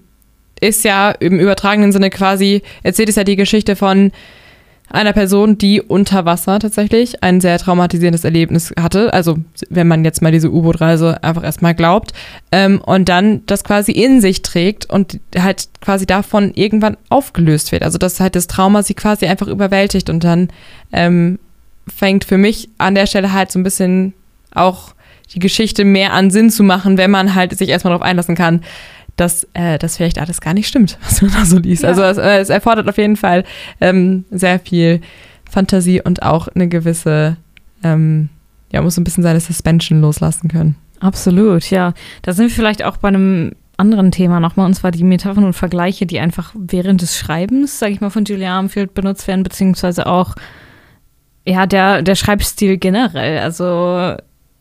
ist 0.59 0.83
ja 0.83 1.11
im 1.11 1.39
übertragenen 1.39 1.91
Sinne 1.91 2.09
quasi, 2.09 2.61
erzählt 2.83 3.09
es 3.09 3.15
ja 3.15 3.23
die 3.23 3.35
Geschichte 3.35 3.75
von 3.75 4.11
einer 4.89 5.13
Person, 5.13 5.57
die 5.57 5.81
unter 5.81 6.25
Wasser 6.25 6.59
tatsächlich 6.59 7.21
ein 7.23 7.41
sehr 7.41 7.57
traumatisierendes 7.57 8.23
Erlebnis 8.23 8.73
hatte. 8.79 9.13
Also 9.13 9.37
wenn 9.69 9.87
man 9.87 10.05
jetzt 10.05 10.21
mal 10.21 10.31
diese 10.31 10.51
U-Boot-Reise 10.51 11.23
einfach 11.23 11.43
erstmal 11.43 11.75
glaubt. 11.75 12.13
Ähm, 12.51 12.79
und 12.81 13.09
dann 13.09 13.45
das 13.47 13.63
quasi 13.63 13.91
in 13.91 14.21
sich 14.21 14.43
trägt 14.43 14.89
und 14.89 15.19
halt 15.37 15.67
quasi 15.81 16.05
davon 16.05 16.53
irgendwann 16.53 16.97
aufgelöst 17.09 17.71
wird. 17.71 17.83
Also 17.83 17.97
dass 17.97 18.19
halt 18.19 18.35
das 18.35 18.47
Trauma 18.47 18.81
sie 18.81 18.93
quasi 18.93 19.25
einfach 19.25 19.47
überwältigt 19.47 20.09
und 20.09 20.23
dann 20.23 20.49
ähm, 20.93 21.37
fängt 21.93 22.23
für 22.23 22.37
mich 22.37 22.69
an 22.77 22.95
der 22.95 23.07
Stelle 23.07 23.33
halt 23.33 23.51
so 23.51 23.59
ein 23.59 23.63
bisschen 23.63 24.13
auch 24.53 24.93
die 25.33 25.39
Geschichte 25.39 25.83
mehr 25.83 26.13
an 26.13 26.31
Sinn 26.31 26.49
zu 26.49 26.63
machen, 26.63 26.97
wenn 26.97 27.11
man 27.11 27.35
halt 27.35 27.57
sich 27.57 27.69
erstmal 27.69 27.91
darauf 27.91 28.05
einlassen 28.05 28.35
kann, 28.35 28.61
dass 29.17 29.47
äh, 29.53 29.77
das 29.77 29.97
vielleicht 29.97 30.19
alles 30.19 30.39
gar 30.39 30.53
nicht 30.53 30.67
stimmt, 30.67 30.97
was 31.03 31.21
man 31.21 31.31
da 31.31 31.45
so 31.45 31.57
liest. 31.57 31.83
Ja. 31.83 31.89
Also 31.89 32.03
es, 32.03 32.17
äh, 32.17 32.39
es, 32.39 32.49
erfordert 32.49 32.87
auf 32.87 32.97
jeden 32.97 33.17
Fall 33.17 33.43
ähm, 33.81 34.23
sehr 34.31 34.59
viel 34.59 35.01
Fantasie 35.49 36.01
und 36.01 36.23
auch 36.23 36.47
eine 36.47 36.67
gewisse, 36.69 37.35
ähm, 37.83 38.29
ja, 38.71 38.81
muss 38.81 38.97
ein 38.97 39.03
bisschen 39.03 39.23
seine 39.23 39.39
Suspension 39.39 40.01
loslassen 40.01 40.47
können. 40.47 40.75
Absolut, 40.99 41.69
ja. 41.69 41.93
Da 42.21 42.33
sind 42.33 42.49
wir 42.49 42.55
vielleicht 42.55 42.83
auch 42.83 42.97
bei 42.97 43.09
einem 43.09 43.51
anderen 43.77 44.11
Thema 44.11 44.39
nochmal, 44.39 44.65
und 44.65 44.73
zwar 44.73 44.91
die 44.91 45.03
Metaphern 45.03 45.43
und 45.43 45.53
Vergleiche, 45.53 46.05
die 46.05 46.19
einfach 46.19 46.53
während 46.55 47.01
des 47.01 47.15
Schreibens, 47.17 47.79
sage 47.79 47.93
ich 47.93 48.01
mal, 48.01 48.09
von 48.09 48.25
Julia 48.25 48.57
Armfield 48.57 48.93
benutzt 48.93 49.27
werden, 49.27 49.43
beziehungsweise 49.43 50.07
auch, 50.07 50.35
ja, 51.45 51.65
der, 51.65 52.01
der 52.01 52.15
Schreibstil 52.15 52.77
generell. 52.77 53.39
Also 53.39 54.15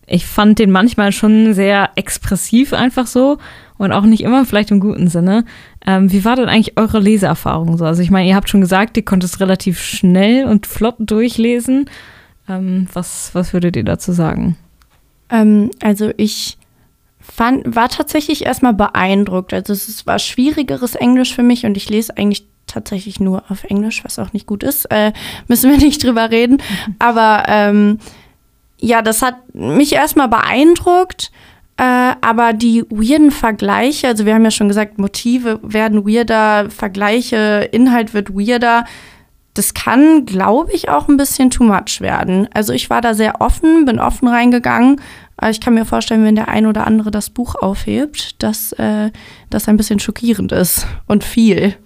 ich 0.07 0.27
fand 0.27 0.59
den 0.59 0.71
manchmal 0.71 1.13
schon 1.13 1.53
sehr 1.55 1.91
expressiv 1.97 2.73
einfach 2.73 3.07
so 3.07 3.39
und 3.79 3.93
auch 3.93 4.03
nicht 4.03 4.23
immer 4.23 4.45
vielleicht 4.45 4.71
im 4.71 4.81
guten 4.81 5.09
Sinne. 5.09 5.45
Ähm, 5.87 6.11
wie 6.13 6.25
war 6.25 6.37
denn 6.37 6.49
eigentlich 6.49 6.79
eure 6.79 6.99
Leseerfahrung 6.99 7.77
so? 7.77 7.85
Also 7.85 8.03
ich 8.03 8.11
meine, 8.11 8.29
ihr 8.29 8.37
habt 8.37 8.49
schon 8.49 8.61
gesagt, 8.61 8.97
ihr 8.97 9.05
konntet 9.05 9.31
es 9.31 9.41
relativ 9.41 9.81
schnell 9.81 10.47
und 10.47 10.67
flott 10.67 10.97
durchlesen. 10.99 11.89
Ähm, 12.49 12.89
was, 12.93 13.31
was 13.35 13.53
würdet 13.53 13.77
ihr 13.77 13.85
dazu 13.85 14.13
sagen? 14.13 14.57
Ähm, 15.31 15.71
also 15.83 16.13
ich 16.17 16.59
fand, 17.21 17.75
war 17.75 17.89
tatsächlich 17.89 18.47
erstmal 18.47 18.75
beeindruckt. 18.75 19.53
Also 19.53 19.73
es 19.73 20.07
war 20.07 20.19
schwierigeres 20.19 20.95
Englisch 20.95 21.35
für 21.35 21.43
mich 21.43 21.67
und 21.67 21.77
ich 21.77 21.89
lese 21.89 22.17
eigentlich 22.17 22.47
tatsächlich 22.67 23.21
nur 23.21 23.45
auf 23.49 23.65
Englisch, 23.65 24.05
was 24.05 24.19
auch 24.19 24.33
nicht 24.33 24.47
gut 24.47 24.63
ist. 24.63 24.87
Äh, 24.91 25.13
müssen 25.49 25.71
wir 25.71 25.79
nicht 25.85 26.03
drüber 26.03 26.31
reden. 26.31 26.63
Aber 26.99 27.45
ähm, 27.49 27.99
ja, 28.79 29.03
das 29.03 29.23
hat 29.23 29.37
mich 29.55 29.93
erstmal 29.95 30.29
beeindruckt. 30.29 31.31
Äh, 31.79 32.15
aber 32.23 32.55
die 32.55 32.85
weirden 32.89 33.31
Vergleiche, 33.31 34.09
also 34.09 34.25
wir 34.25 34.35
haben 34.35 34.45
ja 34.45 34.51
schon 34.51 34.69
gesagt, 34.69 34.99
Motive 34.99 35.61
werden 35.63 36.07
weirder, 36.07 36.71
Vergleiche, 36.71 37.69
Inhalt 37.71 38.15
wird 38.15 38.31
weirder. 38.35 38.85
Das 39.53 39.75
kann, 39.75 40.25
glaube 40.25 40.73
ich, 40.73 40.89
auch 40.89 41.09
ein 41.09 41.17
bisschen 41.17 41.51
too 41.51 41.65
much 41.65 42.01
werden. 42.01 42.49
Also 42.53 42.73
ich 42.73 42.89
war 42.89 43.01
da 43.01 43.15
sehr 43.15 43.41
offen, 43.41 43.85
bin 43.85 43.99
offen 43.99 44.29
reingegangen. 44.29 45.01
Aber 45.37 45.51
ich 45.51 45.61
kann 45.61 45.75
mir 45.75 45.85
vorstellen, 45.85 46.25
wenn 46.25 46.35
der 46.35 46.49
ein 46.49 46.67
oder 46.67 46.87
andere 46.87 47.11
das 47.11 47.29
Buch 47.29 47.55
aufhebt, 47.57 48.43
dass 48.43 48.73
äh, 48.73 49.11
das 49.51 49.69
ein 49.69 49.77
bisschen 49.77 49.99
schockierend 49.99 50.53
ist 50.53 50.87
und 51.07 51.25
viel. 51.25 51.77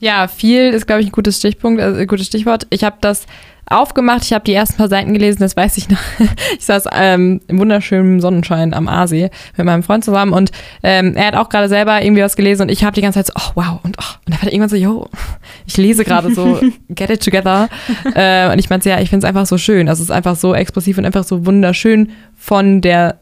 Ja, 0.00 0.28
viel 0.28 0.70
ist, 0.72 0.86
glaube 0.86 1.02
ich, 1.02 1.08
ein 1.08 1.12
gutes 1.12 1.36
Stichpunkt, 1.36 1.80
also 1.80 2.00
ein 2.00 2.06
gutes 2.06 2.26
Stichwort. 2.26 2.66
Ich 2.70 2.84
habe 2.84 2.96
das 3.00 3.26
aufgemacht. 3.70 4.24
Ich 4.24 4.32
habe 4.32 4.44
die 4.44 4.52
ersten 4.52 4.76
paar 4.76 4.88
Seiten 4.88 5.14
gelesen, 5.14 5.40
das 5.40 5.56
weiß 5.56 5.78
ich 5.78 5.88
noch. 5.88 5.98
Ich 6.58 6.66
saß 6.66 6.86
ähm, 6.92 7.40
im 7.46 7.58
wunderschönen 7.58 8.20
Sonnenschein 8.20 8.74
am 8.74 8.88
Aasee 8.88 9.30
mit 9.56 9.64
meinem 9.64 9.82
Freund 9.82 10.04
zusammen 10.04 10.32
und 10.32 10.50
ähm, 10.82 11.14
er 11.16 11.28
hat 11.28 11.36
auch 11.36 11.48
gerade 11.48 11.68
selber 11.68 12.02
irgendwie 12.02 12.22
was 12.22 12.36
gelesen 12.36 12.62
und 12.62 12.68
ich 12.70 12.84
habe 12.84 12.94
die 12.94 13.00
ganze 13.00 13.22
Zeit 13.22 13.28
so, 13.28 13.32
oh 13.36 13.52
wow, 13.54 13.80
und, 13.82 13.96
oh. 13.98 14.14
und 14.26 14.34
er 14.34 14.42
war 14.42 14.52
irgendwann 14.52 14.68
so, 14.68 14.76
yo, 14.76 15.08
ich 15.66 15.76
lese 15.76 16.04
gerade 16.04 16.34
so, 16.34 16.60
get 16.90 17.10
it 17.10 17.24
together. 17.24 17.68
äh, 18.14 18.52
und 18.52 18.58
ich 18.58 18.68
meinte, 18.68 18.88
ja, 18.90 19.00
ich 19.00 19.08
finde 19.08 19.24
es 19.24 19.28
einfach 19.28 19.46
so 19.46 19.58
schön. 19.58 19.88
Also 19.88 20.02
es 20.02 20.10
ist 20.10 20.14
einfach 20.14 20.36
so 20.36 20.54
expressiv 20.54 20.98
und 20.98 21.06
einfach 21.06 21.24
so 21.24 21.46
wunderschön 21.46 22.10
von 22.36 22.80
der 22.80 23.18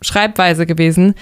Schreibweise 0.00 0.66
gewesen, 0.66 1.14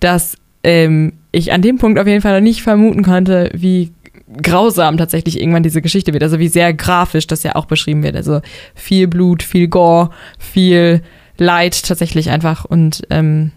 dass 0.00 0.36
ähm, 0.62 1.14
ich 1.32 1.52
an 1.52 1.62
dem 1.62 1.78
Punkt 1.78 1.98
auf 1.98 2.06
jeden 2.06 2.22
Fall 2.22 2.34
noch 2.34 2.44
nicht 2.44 2.62
vermuten 2.62 3.02
konnte, 3.02 3.50
wie 3.54 3.92
grausam 4.40 4.96
tatsächlich 4.96 5.40
irgendwann 5.40 5.62
diese 5.62 5.82
Geschichte 5.82 6.12
wird. 6.12 6.22
Also 6.22 6.38
wie 6.38 6.48
sehr 6.48 6.72
grafisch 6.72 7.26
das 7.26 7.42
ja 7.42 7.54
auch 7.56 7.66
beschrieben 7.66 8.02
wird. 8.02 8.16
Also 8.16 8.40
viel 8.74 9.08
Blut, 9.08 9.42
viel 9.42 9.68
Gore, 9.68 10.10
viel 10.38 11.02
Leid 11.38 11.82
tatsächlich 11.84 12.30
einfach. 12.30 12.64
Und 12.64 13.02
ähm, 13.10 13.52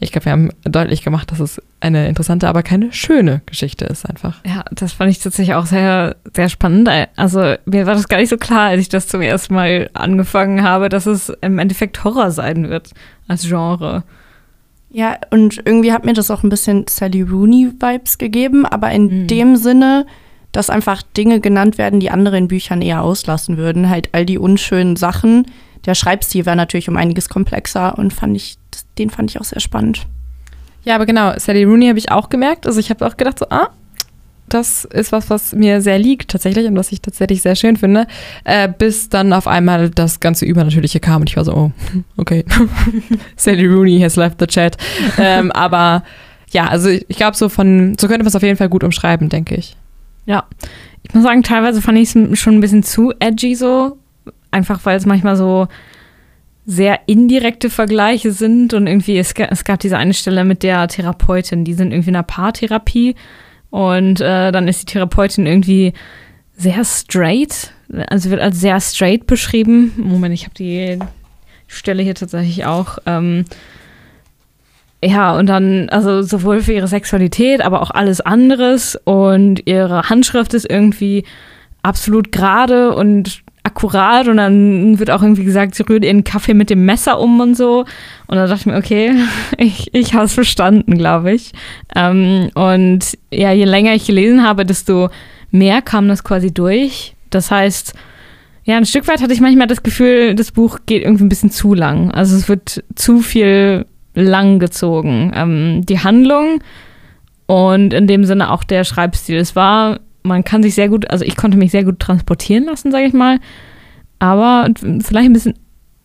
ich 0.00 0.12
glaube, 0.12 0.26
wir 0.26 0.32
haben 0.32 0.50
deutlich 0.64 1.02
gemacht, 1.02 1.32
dass 1.32 1.40
es 1.40 1.60
eine 1.80 2.08
interessante, 2.08 2.48
aber 2.48 2.62
keine 2.62 2.92
schöne 2.92 3.42
Geschichte 3.46 3.84
ist 3.84 4.08
einfach. 4.08 4.40
Ja, 4.46 4.64
das 4.70 4.92
fand 4.92 5.10
ich 5.10 5.18
tatsächlich 5.18 5.54
auch 5.54 5.66
sehr, 5.66 6.16
sehr 6.34 6.48
spannend. 6.48 6.88
Also 7.16 7.54
mir 7.64 7.86
war 7.86 7.94
das 7.94 8.08
gar 8.08 8.18
nicht 8.18 8.28
so 8.28 8.36
klar, 8.36 8.68
als 8.68 8.80
ich 8.80 8.88
das 8.88 9.08
zum 9.08 9.20
ersten 9.20 9.54
Mal 9.54 9.90
angefangen 9.94 10.62
habe, 10.62 10.88
dass 10.88 11.06
es 11.06 11.30
im 11.40 11.58
Endeffekt 11.58 12.04
Horror 12.04 12.30
sein 12.30 12.68
wird 12.68 12.90
als 13.26 13.42
Genre. 13.42 14.04
Ja, 14.90 15.18
und 15.30 15.60
irgendwie 15.64 15.92
hat 15.92 16.04
mir 16.04 16.14
das 16.14 16.30
auch 16.30 16.42
ein 16.42 16.48
bisschen 16.48 16.86
Sally 16.88 17.22
Rooney-Vibes 17.22 18.18
gegeben, 18.18 18.64
aber 18.64 18.90
in 18.90 19.22
mhm. 19.22 19.26
dem 19.26 19.56
Sinne, 19.56 20.06
dass 20.52 20.70
einfach 20.70 21.02
Dinge 21.02 21.40
genannt 21.40 21.76
werden, 21.76 22.00
die 22.00 22.10
andere 22.10 22.38
in 22.38 22.48
Büchern 22.48 22.80
eher 22.80 23.02
auslassen 23.02 23.58
würden. 23.58 23.90
Halt 23.90 24.08
all 24.12 24.24
die 24.24 24.38
unschönen 24.38 24.96
Sachen. 24.96 25.46
Der 25.84 25.94
Schreibstil 25.94 26.46
war 26.46 26.54
natürlich 26.54 26.88
um 26.88 26.96
einiges 26.96 27.28
komplexer 27.28 27.98
und 27.98 28.12
fand 28.12 28.36
ich, 28.36 28.56
den 28.98 29.10
fand 29.10 29.30
ich 29.30 29.38
auch 29.38 29.44
sehr 29.44 29.60
spannend. 29.60 30.06
Ja, 30.84 30.94
aber 30.94 31.06
genau, 31.06 31.38
Sally 31.38 31.64
Rooney 31.64 31.88
habe 31.88 31.98
ich 31.98 32.10
auch 32.10 32.30
gemerkt. 32.30 32.66
Also 32.66 32.80
ich 32.80 32.88
habe 32.88 33.06
auch 33.06 33.16
gedacht, 33.16 33.38
so, 33.38 33.46
ah, 33.50 33.68
das 34.54 34.84
ist 34.84 35.12
was, 35.12 35.30
was 35.30 35.54
mir 35.54 35.80
sehr 35.80 35.98
liegt 35.98 36.30
tatsächlich 36.30 36.66
und 36.66 36.76
was 36.76 36.92
ich 36.92 37.00
tatsächlich 37.00 37.42
sehr 37.42 37.56
schön 37.56 37.76
finde, 37.76 38.06
äh, 38.44 38.68
bis 38.68 39.08
dann 39.08 39.32
auf 39.32 39.46
einmal 39.46 39.90
das 39.90 40.20
ganze 40.20 40.44
Übernatürliche 40.44 41.00
kam 41.00 41.22
und 41.22 41.30
ich 41.30 41.36
war 41.36 41.44
so, 41.44 41.54
oh, 41.54 41.72
okay, 42.16 42.44
Sally 43.36 43.66
Rooney 43.66 44.00
has 44.00 44.16
left 44.16 44.40
the 44.40 44.46
chat. 44.46 44.76
ähm, 45.18 45.52
aber 45.52 46.02
ja, 46.50 46.66
also 46.66 46.88
ich 46.88 47.16
glaube, 47.16 47.36
so 47.36 47.48
von, 47.48 47.96
so 47.98 48.08
könnte 48.08 48.22
man 48.22 48.28
es 48.28 48.36
auf 48.36 48.42
jeden 48.42 48.56
Fall 48.56 48.68
gut 48.68 48.84
umschreiben, 48.84 49.28
denke 49.28 49.54
ich. 49.54 49.76
Ja, 50.26 50.44
ich 51.02 51.14
muss 51.14 51.24
sagen, 51.24 51.42
teilweise 51.42 51.80
fand 51.80 51.98
ich 51.98 52.14
es 52.14 52.38
schon 52.38 52.54
ein 52.54 52.60
bisschen 52.60 52.82
zu 52.82 53.12
edgy 53.18 53.54
so, 53.54 53.98
einfach 54.50 54.80
weil 54.84 54.96
es 54.96 55.06
manchmal 55.06 55.36
so 55.36 55.68
sehr 56.70 57.00
indirekte 57.06 57.70
Vergleiche 57.70 58.30
sind 58.30 58.74
und 58.74 58.86
irgendwie, 58.86 59.16
es, 59.18 59.32
es 59.32 59.64
gab 59.64 59.80
diese 59.80 59.96
eine 59.96 60.12
Stelle 60.12 60.44
mit 60.44 60.62
der 60.62 60.86
Therapeutin, 60.86 61.64
die 61.64 61.72
sind 61.72 61.92
irgendwie 61.92 62.10
in 62.10 62.16
einer 62.16 62.24
Paartherapie 62.24 63.14
und 63.70 64.20
äh, 64.20 64.52
dann 64.52 64.68
ist 64.68 64.82
die 64.82 64.92
Therapeutin 64.92 65.46
irgendwie 65.46 65.92
sehr 66.56 66.84
straight, 66.84 67.72
also 68.08 68.30
wird 68.30 68.40
als 68.40 68.60
sehr 68.60 68.80
straight 68.80 69.26
beschrieben. 69.26 69.92
Moment, 69.96 70.34
ich 70.34 70.44
habe 70.44 70.54
die, 70.54 70.98
Stelle 71.68 72.02
hier 72.02 72.14
tatsächlich 72.14 72.64
auch. 72.64 72.98
Ähm, 73.06 73.44
ja, 75.04 75.36
und 75.36 75.46
dann, 75.46 75.88
also 75.90 76.22
sowohl 76.22 76.62
für 76.62 76.72
ihre 76.72 76.88
Sexualität, 76.88 77.60
aber 77.60 77.82
auch 77.82 77.92
alles 77.92 78.20
anderes. 78.20 78.98
Und 79.04 79.66
ihre 79.66 80.08
Handschrift 80.08 80.54
ist 80.54 80.68
irgendwie 80.68 81.24
absolut 81.82 82.32
gerade 82.32 82.96
und 82.96 83.42
akkurat. 83.68 84.28
Und 84.28 84.38
dann 84.38 84.98
wird 84.98 85.10
auch 85.10 85.22
irgendwie 85.22 85.44
gesagt, 85.44 85.74
sie 85.74 85.84
rührt 85.88 86.04
ihren 86.04 86.24
Kaffee 86.24 86.54
mit 86.54 86.70
dem 86.70 86.84
Messer 86.84 87.20
um 87.20 87.40
und 87.40 87.56
so. 87.56 87.84
Und 88.26 88.36
dann 88.36 88.48
dachte 88.48 88.60
ich 88.60 88.66
mir, 88.66 88.76
okay, 88.76 89.14
ich, 89.58 89.94
ich 89.94 90.14
habe 90.14 90.24
es 90.24 90.34
verstanden, 90.34 90.98
glaube 90.98 91.32
ich. 91.32 91.52
Ähm, 91.94 92.50
und 92.54 93.18
ja, 93.30 93.52
je 93.52 93.64
länger 93.64 93.94
ich 93.94 94.06
gelesen 94.06 94.42
habe, 94.42 94.64
desto 94.64 95.10
mehr 95.50 95.82
kam 95.82 96.08
das 96.08 96.24
quasi 96.24 96.52
durch. 96.52 97.14
Das 97.30 97.50
heißt, 97.50 97.94
ja, 98.64 98.76
ein 98.76 98.86
Stück 98.86 99.08
weit 99.08 99.22
hatte 99.22 99.32
ich 99.32 99.40
manchmal 99.40 99.66
das 99.66 99.82
Gefühl, 99.82 100.34
das 100.34 100.52
Buch 100.52 100.80
geht 100.86 101.02
irgendwie 101.02 101.24
ein 101.24 101.30
bisschen 101.30 101.50
zu 101.50 101.74
lang. 101.74 102.10
Also 102.10 102.36
es 102.36 102.48
wird 102.48 102.84
zu 102.94 103.20
viel 103.20 103.86
lang 104.14 104.58
gezogen. 104.58 105.32
Ähm, 105.34 105.86
die 105.86 106.00
Handlung 106.00 106.60
und 107.46 107.94
in 107.94 108.06
dem 108.06 108.24
Sinne 108.24 108.50
auch 108.52 108.64
der 108.64 108.84
Schreibstil. 108.84 109.38
Es 109.38 109.56
war, 109.56 110.00
man 110.22 110.44
kann 110.44 110.62
sich 110.62 110.74
sehr 110.74 110.88
gut, 110.88 111.10
also 111.10 111.24
ich 111.24 111.36
konnte 111.36 111.56
mich 111.56 111.70
sehr 111.70 111.84
gut 111.84 111.98
transportieren 112.00 112.64
lassen, 112.64 112.90
sage 112.90 113.06
ich 113.06 113.12
mal. 113.12 113.38
Aber 114.18 114.68
vielleicht 114.76 115.28
ein 115.28 115.32
bisschen 115.32 115.54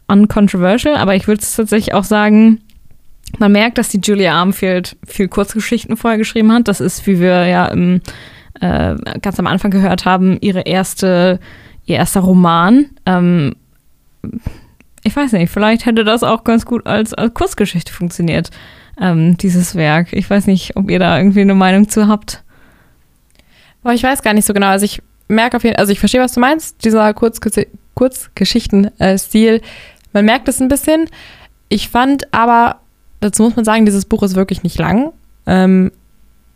uncontroversial, 0.08 0.96
aber 0.96 1.16
ich 1.16 1.28
würde 1.28 1.42
es 1.42 1.56
tatsächlich 1.56 1.94
auch 1.94 2.04
sagen, 2.04 2.60
man 3.40 3.52
merkt, 3.52 3.78
dass 3.78 3.90
die 3.90 4.00
Julia 4.02 4.34
Armfield 4.34 4.96
viel 5.06 5.28
Kurzgeschichten 5.28 5.98
vorher 5.98 6.18
geschrieben 6.18 6.52
hat. 6.52 6.68
Das 6.68 6.82
ist, 6.82 7.08
wie 7.08 7.20
wir 7.20 7.48
ja 7.48 7.66
im, 7.68 8.02
äh, 8.62 8.96
ganz 9.22 9.40
am 9.40 9.48
Anfang 9.48 9.72
gehört 9.72 10.06
haben, 10.06 10.38
ihre 10.42 10.62
erste, 10.62 11.40
ihr 11.86 11.96
erster 11.96 12.22
Roman. 12.22 12.86
Ähm, 13.06 13.56
ich 15.04 15.16
weiß 15.16 15.34
nicht, 15.34 15.52
vielleicht 15.52 15.86
hätte 15.86 16.04
das 16.04 16.24
auch 16.24 16.44
ganz 16.44 16.66
gut 16.66 16.86
als, 16.86 17.14
als 17.14 17.34
Kurzgeschichte 17.34 17.92
funktioniert, 17.92 18.52
ähm, 19.00 19.38
dieses 19.38 19.76
Werk. 19.76 20.14
Ich 20.14 20.30
weiß 20.30 20.48
nicht, 20.48 20.76
ob 20.78 20.90
ihr 20.90 21.00
da 21.00 21.18
irgendwie 21.18 21.42
eine 21.42 21.56
Meinung 21.56 21.90
zu 21.90 22.08
habt. 22.08 22.44
Aber 23.84 23.94
ich 23.94 24.04
weiß 24.04 24.22
gar 24.22 24.34
nicht 24.34 24.46
so 24.46 24.54
genau. 24.54 24.68
Also 24.68 24.86
ich 24.86 25.02
merke 25.28 25.58
auf 25.58 25.64
jeden 25.64 25.76
Fall, 25.76 25.82
also 25.82 25.92
ich 25.92 26.00
verstehe, 26.00 26.22
was 26.22 26.34
du 26.34 26.40
meinst, 26.40 26.84
dieser 26.84 27.14
Kurzges 27.14 27.60
Kurzgeschichten-Stil. 27.96 29.62
Man 30.14 30.26
merkt 30.26 30.48
es 30.48 30.62
ein 30.62 30.68
bisschen. 30.68 31.10
Ich 31.70 31.90
fand 31.90 32.34
aber, 32.34 32.78
dazu 33.20 33.44
muss 33.44 33.56
man 33.56 33.66
sagen, 33.66 33.86
dieses 33.86 34.06
Buch 34.06 34.24
ist 34.24 34.36
wirklich 34.36 34.64
nicht 34.64 34.80
lang. 34.80 35.12
Ähm, 35.46 35.92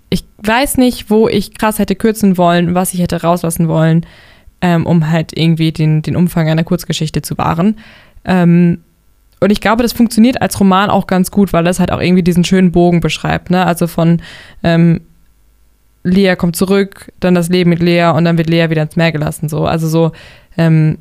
ich 0.10 0.24
weiß 0.38 0.78
nicht, 0.78 1.10
wo 1.10 1.28
ich 1.28 1.54
krass 1.56 1.80
hätte 1.80 1.96
kürzen 1.96 2.38
wollen, 2.38 2.76
was 2.76 2.94
ich 2.94 3.02
hätte 3.02 3.22
rauslassen 3.22 3.68
wollen, 3.68 4.06
ähm, 4.62 4.86
um 4.86 5.10
halt 5.10 5.38
irgendwie 5.38 5.72
den, 5.72 6.02
den 6.02 6.16
Umfang 6.16 6.50
einer 6.50 6.64
Kurzgeschichte 6.64 7.22
zu 7.22 7.38
wahren. 7.38 7.78
Ähm, 8.26 8.80
und 9.40 9.52
ich 9.52 9.62
glaube, 9.62 9.84
das 9.84 9.94
funktioniert 9.94 10.42
als 10.42 10.60
Roman 10.60 10.90
auch 10.90 11.06
ganz 11.06 11.30
gut, 11.30 11.54
weil 11.54 11.64
das 11.64 11.80
halt 11.80 11.92
auch 11.92 12.02
irgendwie 12.02 12.24
diesen 12.24 12.44
schönen 12.44 12.72
Bogen 12.72 13.02
beschreibt. 13.02 13.52
Ne? 13.52 13.66
Also 13.66 13.86
von 13.86 14.22
ähm, 14.64 15.02
Lea 16.08 16.36
kommt 16.36 16.56
zurück, 16.56 17.12
dann 17.20 17.36
das 17.36 17.50
Leben 17.50 17.70
mit 17.70 17.80
Lea 17.80 18.12
und 18.16 18.26
dann 18.26 18.38
wird 18.38 18.50
Lea 18.50 18.70
wieder 18.70 18.82
ins 18.82 18.96
Meer 18.96 19.12
gelassen. 19.12 19.50
So. 19.50 19.66
Also 19.66 19.88
so 19.88 20.12
ähm, 20.58 20.98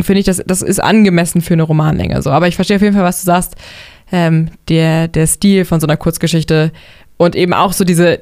finde 0.00 0.20
ich, 0.20 0.26
das, 0.26 0.42
das 0.46 0.62
ist 0.62 0.82
angemessen 0.82 1.40
für 1.40 1.54
eine 1.54 1.64
Romanlänge. 1.64 2.22
So. 2.22 2.30
Aber 2.30 2.48
ich 2.48 2.54
verstehe 2.54 2.76
auf 2.76 2.82
jeden 2.82 2.94
Fall, 2.94 3.04
was 3.04 3.20
du 3.22 3.26
sagst. 3.26 3.56
Ähm, 4.10 4.50
der, 4.68 5.08
der 5.08 5.26
Stil 5.26 5.64
von 5.64 5.80
so 5.80 5.86
einer 5.86 5.96
Kurzgeschichte 5.96 6.70
und 7.16 7.34
eben 7.34 7.54
auch 7.54 7.72
so 7.72 7.84
diese 7.84 8.20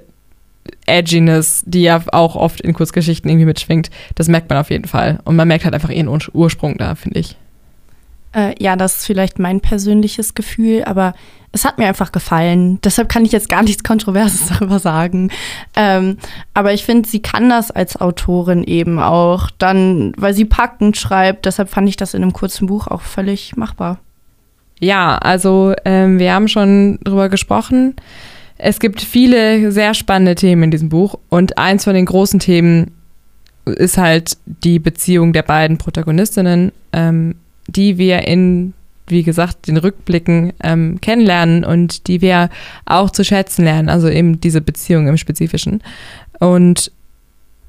Edginess, 0.86 1.64
die 1.66 1.82
ja 1.82 2.00
auch 2.12 2.36
oft 2.36 2.60
in 2.60 2.74
Kurzgeschichten 2.74 3.28
irgendwie 3.28 3.46
mitschwingt, 3.46 3.90
das 4.14 4.28
merkt 4.28 4.48
man 4.50 4.58
auf 4.58 4.70
jeden 4.70 4.86
Fall. 4.86 5.18
Und 5.24 5.34
man 5.36 5.48
merkt 5.48 5.64
halt 5.64 5.74
einfach 5.74 5.90
ihren 5.90 6.08
Ursprung 6.32 6.78
da, 6.78 6.94
finde 6.94 7.18
ich. 7.18 7.36
Äh, 8.34 8.54
ja, 8.62 8.76
das 8.76 8.98
ist 8.98 9.06
vielleicht 9.06 9.38
mein 9.38 9.60
persönliches 9.60 10.34
Gefühl, 10.34 10.84
aber 10.84 11.14
es 11.52 11.64
hat 11.64 11.78
mir 11.78 11.88
einfach 11.88 12.12
gefallen. 12.12 12.80
Deshalb 12.82 13.08
kann 13.08 13.24
ich 13.24 13.32
jetzt 13.32 13.48
gar 13.48 13.62
nichts 13.62 13.82
Kontroverses 13.82 14.48
darüber 14.58 14.78
sagen. 14.78 15.30
Ähm, 15.74 16.18
aber 16.54 16.72
ich 16.72 16.84
finde, 16.84 17.08
sie 17.08 17.20
kann 17.20 17.50
das 17.50 17.70
als 17.70 18.00
Autorin 18.00 18.62
eben 18.62 19.00
auch, 19.00 19.50
dann, 19.58 20.12
weil 20.16 20.34
sie 20.34 20.44
packend 20.44 20.96
schreibt. 20.96 21.46
Deshalb 21.46 21.68
fand 21.68 21.88
ich 21.88 21.96
das 21.96 22.14
in 22.14 22.22
einem 22.22 22.32
kurzen 22.32 22.66
Buch 22.66 22.86
auch 22.86 23.02
völlig 23.02 23.56
machbar. 23.56 23.98
Ja, 24.78 25.18
also 25.18 25.74
ähm, 25.84 26.18
wir 26.18 26.32
haben 26.32 26.48
schon 26.48 26.98
drüber 27.02 27.28
gesprochen. 27.28 27.96
Es 28.56 28.78
gibt 28.78 29.00
viele 29.00 29.72
sehr 29.72 29.94
spannende 29.94 30.34
Themen 30.34 30.64
in 30.64 30.70
diesem 30.70 30.88
Buch 30.88 31.18
und 31.28 31.58
eins 31.58 31.84
von 31.84 31.94
den 31.94 32.06
großen 32.06 32.40
Themen 32.40 32.92
ist 33.64 33.98
halt 33.98 34.36
die 34.46 34.78
Beziehung 34.78 35.32
der 35.32 35.42
beiden 35.42 35.78
Protagonistinnen. 35.78 36.72
Ähm, 36.92 37.34
die 37.76 37.98
wir 37.98 38.26
in, 38.26 38.74
wie 39.06 39.22
gesagt, 39.22 39.66
den 39.66 39.76
Rückblicken 39.76 40.52
ähm, 40.62 41.00
kennenlernen 41.00 41.64
und 41.64 42.06
die 42.06 42.20
wir 42.20 42.50
auch 42.86 43.10
zu 43.10 43.24
schätzen 43.24 43.64
lernen, 43.64 43.88
also 43.88 44.08
eben 44.08 44.40
diese 44.40 44.60
Beziehung 44.60 45.08
im 45.08 45.16
Spezifischen. 45.16 45.82
Und 46.38 46.92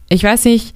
ich 0.10 0.24
weiß 0.24 0.46
nicht, 0.46 0.76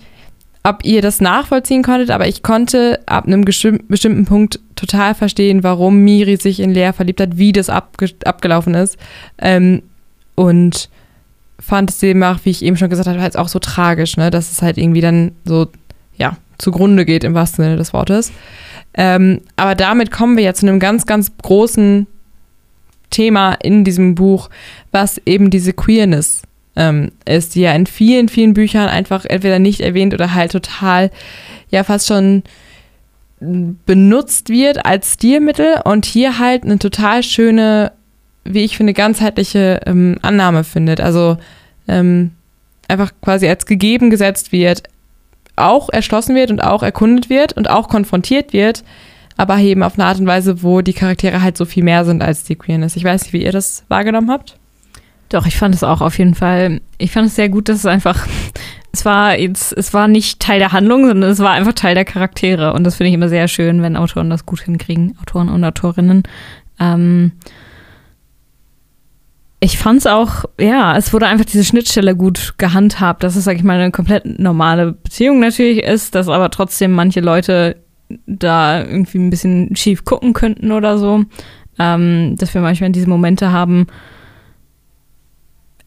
ob 0.64 0.84
ihr 0.84 1.02
das 1.02 1.22
nachvollziehen 1.22 1.84
konntet, 1.84 2.10
aber 2.10 2.28
ich 2.28 2.42
konnte 2.42 3.00
ab 3.06 3.28
einem 3.28 3.46
bestimmten 3.46 4.26
Punkt 4.26 4.60
total 4.76 5.14
verstehen, 5.14 5.64
warum 5.64 6.00
Miri 6.00 6.38
sich 6.38 6.60
in 6.60 6.74
Lea 6.74 6.92
verliebt 6.92 7.22
hat, 7.22 7.38
wie 7.38 7.52
das 7.52 7.70
abge 7.70 8.10
abgelaufen 8.26 8.74
ist. 8.74 8.98
Ähm, 9.38 9.84
und 10.34 10.90
fand 11.60 11.92
es 11.92 12.00
demnach, 12.00 12.40
wie 12.44 12.50
ich 12.50 12.64
eben 12.64 12.78
schon 12.78 12.90
gesagt 12.90 13.08
habe, 13.08 13.22
halt 13.22 13.38
auch 13.38 13.48
so 13.48 13.60
tragisch, 13.60 14.18
ne? 14.18 14.32
dass 14.32 14.52
es 14.52 14.62
halt 14.62 14.78
irgendwie 14.78 15.02
dann 15.02 15.34
so, 15.46 15.68
ja, 16.18 16.38
zugrunde 16.58 17.06
geht 17.06 17.24
im 17.24 17.34
wahrsten 17.34 17.64
Sinne 17.64 17.78
des 17.78 17.94
Wortes. 17.94 18.32
Ähm, 18.98 19.42
aber 19.56 19.76
damit 19.76 20.12
kommen 20.12 20.38
wir 20.38 20.44
ja 20.44 20.54
zu 20.54 20.68
einem 20.68 20.80
ganz, 20.80 21.06
ganz 21.06 21.32
großen 21.42 22.08
Thema 23.10 23.54
in 23.54 23.84
diesem 23.84 24.16
Buch, 24.16 24.50
was 24.92 25.22
eben 25.26 25.50
diese 25.50 25.74
Queerness 25.74 26.44
ähm, 26.76 27.12
ist, 27.26 27.56
die 27.56 27.62
ja 27.62 27.74
in 27.74 27.86
vielen, 27.86 28.30
vielen 28.30 28.54
Büchern 28.54 28.88
einfach 28.88 29.26
entweder 29.26 29.60
nicht 29.60 29.82
erwähnt 29.82 30.14
oder 30.14 30.34
halt 30.34 30.52
total, 30.52 31.12
ja, 31.70 31.84
fast 31.84 32.08
schon 32.08 32.44
benutzt 33.86 34.50
wird 34.50 34.86
als 34.86 35.14
Stilmittel 35.14 35.82
und 35.84 36.06
hier 36.06 36.40
halt 36.40 36.64
eine 36.64 36.80
total 36.80 37.22
schöne, 37.22 37.92
wie 38.44 38.64
ich 38.64 38.78
finde, 38.78 38.94
ganzheitliche 38.94 39.82
ähm, 39.86 40.18
Annahme 40.22 40.64
findet. 40.64 41.02
Also 41.02 41.38
ähm, 41.88 42.32
einfach 42.88 43.12
quasi 43.22 43.48
als 43.48 43.66
gegeben 43.66 44.10
gesetzt 44.10 44.52
wird, 44.52 44.84
auch 45.56 45.90
erschlossen 45.90 46.36
wird 46.36 46.52
und 46.52 46.64
auch 46.64 46.84
erkundet 46.84 47.30
wird 47.30 47.54
und 47.54 47.70
auch 47.70 47.90
konfrontiert 47.90 48.54
wird, 48.54 48.84
aber 49.38 49.58
eben 49.58 49.84
auf 49.84 49.98
eine 49.98 50.06
Art 50.06 50.20
und 50.20 50.28
Weise, 50.28 50.64
wo 50.64 50.82
die 50.82 50.94
Charaktere 50.94 51.42
halt 51.42 51.58
so 51.58 51.66
viel 51.66 51.84
mehr 51.84 52.06
sind 52.06 52.22
als 52.22 52.44
die 52.44 52.56
Queerness. 52.56 52.96
Ich 52.96 53.04
weiß 53.04 53.24
nicht, 53.24 53.34
wie 53.34 53.44
ihr 53.44 53.52
das 53.52 53.84
wahrgenommen 53.88 54.32
habt. 54.32 54.58
Doch, 55.30 55.46
ich 55.46 55.58
fand 55.58 55.74
es 55.74 55.84
auch 55.84 56.02
auf 56.02 56.18
jeden 56.18 56.36
Fall. 56.36 56.82
Ich 56.98 57.12
fand 57.12 57.28
es 57.28 57.36
sehr 57.36 57.50
gut, 57.50 57.68
dass 57.68 57.80
es 57.80 57.86
einfach, 57.86 58.28
es 58.94 59.06
war 59.06 59.38
jetzt, 59.38 59.74
es 59.74 59.94
war 59.94 60.08
nicht 60.08 60.40
Teil 60.40 60.60
der 60.60 60.72
Handlung, 60.72 61.08
sondern 61.08 61.30
es 61.30 61.40
war 61.40 61.52
einfach 61.52 61.74
Teil 61.74 61.96
der 61.96 62.06
Charaktere. 62.06 62.74
Und 62.74 62.84
das 62.84 62.96
finde 62.96 63.10
ich 63.10 63.16
immer 63.16 63.30
sehr 63.30 63.48
schön, 63.48 63.82
wenn 63.82 63.98
Autoren 63.98 64.30
das 64.30 64.46
gut 64.46 64.62
hinkriegen, 64.62 65.18
Autoren 65.22 65.50
und 65.50 65.64
Autorinnen. 65.64 66.24
Ähm, 66.80 67.32
ich 69.66 69.80
fand 69.80 69.98
es 69.98 70.06
auch, 70.06 70.46
ja, 70.60 70.96
es 70.96 71.12
wurde 71.12 71.26
einfach 71.26 71.46
diese 71.46 71.64
Schnittstelle 71.64 72.16
gut 72.16 72.54
gehandhabt, 72.60 73.24
dass 73.24 73.36
es, 73.36 73.46
sag 73.46 73.56
ich 73.58 73.64
mal, 73.64 73.80
eine 73.80 73.90
komplett 73.90 74.40
normale 74.40 74.92
Beziehung 74.92 75.40
natürlich 75.40 75.80
ist, 75.80 76.14
dass 76.14 76.30
aber 76.30 76.52
trotzdem 76.52 76.92
manche 76.92 77.20
Leute 77.20 77.78
da 78.28 78.84
irgendwie 78.84 79.18
ein 79.18 79.32
bisschen 79.32 79.76
schief 79.76 80.06
gucken 80.06 80.34
könnten 80.34 80.72
oder 80.72 81.00
so. 81.00 81.24
Ähm, 81.80 82.36
dass 82.38 82.54
wir 82.54 82.62
manchmal 82.62 82.92
diese 82.92 83.10
Momente 83.10 83.52
haben. 83.52 83.88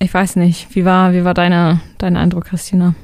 Ich 0.00 0.12
weiß 0.12 0.36
nicht, 0.36 0.74
wie 0.74 0.84
war, 0.84 1.12
wie 1.12 1.24
war 1.24 1.32
deine, 1.32 1.80
dein 1.98 2.16
Eindruck, 2.16 2.46
Christina? 2.46 2.94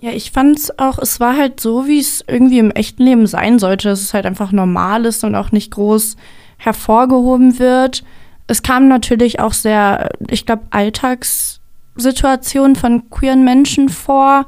Ja, 0.00 0.10
ich 0.10 0.32
fand 0.32 0.58
es 0.58 0.78
auch, 0.78 0.98
es 0.98 1.20
war 1.20 1.36
halt 1.36 1.60
so, 1.60 1.86
wie 1.86 2.00
es 2.00 2.24
irgendwie 2.26 2.58
im 2.58 2.72
echten 2.72 3.04
Leben 3.04 3.28
sein 3.28 3.60
sollte, 3.60 3.88
dass 3.88 4.00
es 4.00 4.12
halt 4.12 4.26
einfach 4.26 4.50
normal 4.50 5.06
ist 5.06 5.22
und 5.22 5.36
auch 5.36 5.52
nicht 5.52 5.70
groß 5.70 6.16
hervorgehoben 6.58 7.60
wird 7.60 8.02
es 8.46 8.62
kam 8.62 8.88
natürlich 8.88 9.40
auch 9.40 9.52
sehr, 9.52 10.10
ich 10.28 10.46
glaube, 10.46 10.64
Alltagssituationen 10.70 12.76
von 12.76 13.10
queeren 13.10 13.44
Menschen 13.44 13.88
vor. 13.88 14.46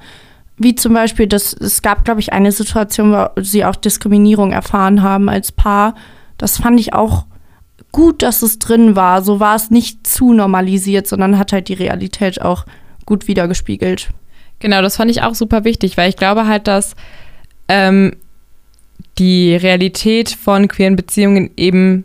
Wie 0.59 0.75
zum 0.75 0.95
Beispiel, 0.95 1.27
das, 1.27 1.53
es 1.53 1.83
gab, 1.83 2.05
glaube 2.05 2.21
ich, 2.21 2.33
eine 2.33 2.53
Situation, 2.53 3.13
wo 3.13 3.29
sie 3.43 3.65
auch 3.65 3.77
Diskriminierung 3.77 4.53
erfahren 4.53 5.03
haben 5.03 5.29
als 5.29 5.53
Paar. 5.53 5.95
Das 6.39 6.59
fand 6.59 6.81
ich 6.81 6.95
auch 6.95 7.27
gut, 7.93 8.23
dass 8.23 8.43
es 8.43 8.59
drin 8.59 8.97
war. 8.97 9.23
So 9.23 9.41
war 9.41 9.57
es 9.57 9.71
nicht 9.71 10.07
zu 10.07 10.33
normalisiert, 10.33 11.07
sondern 11.07 11.39
hat 11.39 11.53
halt 11.53 11.69
die 11.69 11.75
Realität 11.75 12.43
auch 12.43 12.67
gut 13.07 13.29
wiedergespiegelt. 13.29 14.11
Genau, 14.59 14.83
das 14.83 14.97
fand 14.97 15.11
ich 15.11 15.23
auch 15.23 15.35
super 15.35 15.65
wichtig, 15.65 15.97
weil 15.97 16.09
ich 16.09 16.17
glaube 16.17 16.47
halt, 16.47 16.67
dass 16.67 16.95
ähm, 17.69 18.13
die 19.19 19.55
Realität 19.55 20.31
von 20.31 20.69
queeren 20.69 20.97
Beziehungen 20.97 21.51
eben 21.57 22.05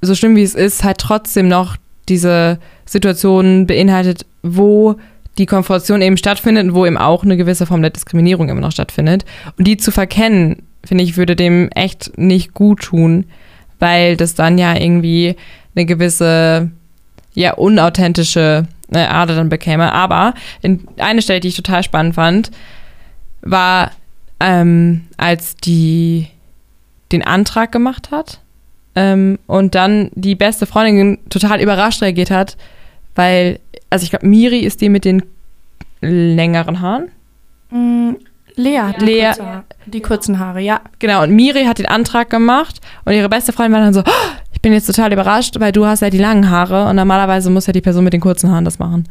so 0.00 0.14
schlimm 0.14 0.36
wie 0.36 0.42
es 0.42 0.54
ist, 0.54 0.84
halt 0.84 0.98
trotzdem 0.98 1.48
noch 1.48 1.76
diese 2.08 2.58
Situation 2.86 3.66
beinhaltet, 3.66 4.24
wo 4.42 4.96
die 5.36 5.46
Konfrontation 5.46 6.02
eben 6.02 6.16
stattfindet 6.16 6.64
und 6.64 6.74
wo 6.74 6.86
eben 6.86 6.96
auch 6.96 7.22
eine 7.22 7.36
gewisse 7.36 7.66
Form 7.66 7.82
der 7.82 7.90
Diskriminierung 7.90 8.48
immer 8.48 8.60
noch 8.60 8.72
stattfindet. 8.72 9.24
Und 9.56 9.66
die 9.66 9.76
zu 9.76 9.90
verkennen, 9.90 10.62
finde 10.84 11.04
ich, 11.04 11.16
würde 11.16 11.36
dem 11.36 11.70
echt 11.70 12.18
nicht 12.18 12.54
gut 12.54 12.82
tun, 12.82 13.26
weil 13.78 14.16
das 14.16 14.34
dann 14.34 14.58
ja 14.58 14.76
irgendwie 14.76 15.36
eine 15.76 15.86
gewisse, 15.86 16.70
ja, 17.34 17.54
unauthentische 17.54 18.66
äh, 18.92 18.98
Ader 18.98 19.36
dann 19.36 19.48
bekäme. 19.48 19.92
Aber 19.92 20.34
in 20.62 20.88
eine 20.98 21.22
Stelle, 21.22 21.40
die 21.40 21.48
ich 21.48 21.56
total 21.56 21.84
spannend 21.84 22.16
fand, 22.16 22.50
war, 23.42 23.92
ähm, 24.40 25.02
als 25.16 25.56
die 25.56 26.28
den 27.12 27.22
Antrag 27.22 27.70
gemacht 27.70 28.10
hat 28.10 28.40
ähm, 28.98 29.38
und 29.46 29.74
dann 29.74 30.10
die 30.14 30.34
beste 30.34 30.66
Freundin 30.66 31.18
total 31.30 31.60
überrascht 31.60 32.02
reagiert 32.02 32.30
hat, 32.30 32.56
weil, 33.14 33.60
also 33.90 34.04
ich 34.04 34.10
glaube, 34.10 34.26
Miri 34.26 34.60
ist 34.60 34.80
die 34.80 34.88
mit 34.88 35.04
den 35.04 35.22
längeren 36.00 36.80
Haaren. 36.80 37.08
Mm, 37.70 38.12
Lea 38.56 38.78
hat 38.80 39.00
die, 39.00 39.04
Lea- 39.06 39.26
kurze 39.26 39.46
Haare, 39.46 39.64
die 39.86 40.00
kurzen 40.00 40.38
Haare, 40.38 40.60
ja. 40.60 40.80
Genau, 40.98 41.22
und 41.22 41.30
Miri 41.30 41.64
hat 41.64 41.78
den 41.78 41.86
Antrag 41.86 42.30
gemacht 42.30 42.80
und 43.04 43.12
ihre 43.12 43.28
beste 43.28 43.52
Freundin 43.52 43.72
war 43.74 43.80
dann 43.80 43.94
so, 43.94 44.00
"Oh, 44.00 44.36
ich 44.52 44.60
bin 44.62 44.72
jetzt 44.72 44.86
total 44.86 45.12
überrascht, 45.12 45.58
weil 45.60 45.72
du 45.72 45.86
hast 45.86 46.00
ja 46.02 46.10
die 46.10 46.18
langen 46.18 46.50
Haare 46.50 46.86
und 46.88 46.96
normalerweise 46.96 47.50
muss 47.50 47.66
ja 47.66 47.72
die 47.72 47.80
Person 47.80 48.04
mit 48.04 48.12
den 48.12 48.20
kurzen 48.20 48.50
Haaren 48.50 48.64
das 48.64 48.78
machen. 48.78 49.04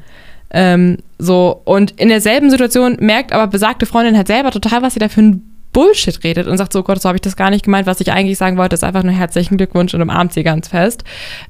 Ähm, 0.50 0.98
so, 1.20 1.62
und 1.66 1.92
in 2.00 2.10
derselben 2.10 2.50
Situation 2.50 2.98
merkt 3.00 3.32
aber 3.34 3.48
besagte 3.48 3.86
Freundin 3.86 4.16
halt 4.16 4.28
selber 4.28 4.52
total, 4.52 4.82
was 4.82 4.94
sie 4.94 5.00
da 5.00 5.10
für 5.10 5.22
ein 5.22 5.42
Bullshit 5.74 6.24
redet 6.24 6.48
und 6.48 6.58
sagt 6.58 6.74
so, 6.74 6.84
Gott, 6.84 7.02
so 7.02 7.10
habe 7.10 7.18
ich 7.18 7.22
das 7.22 7.36
gar 7.36 7.50
nicht 7.50 7.66
gemeint. 7.66 7.88
Was 7.88 8.02
ich 8.02 8.12
eigentlich 8.12 8.38
sagen 8.38 8.58
wollte, 8.58 8.74
ist 8.74 8.84
einfach 8.84 9.04
nur 9.04 9.14
herzlichen 9.14 9.58
Glückwunsch 9.58 9.94
und 9.94 10.02
umarmt 10.02 10.34
sie 10.34 10.44
ganz 10.44 10.70
fest. 10.70 11.04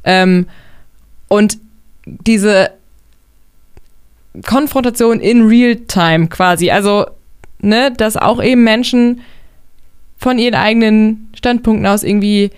Ähm, 0.04 0.48
und 1.28 1.58
diese 2.06 2.72
Konfrontation 4.46 5.20
in 5.20 5.48
Real-Time 5.48 6.28
quasi, 6.28 6.72
also, 6.72 7.06
ne, 7.60 7.92
dass 7.92 8.18
auch 8.18 8.42
eben 8.44 8.64
Menschen 8.64 9.22
von 10.18 10.40
ihren 10.40 10.56
eigenen 10.56 11.30
Standpunkten 11.36 11.86
aus 11.86 12.04
irgendwie 12.04 12.52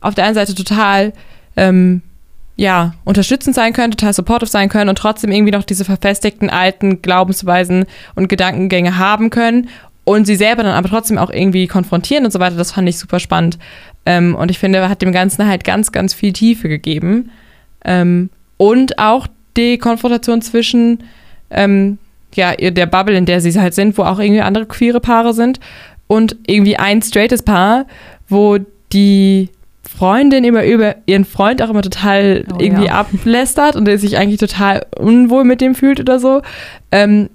auf 0.00 0.14
der 0.14 0.24
einen 0.24 0.34
Seite 0.34 0.54
total 0.54 1.12
ähm, 1.56 2.02
ja, 2.56 2.94
unterstützend 3.04 3.54
sein 3.54 3.72
können, 3.72 3.92
total 3.92 4.12
supportive 4.12 4.50
sein 4.50 4.68
können 4.68 4.90
und 4.90 4.98
trotzdem 4.98 5.30
irgendwie 5.30 5.52
noch 5.52 5.64
diese 5.64 5.84
verfestigten 5.84 6.50
alten 6.50 7.02
Glaubensweisen 7.02 7.86
und 8.14 8.28
Gedankengänge 8.28 8.98
haben 8.98 9.30
können 9.30 9.68
und 10.04 10.26
sie 10.26 10.36
selber 10.36 10.62
dann 10.62 10.74
aber 10.74 10.88
trotzdem 10.88 11.18
auch 11.18 11.30
irgendwie 11.30 11.66
konfrontieren 11.66 12.24
und 12.24 12.32
so 12.32 12.40
weiter. 12.40 12.56
Das 12.56 12.72
fand 12.72 12.88
ich 12.88 12.98
super 12.98 13.20
spannend. 13.20 13.58
Ähm, 14.04 14.34
und 14.34 14.50
ich 14.50 14.58
finde, 14.58 14.88
hat 14.88 15.02
dem 15.02 15.12
Ganzen 15.12 15.46
halt 15.46 15.64
ganz, 15.64 15.92
ganz 15.92 16.12
viel 16.12 16.32
Tiefe 16.32 16.68
gegeben. 16.68 17.30
Ähm, 17.84 18.30
und 18.56 18.98
auch 18.98 19.26
die 19.56 19.78
Konfrontation 19.78 20.42
zwischen 20.42 21.04
ähm, 21.50 21.98
ja, 22.34 22.54
der 22.54 22.86
Bubble, 22.86 23.16
in 23.16 23.26
der 23.26 23.40
sie 23.40 23.58
halt 23.60 23.74
sind, 23.74 23.98
wo 23.98 24.02
auch 24.02 24.18
irgendwie 24.18 24.40
andere 24.40 24.66
queere 24.66 25.00
Paare 25.00 25.34
sind 25.34 25.60
und 26.06 26.36
irgendwie 26.46 26.76
ein 26.76 27.02
straightes 27.02 27.42
Paar, 27.42 27.86
wo 28.28 28.58
die 28.92 29.50
Freundin 29.82 30.44
immer 30.44 30.64
über 30.64 30.96
ihren 31.06 31.24
Freund 31.24 31.60
auch 31.62 31.70
immer 31.70 31.82
total 31.82 32.44
Oh, 32.52 32.56
irgendwie 32.58 32.86
ja. 32.86 33.00
ablästert 33.00 33.76
und 33.76 33.84
der 33.84 33.98
sich 33.98 34.16
eigentlich 34.16 34.40
total 34.40 34.86
unwohl 34.98 35.44
mit 35.44 35.60
dem 35.60 35.74
fühlt 35.74 36.00
oder 36.00 36.18
so. 36.18 36.42
Ähm, 36.90 37.28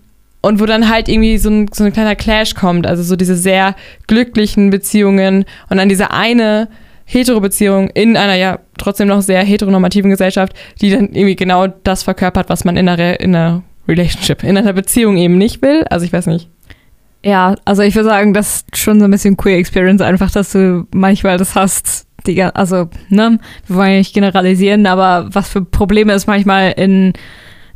und 0.48 0.62
wo 0.62 0.66
dann 0.66 0.90
halt 0.90 1.10
irgendwie 1.10 1.38
so 1.38 1.50
ein, 1.50 1.68
so 1.74 1.84
ein 1.84 1.92
kleiner 1.92 2.16
Clash 2.16 2.56
kommt, 2.56 2.88
also 2.88 3.04
so 3.04 3.18
diese 3.18 3.36
sehr 3.36 3.76
glücklichen 4.08 4.70
Beziehungen 4.70 5.44
und 5.70 5.78
dann 5.78 5.90
diese 5.90 6.12
eine 6.12 6.70
Hetero-Beziehung 7.04 7.90
in 7.90 8.16
einer 8.16 8.36
ja 8.36 8.60
trotzdem 8.78 9.10
noch 9.10 9.22
sehr 9.22 9.44
heteronormativen 9.44 10.10
Gesellschaft, 10.10 10.54
die 10.80 10.90
dann 10.90 11.10
irgendwie 11.10 11.36
genau 11.36 11.68
das 11.68 12.04
verkörpert, 12.04 12.50
was 12.50 12.64
man 12.64 12.78
in 12.78 12.88
einer, 12.88 13.20
in 13.20 13.36
einer 13.36 13.64
Relationship, 13.90 14.44
in 14.44 14.58
einer 14.58 14.72
Beziehung 14.72 15.18
eben 15.18 15.38
nicht 15.38 15.62
will. 15.62 15.84
Also 15.90 16.06
ich 16.06 16.14
weiß 16.14 16.28
nicht. 16.28 16.50
Ja, 17.24 17.56
also 17.66 17.82
ich 17.82 17.96
würde 17.96 18.08
sagen, 18.08 18.34
das 18.34 18.64
ist 18.72 18.78
schon 18.78 19.00
so 19.00 19.06
ein 19.06 19.12
bisschen 19.12 19.36
Queer 19.36 19.58
Experience, 19.58 20.02
einfach, 20.02 20.32
dass 20.32 20.54
du 20.54 20.88
manchmal 20.94 21.38
das 21.38 21.56
hast, 21.56 22.08
die, 22.26 22.42
also, 22.42 22.90
ne, 23.10 23.40
wir 23.68 23.76
wollen 23.76 23.92
ja 23.92 23.98
nicht 23.98 24.14
generalisieren, 24.14 24.86
aber 24.86 25.28
was 25.34 25.50
für 25.50 25.62
Probleme 25.62 26.14
es 26.14 26.26
manchmal 26.26 26.72
in 26.72 27.14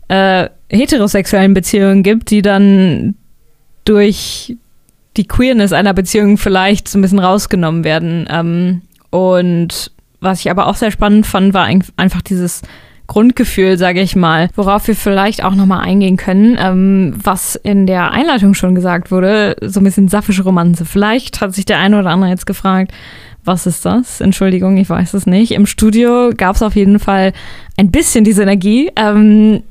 äh, 0.08 0.50
heterosexuellen 0.72 1.54
Beziehungen 1.54 2.04
gibt, 2.04 2.32
die 2.32 2.42
dann 2.42 3.16
durch 3.86 4.56
die 5.18 5.28
Queerness 5.28 5.74
einer 5.74 5.94
Beziehung 5.94 6.38
vielleicht 6.38 6.88
so 6.88 6.98
ein 6.98 7.02
bisschen 7.02 7.20
rausgenommen 7.20 7.84
werden. 7.84 8.28
Ähm, 8.30 8.82
und 9.10 9.92
was 10.22 10.40
ich 10.40 10.50
aber 10.50 10.68
auch 10.68 10.76
sehr 10.76 10.92
spannend 10.92 11.26
fand, 11.26 11.54
war 11.54 11.66
ein- 11.66 11.84
einfach 11.98 12.22
dieses 12.22 12.62
Grundgefühl, 13.08 13.78
sage 13.78 14.00
ich 14.00 14.16
mal, 14.16 14.48
worauf 14.56 14.88
wir 14.88 14.96
vielleicht 14.96 15.44
auch 15.44 15.54
nochmal 15.56 15.82
eingehen 15.86 16.16
können, 16.16 16.58
ähm, 16.58 17.14
was 17.22 17.56
in 17.58 17.86
der 17.86 18.12
Einleitung 18.12 18.54
schon 18.54 18.74
gesagt 18.74 19.12
wurde, 19.12 19.58
so 19.60 19.82
ein 19.82 19.84
bisschen 19.84 20.08
sapphische 20.08 20.44
Romanze. 20.44 20.86
Vielleicht 20.86 21.42
hat 21.42 21.54
sich 21.54 21.66
der 21.66 21.80
eine 21.80 22.00
oder 22.00 22.10
andere 22.12 22.30
jetzt 22.30 22.46
gefragt, 22.46 22.94
was 23.44 23.66
ist 23.66 23.86
das? 23.86 24.22
Entschuldigung, 24.22 24.78
ich 24.78 24.90
weiß 24.90 25.14
es 25.16 25.26
nicht. 25.26 25.52
Im 25.52 25.66
Studio 25.66 26.30
gab 26.38 26.56
es 26.56 26.62
auf 26.62 26.76
jeden 26.76 27.00
Fall 27.00 27.34
ein 27.76 27.92
bisschen 27.92 28.24
diese 28.24 28.44
Energie. 28.44 28.90
Ähm, 28.96 29.64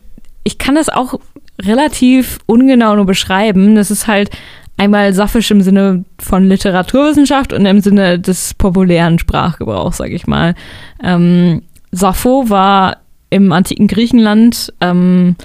ich 0.45 0.59
kann 0.59 0.75
das 0.75 0.89
auch 0.89 1.21
relativ 1.61 2.39
ungenau 2.47 2.97
nur 2.97 3.07
beschreiben. 3.07 3.75
Das 3.75 3.91
ist 3.91 4.07
halt 4.07 4.31
einmal 4.77 5.13
saphisch 5.13 5.51
im 5.51 5.61
Sinne 5.61 6.05
von 6.19 6.49
Literaturwissenschaft 6.49 7.53
und 7.53 7.67
im 7.67 7.81
Sinne 7.81 8.19
des 8.19 8.55
populären 8.55 9.19
Sprachgebrauchs, 9.19 9.99
sage 9.99 10.15
ich 10.15 10.27
mal. 10.27 10.55
Ähm, 11.03 11.63
Sappho 11.93 12.49
war 12.49 12.99
im 13.29 13.53
antiken 13.53 13.89
Griechenland 13.89 14.73
ähm, 14.81 15.37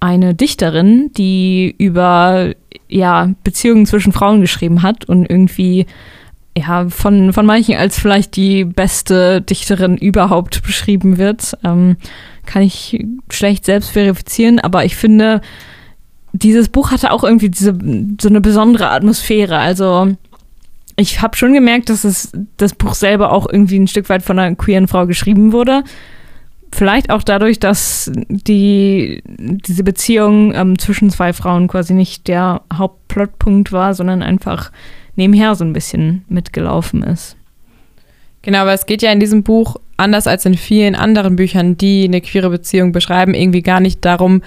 eine 0.00 0.34
Dichterin, 0.34 1.10
die 1.16 1.74
über 1.78 2.52
ja, 2.88 3.30
Beziehungen 3.44 3.86
zwischen 3.86 4.12
Frauen 4.12 4.40
geschrieben 4.40 4.82
hat 4.82 5.04
und 5.04 5.30
irgendwie 5.30 5.86
ja, 6.56 6.88
von, 6.88 7.32
von 7.32 7.46
manchen 7.46 7.76
als 7.76 7.98
vielleicht 7.98 8.36
die 8.36 8.64
beste 8.64 9.40
Dichterin 9.40 9.96
überhaupt 9.96 10.62
beschrieben 10.62 11.18
wird. 11.18 11.56
Ähm, 11.64 11.96
kann 12.46 12.62
ich 12.62 13.04
schlecht 13.30 13.64
selbst 13.64 13.90
verifizieren, 13.90 14.58
aber 14.58 14.84
ich 14.84 14.96
finde, 14.96 15.40
dieses 16.32 16.68
Buch 16.68 16.90
hatte 16.90 17.12
auch 17.12 17.24
irgendwie 17.24 17.50
diese, 17.50 17.76
so 18.20 18.28
eine 18.28 18.40
besondere 18.40 18.90
Atmosphäre. 18.90 19.58
Also 19.58 20.16
ich 20.96 21.22
habe 21.22 21.36
schon 21.36 21.54
gemerkt, 21.54 21.88
dass 21.88 22.04
es 22.04 22.32
das 22.56 22.74
Buch 22.74 22.94
selber 22.94 23.32
auch 23.32 23.48
irgendwie 23.50 23.78
ein 23.78 23.88
Stück 23.88 24.08
weit 24.08 24.22
von 24.22 24.38
einer 24.38 24.54
queeren 24.56 24.88
Frau 24.88 25.06
geschrieben 25.06 25.52
wurde. 25.52 25.82
Vielleicht 26.72 27.10
auch 27.10 27.22
dadurch, 27.22 27.58
dass 27.58 28.12
die, 28.14 29.22
diese 29.26 29.82
Beziehung 29.82 30.54
ähm, 30.54 30.78
zwischen 30.78 31.10
zwei 31.10 31.32
Frauen 31.32 31.66
quasi 31.66 31.94
nicht 31.94 32.28
der 32.28 32.62
Hauptplotpunkt 32.72 33.72
war, 33.72 33.94
sondern 33.94 34.22
einfach 34.22 34.70
nebenher 35.20 35.54
so 35.54 35.64
ein 35.64 35.72
bisschen 35.72 36.24
mitgelaufen 36.28 37.02
ist. 37.02 37.36
Genau, 38.42 38.60
aber 38.60 38.72
es 38.72 38.86
geht 38.86 39.02
ja 39.02 39.12
in 39.12 39.20
diesem 39.20 39.42
Buch, 39.42 39.76
anders 39.98 40.26
als 40.26 40.46
in 40.46 40.54
vielen 40.54 40.94
anderen 40.94 41.36
Büchern, 41.36 41.76
die 41.76 42.04
eine 42.04 42.22
queere 42.22 42.48
Beziehung 42.48 42.92
beschreiben, 42.92 43.34
irgendwie 43.34 43.60
gar 43.60 43.80
nicht 43.80 44.02
darum, 44.04 44.42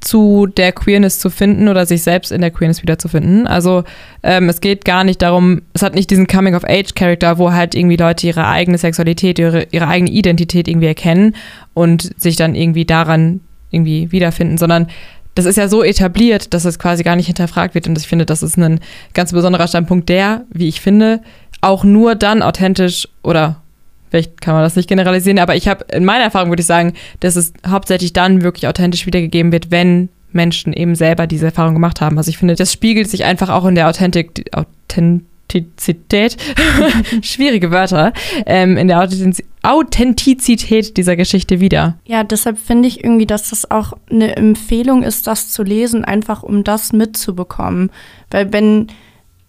zu 0.00 0.46
der 0.46 0.72
Queerness 0.72 1.18
zu 1.18 1.30
finden 1.30 1.68
oder 1.68 1.86
sich 1.86 2.02
selbst 2.02 2.30
in 2.30 2.40
der 2.40 2.52
Queerness 2.52 2.82
wiederzufinden. 2.82 3.48
Also 3.48 3.82
ähm, 4.22 4.48
es 4.48 4.60
geht 4.60 4.84
gar 4.84 5.02
nicht 5.02 5.22
darum, 5.22 5.62
es 5.72 5.82
hat 5.82 5.94
nicht 5.94 6.10
diesen 6.10 6.28
Coming-of-Age-Charakter, 6.28 7.38
wo 7.38 7.52
halt 7.52 7.74
irgendwie 7.74 7.96
Leute 7.96 8.28
ihre 8.28 8.46
eigene 8.46 8.78
Sexualität, 8.78 9.38
ihre, 9.40 9.64
ihre 9.72 9.88
eigene 9.88 10.10
Identität 10.10 10.68
irgendwie 10.68 10.86
erkennen 10.86 11.34
und 11.74 12.12
sich 12.20 12.36
dann 12.36 12.54
irgendwie 12.54 12.84
daran 12.84 13.40
irgendwie 13.70 14.12
wiederfinden, 14.12 14.58
sondern 14.58 14.86
das 15.36 15.44
ist 15.44 15.56
ja 15.56 15.68
so 15.68 15.84
etabliert, 15.84 16.52
dass 16.54 16.64
es 16.64 16.78
quasi 16.78 17.04
gar 17.04 17.14
nicht 17.14 17.26
hinterfragt 17.26 17.74
wird. 17.74 17.86
Und 17.86 17.96
ich 17.98 18.08
finde, 18.08 18.26
das 18.26 18.42
ist 18.42 18.56
ein 18.56 18.80
ganz 19.14 19.32
besonderer 19.32 19.68
Standpunkt, 19.68 20.08
der, 20.08 20.44
wie 20.50 20.66
ich 20.66 20.80
finde, 20.80 21.20
auch 21.60 21.84
nur 21.84 22.14
dann 22.14 22.42
authentisch 22.42 23.06
oder 23.22 23.62
vielleicht 24.10 24.40
kann 24.40 24.54
man 24.54 24.62
das 24.62 24.76
nicht 24.76 24.88
generalisieren, 24.88 25.38
aber 25.38 25.54
ich 25.56 25.68
habe 25.68 25.84
in 25.92 26.04
meiner 26.04 26.24
Erfahrung 26.24 26.50
würde 26.50 26.60
ich 26.60 26.66
sagen, 26.66 26.94
dass 27.20 27.36
es 27.36 27.52
hauptsächlich 27.66 28.12
dann 28.12 28.42
wirklich 28.42 28.66
authentisch 28.66 29.04
wiedergegeben 29.04 29.52
wird, 29.52 29.70
wenn 29.70 30.08
Menschen 30.32 30.72
eben 30.72 30.94
selber 30.94 31.26
diese 31.26 31.46
Erfahrung 31.46 31.74
gemacht 31.74 32.00
haben. 32.00 32.16
Also 32.16 32.30
ich 32.30 32.38
finde, 32.38 32.54
das 32.54 32.72
spiegelt 32.72 33.10
sich 33.10 33.24
einfach 33.24 33.50
auch 33.50 33.66
in 33.66 33.74
der 33.74 33.88
Authentik, 33.88 34.50
Authentizität, 35.46 36.36
schwierige 37.22 37.70
Wörter, 37.70 38.12
ähm, 38.46 38.76
in 38.76 38.88
der 38.88 39.00
Authentiz 39.00 39.42
Authentizität 39.62 40.96
dieser 40.96 41.16
Geschichte 41.16 41.58
wieder. 41.58 41.98
Ja, 42.04 42.22
deshalb 42.22 42.56
finde 42.56 42.86
ich 42.86 43.02
irgendwie, 43.02 43.26
dass 43.26 43.50
das 43.50 43.68
auch 43.68 43.94
eine 44.08 44.36
Empfehlung 44.36 45.02
ist, 45.02 45.26
das 45.26 45.50
zu 45.50 45.64
lesen, 45.64 46.04
einfach 46.04 46.44
um 46.44 46.62
das 46.62 46.92
mitzubekommen. 46.92 47.90
Weil 48.30 48.52
wenn 48.52 48.86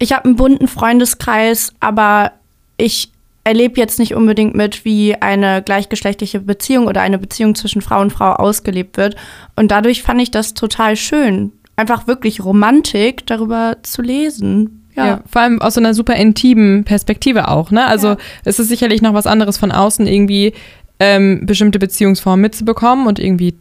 ich 0.00 0.12
habe 0.12 0.24
einen 0.24 0.34
bunten 0.34 0.66
Freundeskreis, 0.66 1.72
aber 1.78 2.32
ich 2.78 3.12
erlebe 3.44 3.80
jetzt 3.80 4.00
nicht 4.00 4.14
unbedingt 4.14 4.56
mit, 4.56 4.84
wie 4.84 5.14
eine 5.14 5.62
gleichgeschlechtliche 5.62 6.40
Beziehung 6.40 6.88
oder 6.88 7.00
eine 7.00 7.18
Beziehung 7.18 7.54
zwischen 7.54 7.80
Frau 7.80 8.00
und 8.00 8.12
Frau 8.12 8.32
ausgelebt 8.32 8.96
wird. 8.96 9.14
Und 9.54 9.70
dadurch 9.70 10.02
fand 10.02 10.20
ich 10.20 10.32
das 10.32 10.54
total 10.54 10.96
schön, 10.96 11.52
einfach 11.76 12.08
wirklich 12.08 12.44
Romantik 12.44 13.24
darüber 13.26 13.76
zu 13.82 14.02
lesen. 14.02 14.77
Ja. 14.98 15.06
Ja, 15.06 15.20
vor 15.30 15.42
allem 15.42 15.62
aus 15.62 15.74
so 15.74 15.80
einer 15.80 15.94
super 15.94 16.14
intimen 16.16 16.84
Perspektive 16.84 17.48
auch, 17.48 17.70
ne? 17.70 17.86
Also 17.86 18.08
Ja. 18.08 18.16
es 18.44 18.58
ist 18.58 18.68
sicherlich 18.68 19.00
noch 19.00 19.14
was 19.14 19.26
anderes 19.26 19.56
von 19.56 19.70
außen 19.72 20.06
irgendwie 20.06 20.52
ähm, 21.00 21.46
bestimmte 21.46 21.78
Beziehungsformen 21.78 22.40
mitzubekommen 22.40 23.06
und 23.06 23.20
irgendwie, 23.20 23.54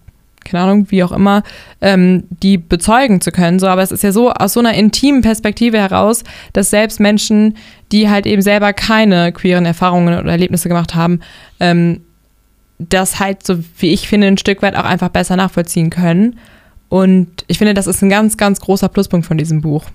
keine 0.44 0.64
Ahnung, 0.64 0.88
wie 0.90 1.04
auch 1.04 1.12
immer, 1.12 1.44
ähm, 1.82 2.24
die 2.30 2.58
bezeugen 2.58 3.22
zu 3.22 3.32
können. 3.32 3.60
So, 3.60 3.68
aber 3.68 3.84
es 3.84 3.92
ist 3.92 4.02
ja 4.04 4.12
so 4.12 4.32
aus 4.32 4.54
so 4.54 4.60
einer 4.60 4.74
intimen 4.74 5.22
Perspektive 5.22 5.78
heraus, 5.78 6.24
dass 6.54 6.72
selbst 6.72 7.00
Menschen, 7.00 7.56
die 7.92 8.10
halt 8.10 8.26
eben 8.26 8.42
selber 8.42 8.74
keine 8.74 9.32
queeren 9.32 9.66
Erfahrungen 9.66 10.18
oder 10.18 10.32
Erlebnisse 10.32 10.68
gemacht 10.70 10.96
haben, 10.96 11.20
ähm, 11.60 12.02
das 12.80 13.20
halt, 13.20 13.46
so 13.46 13.60
wie 13.78 13.92
ich 13.94 14.08
finde, 14.08 14.28
ein 14.28 14.38
Stück 14.38 14.62
weit 14.64 14.76
auch 14.76 14.86
einfach 14.86 15.10
besser 15.10 15.36
nachvollziehen 15.36 15.90
können. 15.92 16.40
Und 16.90 17.44
ich 17.48 17.58
finde, 17.60 17.74
das 17.74 17.86
ist 17.86 18.02
ein 18.02 18.10
ganz, 18.10 18.38
ganz 18.38 18.60
großer 18.60 18.88
Pluspunkt 18.90 19.26
von 19.28 19.38
diesem 19.38 19.62
Buch. 19.62 19.86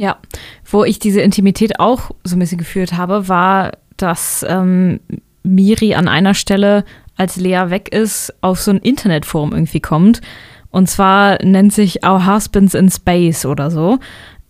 Ja, 0.00 0.16
wo 0.64 0.82
ich 0.82 0.98
diese 0.98 1.20
Intimität 1.20 1.78
auch 1.78 2.10
so 2.24 2.34
ein 2.34 2.38
bisschen 2.38 2.56
gefühlt 2.56 2.94
habe, 2.94 3.28
war, 3.28 3.72
dass 3.98 4.42
ähm, 4.48 4.98
Miri 5.42 5.94
an 5.94 6.08
einer 6.08 6.32
Stelle, 6.32 6.86
als 7.18 7.36
Lea 7.36 7.64
weg 7.66 7.92
ist, 7.92 8.32
auf 8.40 8.62
so 8.62 8.70
ein 8.70 8.78
Internetforum 8.78 9.52
irgendwie 9.52 9.80
kommt. 9.80 10.22
Und 10.70 10.88
zwar 10.88 11.36
nennt 11.44 11.74
sich 11.74 12.02
Our 12.02 12.26
Husbands 12.26 12.72
in 12.72 12.90
Space 12.90 13.44
oder 13.44 13.70
so. 13.70 13.98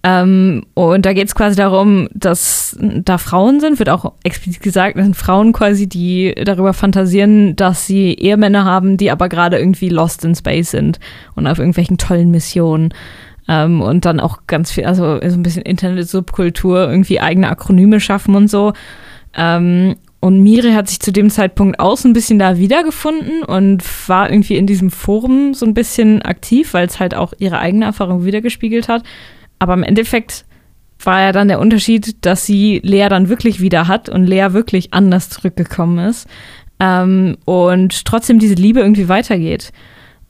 Ähm, 0.05 0.67
und 0.75 1.05
da 1.05 1.13
geht 1.15 1.27
es 1.27 1.35
quasi 1.35 1.57
darum, 1.57 2.09
dass 2.15 2.77
da 2.81 3.19
Frauen 3.19 3.59
sind, 3.59 3.81
wird 3.81 3.91
auch 3.91 4.13
explizit 4.23 4.63
gesagt, 4.63 4.97
das 4.97 5.05
sind 5.05 5.17
Frauen 5.17 5.53
quasi, 5.53 5.89
die 5.89 6.33
darüber 6.45 6.75
fantasieren, 6.75 7.57
dass 7.57 7.89
sie 7.89 8.15
Ehemänner 8.15 8.65
haben, 8.65 8.97
die 8.99 9.11
aber 9.11 9.29
gerade 9.29 9.59
irgendwie 9.59 9.89
lost 9.89 10.25
in 10.25 10.37
space 10.37 10.71
sind 10.71 11.01
und 11.35 11.49
auf 11.49 11.59
irgendwelchen 11.59 11.99
tollen 11.99 12.31
Missionen. 12.31 12.95
Ähm, 13.51 13.83
und 13.83 14.05
dann 14.05 14.21
auch 14.21 14.47
ganz 14.47 14.71
viel, 14.71 14.85
also 14.85 15.19
so 15.21 15.37
ein 15.37 15.43
bisschen 15.43 15.63
Internet-Subkultur, 15.63 16.89
irgendwie 16.89 17.21
eigene 17.21 17.49
Akronyme 17.49 17.99
schaffen 17.99 18.37
und 18.37 18.49
so. 18.49 18.75
Ähm, 19.35 19.97
und 20.21 20.41
Miri 20.41 20.73
hat 20.73 20.89
sich 20.89 21.01
zu 21.01 21.11
dem 21.11 21.31
Zeitpunkt 21.31 21.81
auch 21.81 21.97
so 21.97 22.09
ein 22.09 22.13
bisschen 22.13 22.39
da 22.39 22.59
wiedergefunden 22.59 23.43
und 23.43 23.83
war 24.09 24.31
irgendwie 24.31 24.57
in 24.57 24.69
diesem 24.69 24.91
Forum 24.91 25.53
so 25.55 25.67
ein 25.67 25.75
bisschen 25.75 26.23
aktiv, 26.23 26.75
weil 26.75 26.87
es 26.87 27.01
halt 27.01 27.17
auch 27.17 27.33
ihre 27.39 27.59
eigene 27.59 27.87
Erfahrung 27.87 28.25
wiedergespiegelt 28.25 28.87
hat. 28.87 29.03
Aber 29.59 29.75
im 29.75 29.83
Endeffekt 29.83 30.45
war 31.03 31.21
ja 31.21 31.33
dann 31.33 31.49
der 31.49 31.59
Unterschied, 31.59 32.25
dass 32.25 32.47
sie 32.47 32.81
Lea 32.85 33.09
dann 33.09 33.29
wirklich 33.29 33.61
wieder 33.61 33.89
hat 33.89 34.09
und 34.09 34.27
Lea 34.27 34.53
wirklich 34.53 34.95
anders 34.95 35.29
zurückgekommen 35.29 36.07
ist. 36.07 36.29
Ähm, 36.79 37.37
und 37.47 38.05
trotzdem 38.05 38.39
diese 38.39 38.55
Liebe 38.55 38.79
irgendwie 38.79 39.09
weitergeht. 39.09 39.73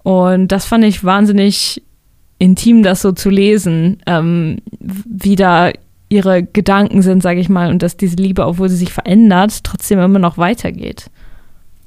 Und 0.04 0.48
das 0.48 0.64
fand 0.64 0.84
ich 0.84 1.04
wahnsinnig 1.04 1.82
intim, 2.40 2.82
das 2.82 3.02
so 3.02 3.12
zu 3.12 3.30
lesen, 3.30 3.98
ähm, 4.06 4.56
wie 4.80 5.36
da 5.36 5.70
ihre 6.08 6.42
Gedanken 6.42 7.02
sind, 7.02 7.22
sage 7.22 7.38
ich 7.38 7.48
mal, 7.48 7.70
und 7.70 7.82
dass 7.82 7.96
diese 7.96 8.16
Liebe, 8.16 8.44
obwohl 8.44 8.68
sie 8.68 8.76
sich 8.76 8.92
verändert, 8.92 9.62
trotzdem 9.62 10.00
immer 10.00 10.18
noch 10.18 10.38
weitergeht. 10.38 11.10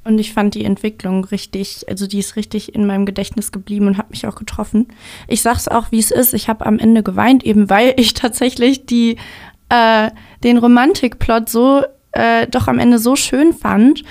Und 0.05 0.19
ich 0.19 0.31
fand 0.31 0.53
die 0.53 0.63
Entwicklung 0.63 1.25
richtig, 1.25 1.85
also 1.89 2.07
die 2.07 2.19
ist 2.19 2.35
richtig 2.35 2.75
in 2.75 2.85
meinem 2.85 3.05
Gedächtnis 3.05 3.51
geblieben 3.51 3.87
und 3.87 3.97
hat 3.97 4.11
mich 4.11 4.27
auch 4.27 4.35
getroffen. 4.35 4.87
Ich 5.27 5.41
sag's 5.41 5.67
auch, 5.67 5.91
wie 5.91 5.99
es 5.99 6.11
ist. 6.11 6.33
Ich 6.33 6.49
habe 6.49 6.65
am 6.65 6.77
Ende 6.77 7.03
geweint, 7.03 7.43
eben 7.43 7.69
weil 7.69 7.93
ich 7.97 8.13
tatsächlich 8.13 8.85
die, 8.85 9.17
äh, 9.69 10.11
den 10.43 10.57
Romantikplot 10.57 11.49
so 11.49 11.83
äh, 12.11 12.47
doch 12.47 12.67
am 12.67 12.79
Ende 12.79 12.99
so 12.99 13.15
schön 13.15 13.53
fand. 13.53 14.03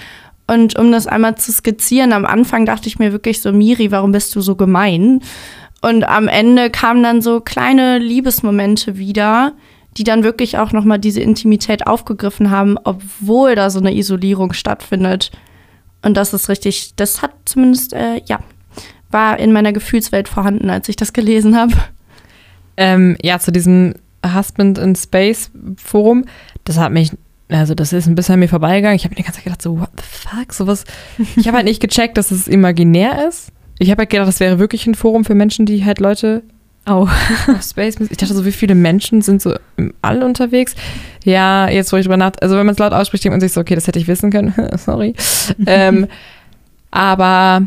Und 0.46 0.78
um 0.78 0.90
das 0.92 1.06
einmal 1.06 1.36
zu 1.36 1.52
skizzieren, 1.52 2.12
am 2.12 2.26
Anfang 2.26 2.66
dachte 2.66 2.88
ich 2.88 2.98
mir 2.98 3.12
wirklich 3.12 3.40
so, 3.40 3.52
Miri, 3.52 3.90
warum 3.90 4.12
bist 4.12 4.34
du 4.34 4.40
so 4.40 4.56
gemein? 4.56 5.20
Und 5.82 6.04
am 6.04 6.28
Ende 6.28 6.70
kamen 6.70 7.02
dann 7.02 7.20
so 7.20 7.40
kleine 7.40 7.98
Liebesmomente 7.98 8.96
wieder, 8.96 9.52
die 9.96 10.04
dann 10.04 10.22
wirklich 10.22 10.56
auch 10.56 10.72
nochmal 10.72 10.98
diese 10.98 11.20
Intimität 11.20 11.86
aufgegriffen 11.86 12.50
haben, 12.50 12.78
obwohl 12.84 13.56
da 13.56 13.68
so 13.68 13.80
eine 13.80 13.94
Isolierung 13.94 14.52
stattfindet. 14.52 15.32
Und 16.00 16.16
das 16.16 16.32
ist 16.32 16.48
richtig, 16.48 16.94
das 16.96 17.20
hat 17.20 17.32
zumindest, 17.44 17.92
äh, 17.92 18.20
ja, 18.24 18.38
war 19.10 19.38
in 19.38 19.52
meiner 19.52 19.72
Gefühlswelt 19.72 20.28
vorhanden, 20.28 20.70
als 20.70 20.88
ich 20.88 20.96
das 20.96 21.12
gelesen 21.12 21.56
habe. 21.56 21.74
Ähm, 22.76 23.16
ja, 23.20 23.38
zu 23.38 23.52
diesem 23.52 23.94
Husband 24.24 24.78
in 24.78 24.96
Space 24.96 25.50
Forum, 25.76 26.24
das 26.64 26.78
hat 26.78 26.92
mich, 26.92 27.10
also 27.48 27.74
das 27.74 27.92
ist 27.92 28.06
ein 28.06 28.14
bisschen 28.14 28.34
an 28.34 28.40
mir 28.40 28.48
vorbeigegangen. 28.48 28.96
Ich 28.96 29.04
habe 29.04 29.12
mir 29.12 29.16
die 29.16 29.24
ganze 29.24 29.38
Zeit 29.38 29.44
gedacht, 29.44 29.62
so, 29.62 29.78
what 29.78 29.90
the 29.96 30.02
fuck, 30.02 30.52
sowas. 30.54 30.84
Ich 31.36 31.46
habe 31.46 31.58
halt 31.58 31.66
nicht 31.66 31.82
gecheckt, 31.82 32.16
dass 32.16 32.30
es 32.30 32.48
imaginär 32.48 33.28
ist. 33.28 33.52
Ich 33.82 33.90
habe 33.90 34.02
halt 34.02 34.10
gedacht, 34.10 34.28
das 34.28 34.38
wäre 34.38 34.60
wirklich 34.60 34.86
ein 34.86 34.94
Forum 34.94 35.24
für 35.24 35.34
Menschen, 35.34 35.66
die 35.66 35.84
halt 35.84 35.98
Leute 35.98 36.42
Oh. 36.86 37.08
auf 37.48 37.62
Space. 37.62 37.96
Ich 38.00 38.16
dachte 38.16 38.34
so, 38.34 38.44
wie 38.44 38.52
viele 38.52 38.74
Menschen 38.74 39.22
sind 39.22 39.40
so 39.40 39.54
im 39.76 39.94
All 40.02 40.22
unterwegs? 40.22 40.74
Ja, 41.24 41.68
jetzt 41.68 41.92
wo 41.92 41.96
ich 41.96 42.04
drüber 42.04 42.16
nach, 42.16 42.32
also 42.40 42.56
wenn 42.56 42.66
man 42.66 42.72
es 42.72 42.78
laut 42.78 42.92
ausspricht, 42.92 43.24
denkt 43.24 43.34
man 43.34 43.40
sich 43.40 43.52
so, 43.52 43.60
okay, 43.60 43.74
das 43.74 43.86
hätte 43.86 43.98
ich 43.98 44.08
wissen 44.08 44.30
können. 44.30 44.52
Sorry. 44.76 45.14
ähm, 45.66 46.08
aber 46.90 47.66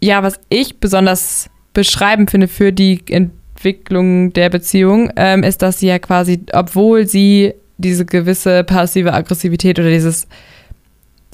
ja, 0.00 0.22
was 0.22 0.40
ich 0.48 0.78
besonders 0.80 1.48
beschreibend 1.72 2.30
finde 2.30 2.48
für 2.48 2.72
die 2.72 3.00
Entwicklung 3.08 4.32
der 4.32 4.50
Beziehung, 4.50 5.12
ähm, 5.16 5.42
ist, 5.44 5.62
dass 5.62 5.78
sie 5.78 5.86
ja 5.86 5.98
quasi, 5.98 6.40
obwohl 6.52 7.06
sie 7.06 7.54
diese 7.78 8.04
gewisse 8.04 8.64
passive 8.64 9.12
Aggressivität 9.12 9.78
oder 9.78 9.90
dieses, 9.90 10.26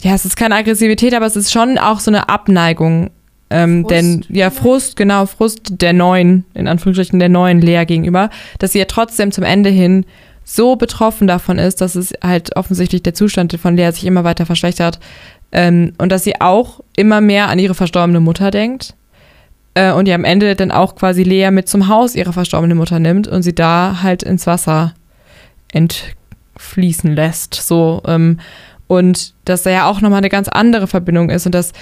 ja, 0.02 0.14
es 0.14 0.24
ist 0.24 0.36
keine 0.36 0.54
Aggressivität, 0.56 1.14
aber 1.14 1.26
es 1.26 1.36
ist 1.36 1.50
schon 1.50 1.78
auch 1.78 2.00
so 2.00 2.10
eine 2.10 2.28
Abneigung 2.28 3.10
ähm, 3.50 3.82
Frust. 3.82 3.90
denn 3.90 4.24
ja, 4.28 4.50
Frust, 4.50 4.96
genau, 4.96 5.26
Frust 5.26 5.80
der 5.80 5.92
neuen, 5.92 6.44
in 6.54 6.68
Anführungsstrichen 6.68 7.18
der 7.18 7.28
neuen 7.28 7.60
Lea 7.60 7.84
gegenüber, 7.84 8.30
dass 8.58 8.72
sie 8.72 8.78
ja 8.78 8.84
trotzdem 8.84 9.32
zum 9.32 9.44
Ende 9.44 9.70
hin 9.70 10.06
so 10.44 10.76
betroffen 10.76 11.26
davon 11.26 11.58
ist, 11.58 11.80
dass 11.80 11.94
es 11.94 12.12
halt 12.22 12.56
offensichtlich 12.56 13.02
der 13.02 13.14
Zustand 13.14 13.52
von 13.60 13.76
Lea 13.76 13.90
sich 13.92 14.06
immer 14.06 14.24
weiter 14.24 14.46
verschlechtert 14.46 14.98
ähm, 15.52 15.92
und 15.98 16.10
dass 16.10 16.24
sie 16.24 16.40
auch 16.40 16.80
immer 16.96 17.20
mehr 17.20 17.48
an 17.48 17.58
ihre 17.58 17.74
verstorbene 17.74 18.20
Mutter 18.20 18.50
denkt 18.50 18.94
äh, 19.74 19.92
und 19.92 20.06
ja 20.08 20.14
am 20.14 20.24
Ende 20.24 20.54
dann 20.56 20.70
auch 20.70 20.94
quasi 20.94 21.22
Lea 21.22 21.50
mit 21.50 21.68
zum 21.68 21.88
Haus 21.88 22.14
ihrer 22.14 22.32
verstorbenen 22.32 22.78
Mutter 22.78 22.98
nimmt 22.98 23.28
und 23.28 23.42
sie 23.42 23.54
da 23.54 24.00
halt 24.02 24.22
ins 24.22 24.46
Wasser 24.46 24.94
entfließen 25.72 27.14
lässt, 27.14 27.54
so 27.54 28.02
ähm, 28.06 28.38
und 28.86 29.34
dass 29.44 29.62
da 29.62 29.70
ja 29.70 29.88
auch 29.88 30.00
nochmal 30.00 30.18
eine 30.18 30.30
ganz 30.30 30.48
andere 30.48 30.88
Verbindung 30.88 31.30
ist 31.30 31.46
und 31.46 31.54
dass 31.54 31.72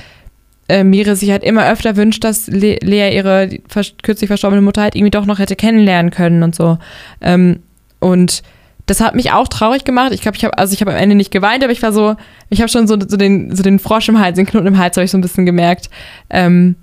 äh, 0.68 0.84
Mire 0.84 1.16
sich 1.16 1.30
halt 1.30 1.42
immer 1.42 1.70
öfter 1.70 1.96
wünscht, 1.96 2.24
dass 2.24 2.46
Le 2.46 2.76
Lea 2.82 3.14
ihre 3.14 3.48
vers 3.68 3.94
kürzlich 4.02 4.28
verstorbene 4.28 4.62
Mutter 4.62 4.82
halt 4.82 4.94
irgendwie 4.94 5.10
doch 5.10 5.26
noch 5.26 5.38
hätte 5.38 5.56
kennenlernen 5.56 6.10
können 6.10 6.42
und 6.42 6.54
so. 6.54 6.78
Ähm, 7.20 7.60
und 8.00 8.42
das 8.86 9.00
hat 9.00 9.14
mich 9.14 9.32
auch 9.32 9.48
traurig 9.48 9.84
gemacht. 9.84 10.12
Ich 10.12 10.22
glaube, 10.22 10.36
ich 10.36 10.44
habe, 10.44 10.56
also 10.56 10.72
ich 10.72 10.80
habe 10.80 10.92
am 10.92 10.96
Ende 10.96 11.14
nicht 11.14 11.30
geweint, 11.30 11.62
aber 11.62 11.72
ich 11.72 11.82
war 11.82 11.92
so, 11.92 12.16
ich 12.48 12.60
habe 12.60 12.70
schon 12.70 12.86
so, 12.86 12.98
so, 12.98 13.16
den, 13.16 13.54
so 13.54 13.62
den 13.62 13.78
Frosch 13.78 14.08
im 14.08 14.18
Hals, 14.18 14.36
den 14.36 14.46
Knoten 14.46 14.66
im 14.66 14.78
Hals 14.78 14.96
habe 14.96 15.04
ich 15.04 15.10
so 15.10 15.18
ein 15.18 15.22
bisschen 15.22 15.46
gemerkt. 15.46 15.90
Ähm, 16.30 16.76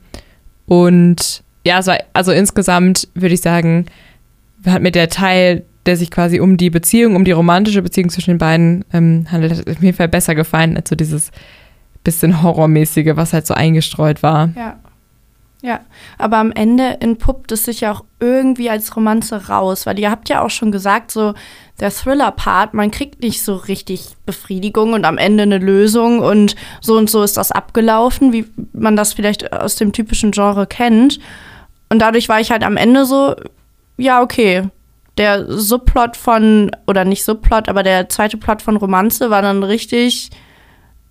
und 0.67 1.43
ja, 1.65 1.77
also, 1.77 1.93
also 2.13 2.31
insgesamt 2.31 3.07
würde 3.15 3.33
ich 3.33 3.41
sagen, 3.41 3.87
hat 4.65 4.81
mir 4.81 4.91
der 4.91 5.09
Teil, 5.09 5.63
der 5.85 5.97
sich 5.97 6.11
quasi 6.11 6.39
um 6.39 6.57
die 6.57 6.69
Beziehung, 6.69 7.15
um 7.15 7.25
die 7.25 7.31
romantische 7.31 7.81
Beziehung 7.81 8.09
zwischen 8.09 8.31
den 8.31 8.37
beiden 8.37 8.85
ähm, 8.93 9.25
handelt, 9.31 9.53
hat 9.53 9.69
auf 9.69 9.83
jeden 9.83 9.97
Fall 9.97 10.07
besser 10.07 10.35
gefallen 10.35 10.77
als 10.77 10.89
so 10.89 10.95
dieses 10.95 11.31
bisschen 12.05 12.41
Horrormäßige, 12.41 13.17
was 13.17 13.33
halt 13.33 13.45
so 13.45 13.53
eingestreut 13.53 14.23
war. 14.23 14.49
Ja. 14.55 14.77
Ja, 15.61 15.79
aber 16.19 16.37
am 16.37 16.51
Ende 16.51 17.01
entpuppt 17.01 17.51
es 17.51 17.65
sich 17.65 17.81
ja 17.81 17.91
auch 17.91 18.03
irgendwie 18.19 18.69
als 18.69 18.95
Romanze 18.95 19.47
raus, 19.47 19.87
weil 19.87 19.97
ihr 19.97 20.11
habt 20.11 20.29
ja 20.29 20.43
auch 20.43 20.51
schon 20.51 20.71
gesagt, 20.71 21.09
so 21.09 21.33
der 21.79 21.89
Thriller-Part, 21.89 22.75
man 22.75 22.91
kriegt 22.91 23.23
nicht 23.23 23.41
so 23.41 23.55
richtig 23.55 24.15
Befriedigung 24.27 24.93
und 24.93 25.05
am 25.05 25.17
Ende 25.17 25.41
eine 25.41 25.57
Lösung 25.57 26.19
und 26.19 26.55
so 26.81 26.95
und 26.97 27.09
so 27.09 27.23
ist 27.23 27.37
das 27.37 27.51
abgelaufen, 27.51 28.31
wie 28.31 28.45
man 28.73 28.95
das 28.95 29.13
vielleicht 29.13 29.53
aus 29.53 29.75
dem 29.75 29.91
typischen 29.91 30.29
Genre 30.29 30.67
kennt. 30.67 31.19
Und 31.89 31.97
dadurch 31.97 32.29
war 32.29 32.39
ich 32.39 32.51
halt 32.51 32.63
am 32.63 32.77
Ende 32.77 33.07
so, 33.07 33.35
ja, 33.97 34.21
okay. 34.21 34.69
Der 35.17 35.51
Subplot 35.51 36.15
von, 36.15 36.69
oder 36.85 37.05
nicht 37.05 37.23
Subplot, 37.23 37.69
aber 37.69 37.81
der 37.81 38.07
zweite 38.09 38.37
Plot 38.37 38.61
von 38.61 38.77
Romanze 38.77 39.31
war 39.31 39.41
dann 39.41 39.63
richtig 39.63 40.29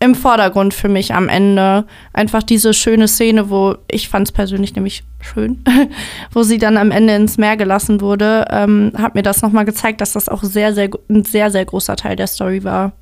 im 0.00 0.14
Vordergrund 0.14 0.74
für 0.74 0.88
mich 0.88 1.14
am 1.14 1.28
Ende. 1.28 1.84
Einfach 2.12 2.42
diese 2.42 2.74
schöne 2.74 3.08
Szene, 3.08 3.50
wo 3.50 3.76
ich 3.90 4.08
fand 4.08 4.28
es 4.28 4.32
persönlich 4.32 4.74
nämlich 4.74 5.04
schön, 5.20 5.64
wo 6.32 6.42
sie 6.42 6.58
dann 6.58 6.76
am 6.76 6.90
Ende 6.90 7.14
ins 7.14 7.38
Meer 7.38 7.56
gelassen 7.56 8.00
wurde, 8.00 8.44
ähm, 8.50 8.92
hat 8.96 9.14
mir 9.14 9.22
das 9.22 9.42
nochmal 9.42 9.64
gezeigt, 9.64 10.00
dass 10.00 10.12
das 10.12 10.28
auch 10.28 10.42
sehr, 10.42 10.74
sehr, 10.74 10.90
ein 11.08 11.24
sehr, 11.24 11.50
sehr 11.50 11.64
großer 11.64 11.96
Teil 11.96 12.16
der 12.16 12.26
Story 12.26 12.64
war. 12.64 12.92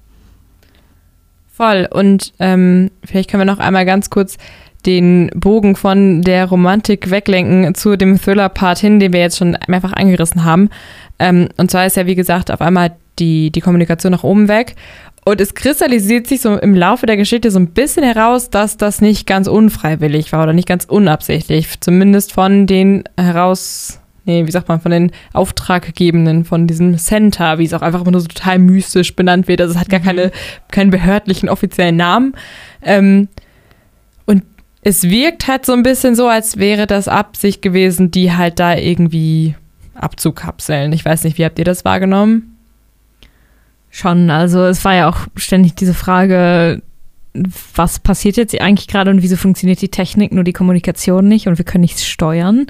Voll. 1.52 1.88
Und 1.92 2.32
ähm, 2.38 2.90
vielleicht 3.04 3.30
können 3.30 3.42
wir 3.42 3.52
noch 3.52 3.58
einmal 3.58 3.84
ganz 3.84 4.08
kurz 4.08 4.38
den 4.86 5.30
Bogen 5.34 5.76
von 5.76 6.22
der 6.22 6.46
Romantik 6.46 7.10
weglenken 7.10 7.74
zu 7.74 7.96
dem 7.96 8.18
Thriller-Part 8.20 8.78
hin, 8.78 9.00
den 9.00 9.12
wir 9.12 9.20
jetzt 9.20 9.38
schon 9.38 9.56
mehrfach 9.68 9.92
angerissen 9.92 10.44
haben. 10.44 10.70
Ähm, 11.18 11.48
und 11.56 11.70
zwar 11.70 11.86
ist 11.86 11.96
ja, 11.96 12.06
wie 12.06 12.14
gesagt, 12.14 12.50
auf 12.50 12.60
einmal 12.60 12.92
die, 13.18 13.50
die 13.50 13.60
Kommunikation 13.60 14.12
nach 14.12 14.24
oben 14.24 14.48
weg. 14.48 14.74
Und 15.24 15.40
es 15.40 15.54
kristallisiert 15.54 16.26
sich 16.26 16.40
so 16.40 16.56
im 16.56 16.74
Laufe 16.74 17.06
der 17.06 17.16
Geschichte 17.16 17.50
so 17.50 17.58
ein 17.60 17.68
bisschen 17.68 18.02
heraus, 18.02 18.50
dass 18.50 18.76
das 18.76 19.00
nicht 19.00 19.26
ganz 19.26 19.46
unfreiwillig 19.46 20.32
war 20.32 20.42
oder 20.42 20.52
nicht 20.52 20.66
ganz 20.66 20.84
unabsichtlich. 20.84 21.80
Zumindest 21.80 22.32
von 22.32 22.66
den 22.66 23.04
heraus, 23.16 24.00
nee, 24.24 24.44
wie 24.46 24.50
sagt 24.50 24.68
man, 24.68 24.80
von 24.80 24.90
den 24.90 25.12
Auftraggebenden 25.32 26.44
von 26.44 26.66
diesem 26.66 26.98
Center, 26.98 27.58
wie 27.58 27.64
es 27.64 27.72
auch 27.72 27.82
einfach 27.82 28.00
immer 28.00 28.10
nur 28.10 28.20
so 28.20 28.26
total 28.26 28.58
mystisch 28.58 29.14
benannt 29.14 29.46
wird. 29.46 29.60
Also 29.60 29.74
es 29.74 29.80
hat 29.80 29.88
gar 29.88 30.00
keine, 30.00 30.32
keinen 30.72 30.90
behördlichen 30.90 31.48
offiziellen 31.48 31.96
Namen. 31.96 32.34
Ähm, 32.82 33.28
und 34.26 34.42
es 34.82 35.04
wirkt 35.04 35.46
halt 35.46 35.64
so 35.64 35.72
ein 35.72 35.84
bisschen 35.84 36.16
so, 36.16 36.26
als 36.26 36.58
wäre 36.58 36.88
das 36.88 37.06
Absicht 37.06 37.62
gewesen, 37.62 38.10
die 38.10 38.32
halt 38.32 38.58
da 38.58 38.74
irgendwie 38.74 39.54
abzukapseln. 39.94 40.92
Ich 40.92 41.04
weiß 41.04 41.22
nicht, 41.22 41.38
wie 41.38 41.44
habt 41.44 41.60
ihr 41.60 41.64
das 41.64 41.84
wahrgenommen? 41.84 42.51
Schon, 43.94 44.30
also 44.30 44.64
es 44.64 44.86
war 44.86 44.94
ja 44.94 45.10
auch 45.10 45.26
ständig 45.36 45.74
diese 45.74 45.92
Frage, 45.92 46.80
was 47.74 47.98
passiert 47.98 48.38
jetzt 48.38 48.58
eigentlich 48.58 48.88
gerade 48.88 49.10
und 49.10 49.20
wieso 49.20 49.36
funktioniert 49.36 49.82
die 49.82 49.90
Technik, 49.90 50.32
nur 50.32 50.44
die 50.44 50.54
Kommunikation 50.54 51.28
nicht 51.28 51.46
und 51.46 51.58
wir 51.58 51.66
können 51.66 51.82
nichts 51.82 52.06
steuern. 52.06 52.66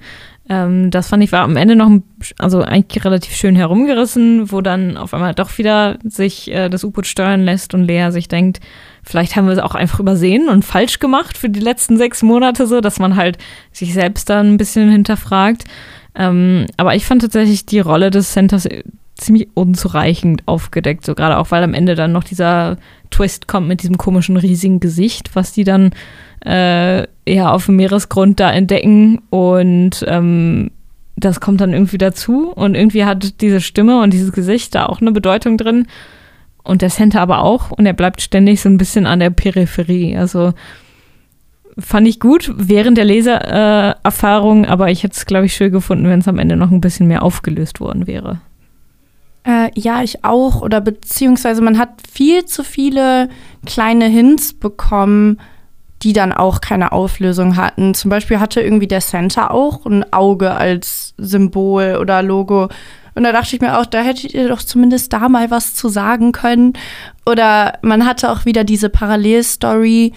Ähm, 0.48 0.90
das 0.90 1.10
fand 1.10 1.22
ich 1.22 1.30
war 1.30 1.42
am 1.42 1.56
Ende 1.56 1.76
noch, 1.76 1.90
also 2.38 2.62
eigentlich 2.62 3.04
relativ 3.04 3.36
schön 3.36 3.54
herumgerissen, 3.54 4.50
wo 4.50 4.62
dann 4.62 4.96
auf 4.96 5.14
einmal 5.14 5.32
doch 5.32 5.56
wieder 5.58 5.96
sich 6.02 6.50
äh, 6.50 6.68
das 6.68 6.82
U-Boot 6.82 7.06
steuern 7.06 7.44
lässt 7.44 7.72
und 7.72 7.84
Lea 7.84 8.10
sich 8.10 8.26
denkt, 8.26 8.58
vielleicht 9.04 9.36
haben 9.36 9.46
wir 9.46 9.52
es 9.52 9.60
auch 9.60 9.76
einfach 9.76 10.00
übersehen 10.00 10.48
und 10.48 10.64
falsch 10.64 10.98
gemacht 10.98 11.38
für 11.38 11.50
die 11.50 11.60
letzten 11.60 11.98
sechs 11.98 12.24
Monate 12.24 12.66
so, 12.66 12.80
dass 12.80 12.98
man 12.98 13.14
halt 13.14 13.38
sich 13.70 13.94
selbst 13.94 14.28
dann 14.28 14.54
ein 14.54 14.56
bisschen 14.56 14.90
hinterfragt. 14.90 15.66
Ähm, 16.16 16.66
aber 16.76 16.96
ich 16.96 17.06
fand 17.06 17.22
tatsächlich 17.22 17.64
die 17.64 17.80
Rolle 17.80 18.10
des 18.10 18.32
Centers 18.32 18.66
ziemlich 19.22 19.48
unzureichend 19.54 20.42
aufgedeckt, 20.46 21.04
so 21.04 21.14
gerade 21.14 21.38
auch, 21.38 21.50
weil 21.50 21.62
am 21.62 21.74
Ende 21.74 21.94
dann 21.94 22.12
noch 22.12 22.24
dieser 22.24 22.76
Twist 23.10 23.48
kommt 23.48 23.68
mit 23.68 23.82
diesem 23.82 23.98
komischen 23.98 24.36
riesigen 24.36 24.80
Gesicht, 24.80 25.30
was 25.34 25.52
die 25.52 25.64
dann 25.64 25.90
äh, 26.44 27.06
ja 27.28 27.52
auf 27.52 27.66
dem 27.66 27.76
Meeresgrund 27.76 28.40
da 28.40 28.50
entdecken 28.50 29.20
und 29.30 30.04
ähm, 30.06 30.70
das 31.16 31.40
kommt 31.40 31.60
dann 31.60 31.72
irgendwie 31.72 31.98
dazu 31.98 32.52
und 32.52 32.74
irgendwie 32.74 33.04
hat 33.04 33.40
diese 33.40 33.60
Stimme 33.60 34.02
und 34.02 34.12
dieses 34.12 34.32
Gesicht 34.32 34.74
da 34.74 34.86
auch 34.86 35.00
eine 35.00 35.12
Bedeutung 35.12 35.56
drin 35.56 35.86
und 36.64 36.82
der 36.82 36.90
Center 36.90 37.20
aber 37.20 37.42
auch 37.42 37.70
und 37.70 37.86
er 37.86 37.92
bleibt 37.92 38.20
ständig 38.20 38.60
so 38.60 38.68
ein 38.68 38.78
bisschen 38.78 39.06
an 39.06 39.20
der 39.20 39.30
Peripherie. 39.30 40.16
Also 40.16 40.52
fand 41.78 42.06
ich 42.08 42.20
gut 42.20 42.52
während 42.56 42.98
der 42.98 43.04
Lesererfahrung, 43.04 44.64
äh, 44.64 44.68
aber 44.68 44.90
ich 44.90 45.02
hätte 45.02 45.14
es, 45.16 45.26
glaube 45.26 45.46
ich, 45.46 45.54
schön 45.54 45.72
gefunden, 45.72 46.06
wenn 46.06 46.20
es 46.20 46.28
am 46.28 46.38
Ende 46.38 46.56
noch 46.56 46.70
ein 46.70 46.80
bisschen 46.80 47.08
mehr 47.08 47.22
aufgelöst 47.22 47.80
worden 47.80 48.06
wäre. 48.06 48.40
Äh, 49.44 49.70
ja, 49.74 50.02
ich 50.02 50.24
auch. 50.24 50.62
Oder 50.62 50.80
beziehungsweise 50.80 51.62
man 51.62 51.78
hat 51.78 51.90
viel 52.10 52.44
zu 52.44 52.62
viele 52.64 53.28
kleine 53.66 54.06
Hints 54.06 54.52
bekommen, 54.52 55.40
die 56.02 56.12
dann 56.12 56.32
auch 56.32 56.60
keine 56.60 56.92
Auflösung 56.92 57.56
hatten. 57.56 57.94
Zum 57.94 58.10
Beispiel 58.10 58.40
hatte 58.40 58.60
irgendwie 58.60 58.88
der 58.88 59.00
Center 59.00 59.52
auch 59.52 59.86
ein 59.86 60.12
Auge 60.12 60.52
als 60.52 61.14
Symbol 61.16 61.96
oder 62.00 62.22
Logo. 62.22 62.68
Und 63.14 63.24
da 63.24 63.32
dachte 63.32 63.54
ich 63.54 63.62
mir 63.62 63.78
auch, 63.78 63.86
da 63.86 64.00
hättet 64.00 64.34
ihr 64.34 64.48
doch 64.48 64.62
zumindest 64.62 65.12
da 65.12 65.28
mal 65.28 65.50
was 65.50 65.74
zu 65.74 65.88
sagen 65.88 66.32
können. 66.32 66.72
Oder 67.26 67.78
man 67.82 68.06
hatte 68.06 68.30
auch 68.30 68.44
wieder 68.46 68.64
diese 68.64 68.88
Parallelstory, 68.88 70.12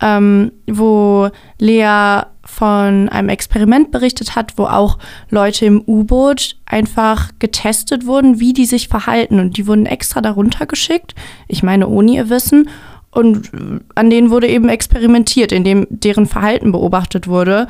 ähm, 0.00 0.52
wo 0.66 1.28
Lea 1.58 2.22
von 2.46 3.08
einem 3.08 3.28
Experiment 3.28 3.90
berichtet 3.90 4.36
hat, 4.36 4.56
wo 4.56 4.64
auch 4.64 4.98
Leute 5.30 5.66
im 5.66 5.82
U-Boot 5.86 6.56
einfach 6.64 7.30
getestet 7.38 8.06
wurden, 8.06 8.40
wie 8.40 8.52
die 8.52 8.66
sich 8.66 8.88
verhalten. 8.88 9.40
Und 9.40 9.56
die 9.56 9.66
wurden 9.66 9.86
extra 9.86 10.20
darunter 10.20 10.66
geschickt, 10.66 11.14
ich 11.48 11.62
meine 11.62 11.88
ohne 11.88 12.12
ihr 12.12 12.30
Wissen. 12.30 12.68
Und 13.10 13.50
an 13.94 14.10
denen 14.10 14.30
wurde 14.30 14.46
eben 14.46 14.68
experimentiert, 14.68 15.50
indem 15.50 15.86
deren 15.90 16.26
Verhalten 16.26 16.72
beobachtet 16.72 17.28
wurde. 17.28 17.66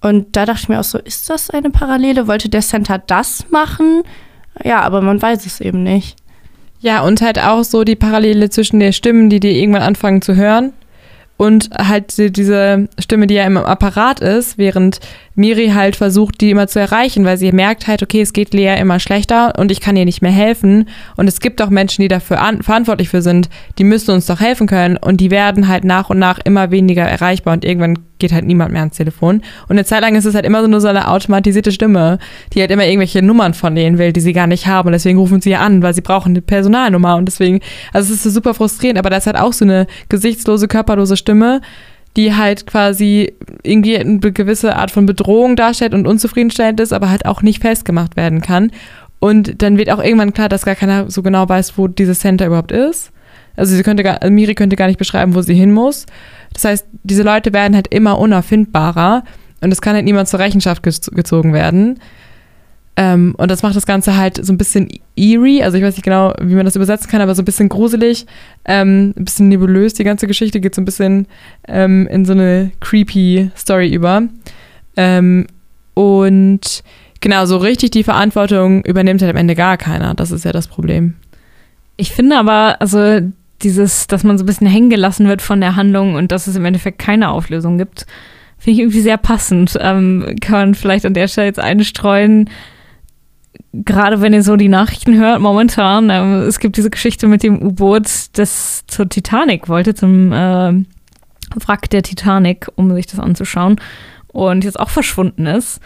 Und 0.00 0.36
da 0.36 0.44
dachte 0.44 0.60
ich 0.62 0.68
mir 0.68 0.80
auch 0.80 0.84
so, 0.84 0.98
ist 0.98 1.30
das 1.30 1.50
eine 1.50 1.70
Parallele? 1.70 2.28
Wollte 2.28 2.50
der 2.50 2.60
Center 2.60 2.98
das 2.98 3.46
machen? 3.50 4.02
Ja, 4.62 4.82
aber 4.82 5.00
man 5.00 5.20
weiß 5.20 5.46
es 5.46 5.60
eben 5.60 5.82
nicht. 5.82 6.16
Ja, 6.80 7.02
und 7.02 7.22
halt 7.22 7.38
auch 7.42 7.64
so 7.64 7.82
die 7.82 7.96
Parallele 7.96 8.50
zwischen 8.50 8.78
den 8.78 8.92
Stimmen, 8.92 9.30
die 9.30 9.40
die 9.40 9.58
irgendwann 9.58 9.82
anfangen 9.82 10.20
zu 10.20 10.36
hören 10.36 10.74
und 11.36 11.70
halt 11.76 12.36
diese 12.36 12.88
Stimme, 12.98 13.26
die 13.26 13.34
ja 13.34 13.44
im 13.44 13.56
Apparat 13.56 14.20
ist, 14.20 14.56
während 14.58 15.00
Miri 15.34 15.68
halt 15.68 15.96
versucht, 15.96 16.40
die 16.40 16.50
immer 16.50 16.68
zu 16.68 16.78
erreichen, 16.78 17.24
weil 17.24 17.36
sie 17.36 17.50
merkt 17.52 17.86
halt, 17.88 18.02
okay, 18.02 18.20
es 18.20 18.32
geht 18.32 18.54
Lea 18.54 18.78
immer 18.78 19.00
schlechter 19.00 19.54
und 19.58 19.72
ich 19.72 19.80
kann 19.80 19.96
ihr 19.96 20.04
nicht 20.04 20.22
mehr 20.22 20.30
helfen. 20.30 20.88
Und 21.16 21.26
es 21.28 21.40
gibt 21.40 21.60
auch 21.60 21.70
Menschen, 21.70 22.02
die 22.02 22.08
dafür 22.08 22.38
verantwortlich 22.60 23.08
für 23.08 23.22
sind, 23.22 23.48
die 23.78 23.84
müssen 23.84 24.12
uns 24.12 24.26
doch 24.26 24.40
helfen 24.40 24.66
können 24.66 24.96
und 24.96 25.20
die 25.20 25.30
werden 25.30 25.68
halt 25.68 25.84
nach 25.84 26.10
und 26.10 26.18
nach 26.18 26.38
immer 26.44 26.70
weniger 26.70 27.02
erreichbar 27.02 27.54
und 27.54 27.64
irgendwann 27.64 27.98
geht 28.18 28.32
halt 28.32 28.44
niemand 28.46 28.72
mehr 28.72 28.82
ans 28.82 28.96
Telefon. 28.96 29.42
Und 29.68 29.72
eine 29.72 29.84
Zeit 29.84 30.02
lang 30.02 30.14
ist 30.14 30.24
es 30.24 30.34
halt 30.34 30.46
immer 30.46 30.62
so 30.62 30.68
nur 30.68 30.80
so 30.80 30.88
eine 30.88 31.08
automatisierte 31.08 31.72
Stimme, 31.72 32.18
die 32.52 32.60
halt 32.60 32.70
immer 32.70 32.86
irgendwelche 32.86 33.22
Nummern 33.22 33.54
von 33.54 33.74
denen 33.74 33.98
will, 33.98 34.12
die 34.12 34.20
sie 34.20 34.32
gar 34.32 34.46
nicht 34.46 34.66
haben. 34.66 34.86
Und 34.86 34.92
deswegen 34.92 35.18
rufen 35.18 35.40
sie 35.40 35.50
ja 35.50 35.60
an, 35.60 35.82
weil 35.82 35.94
sie 35.94 36.00
brauchen 36.00 36.30
eine 36.30 36.42
Personalnummer. 36.42 37.16
Und 37.16 37.26
deswegen, 37.26 37.60
also 37.92 38.12
es 38.12 38.18
ist 38.18 38.22
so 38.22 38.30
super 38.30 38.54
frustrierend, 38.54 38.98
aber 38.98 39.10
das 39.10 39.24
ist 39.24 39.26
halt 39.26 39.38
auch 39.38 39.52
so 39.52 39.64
eine 39.64 39.86
gesichtslose, 40.08 40.68
körperlose 40.68 41.16
Stimme, 41.16 41.60
die 42.16 42.34
halt 42.34 42.66
quasi 42.66 43.32
irgendwie 43.62 43.98
eine 43.98 44.18
gewisse 44.18 44.76
Art 44.76 44.90
von 44.90 45.06
Bedrohung 45.06 45.56
darstellt 45.56 45.94
und 45.94 46.06
unzufriedenstellend 46.06 46.80
ist, 46.80 46.92
aber 46.92 47.10
halt 47.10 47.26
auch 47.26 47.42
nicht 47.42 47.60
festgemacht 47.60 48.16
werden 48.16 48.40
kann. 48.40 48.70
Und 49.18 49.62
dann 49.62 49.78
wird 49.78 49.90
auch 49.90 50.02
irgendwann 50.02 50.34
klar, 50.34 50.48
dass 50.48 50.64
gar 50.64 50.74
keiner 50.74 51.10
so 51.10 51.22
genau 51.22 51.48
weiß, 51.48 51.78
wo 51.78 51.88
dieses 51.88 52.20
Center 52.20 52.46
überhaupt 52.46 52.72
ist. 52.72 53.10
Also 53.56 53.74
sie 53.74 53.82
könnte 53.82 54.02
gar, 54.02 54.18
Miri 54.28 54.54
könnte 54.54 54.76
gar 54.76 54.86
nicht 54.86 54.98
beschreiben, 54.98 55.34
wo 55.34 55.42
sie 55.42 55.54
hin 55.54 55.72
muss. 55.72 56.06
Das 56.52 56.64
heißt, 56.64 56.86
diese 57.02 57.22
Leute 57.22 57.52
werden 57.52 57.74
halt 57.74 57.88
immer 57.88 58.18
unerfindbarer 58.18 59.24
und 59.60 59.72
es 59.72 59.80
kann 59.80 59.94
halt 59.94 60.04
niemand 60.04 60.28
zur 60.28 60.40
Rechenschaft 60.40 60.82
gezogen 60.82 61.52
werden. 61.52 62.00
Ähm, 62.96 63.34
und 63.36 63.50
das 63.50 63.62
macht 63.62 63.74
das 63.74 63.86
Ganze 63.86 64.16
halt 64.16 64.44
so 64.44 64.52
ein 64.52 64.58
bisschen 64.58 64.88
eerie, 65.16 65.64
also 65.64 65.76
ich 65.76 65.82
weiß 65.82 65.96
nicht 65.96 66.04
genau, 66.04 66.32
wie 66.40 66.54
man 66.54 66.64
das 66.64 66.76
übersetzen 66.76 67.10
kann, 67.10 67.20
aber 67.20 67.34
so 67.34 67.42
ein 67.42 67.44
bisschen 67.44 67.68
gruselig, 67.68 68.26
ähm, 68.64 69.12
ein 69.16 69.24
bisschen 69.24 69.48
nebulös. 69.48 69.94
Die 69.94 70.04
ganze 70.04 70.28
Geschichte 70.28 70.60
geht 70.60 70.74
so 70.74 70.80
ein 70.80 70.84
bisschen 70.84 71.26
ähm, 71.66 72.06
in 72.06 72.24
so 72.24 72.32
eine 72.32 72.70
creepy 72.80 73.50
Story 73.56 73.92
über. 73.92 74.22
Ähm, 74.96 75.46
und 75.94 76.84
genau, 77.20 77.46
so 77.46 77.56
richtig 77.56 77.90
die 77.90 78.04
Verantwortung 78.04 78.84
übernimmt 78.84 79.22
halt 79.22 79.32
am 79.32 79.38
Ende 79.38 79.56
gar 79.56 79.76
keiner. 79.76 80.14
Das 80.14 80.30
ist 80.30 80.44
ja 80.44 80.52
das 80.52 80.68
Problem. 80.68 81.14
Ich 81.96 82.12
finde 82.12 82.38
aber, 82.38 82.80
also 82.80 83.20
dieses, 83.62 84.06
dass 84.06 84.22
man 84.22 84.38
so 84.38 84.44
ein 84.44 84.46
bisschen 84.46 84.66
hängen 84.66 84.90
gelassen 84.90 85.26
wird 85.26 85.42
von 85.42 85.60
der 85.60 85.74
Handlung 85.74 86.14
und 86.14 86.30
dass 86.30 86.46
es 86.46 86.54
im 86.54 86.64
Endeffekt 86.64 86.98
keine 86.98 87.30
Auflösung 87.30 87.78
gibt, 87.78 88.06
finde 88.58 88.74
ich 88.74 88.78
irgendwie 88.80 89.00
sehr 89.00 89.16
passend. 89.16 89.76
Ähm, 89.80 90.36
kann 90.40 90.52
man 90.52 90.74
vielleicht 90.74 91.06
an 91.06 91.14
der 91.14 91.28
Stelle 91.28 91.48
jetzt 91.48 91.60
einstreuen, 91.60 92.50
gerade 93.84 94.20
wenn 94.20 94.32
ihr 94.32 94.42
so 94.42 94.56
die 94.56 94.68
Nachrichten 94.68 95.16
hört, 95.18 95.40
momentan, 95.40 96.10
ähm, 96.10 96.42
es 96.42 96.58
gibt 96.58 96.76
diese 96.76 96.90
Geschichte 96.90 97.26
mit 97.26 97.42
dem 97.42 97.60
U-Boot, 97.60 98.06
das 98.34 98.84
zur 98.86 99.08
Titanic 99.08 99.68
wollte, 99.68 99.94
zum 99.94 100.32
äh, 100.32 100.84
Wrack 101.66 101.90
der 101.90 102.02
Titanic, 102.02 102.68
um 102.76 102.94
sich 102.94 103.06
das 103.06 103.20
anzuschauen 103.20 103.76
und 104.28 104.64
jetzt 104.64 104.78
auch 104.78 104.90
verschwunden 104.90 105.46
ist. 105.46 105.80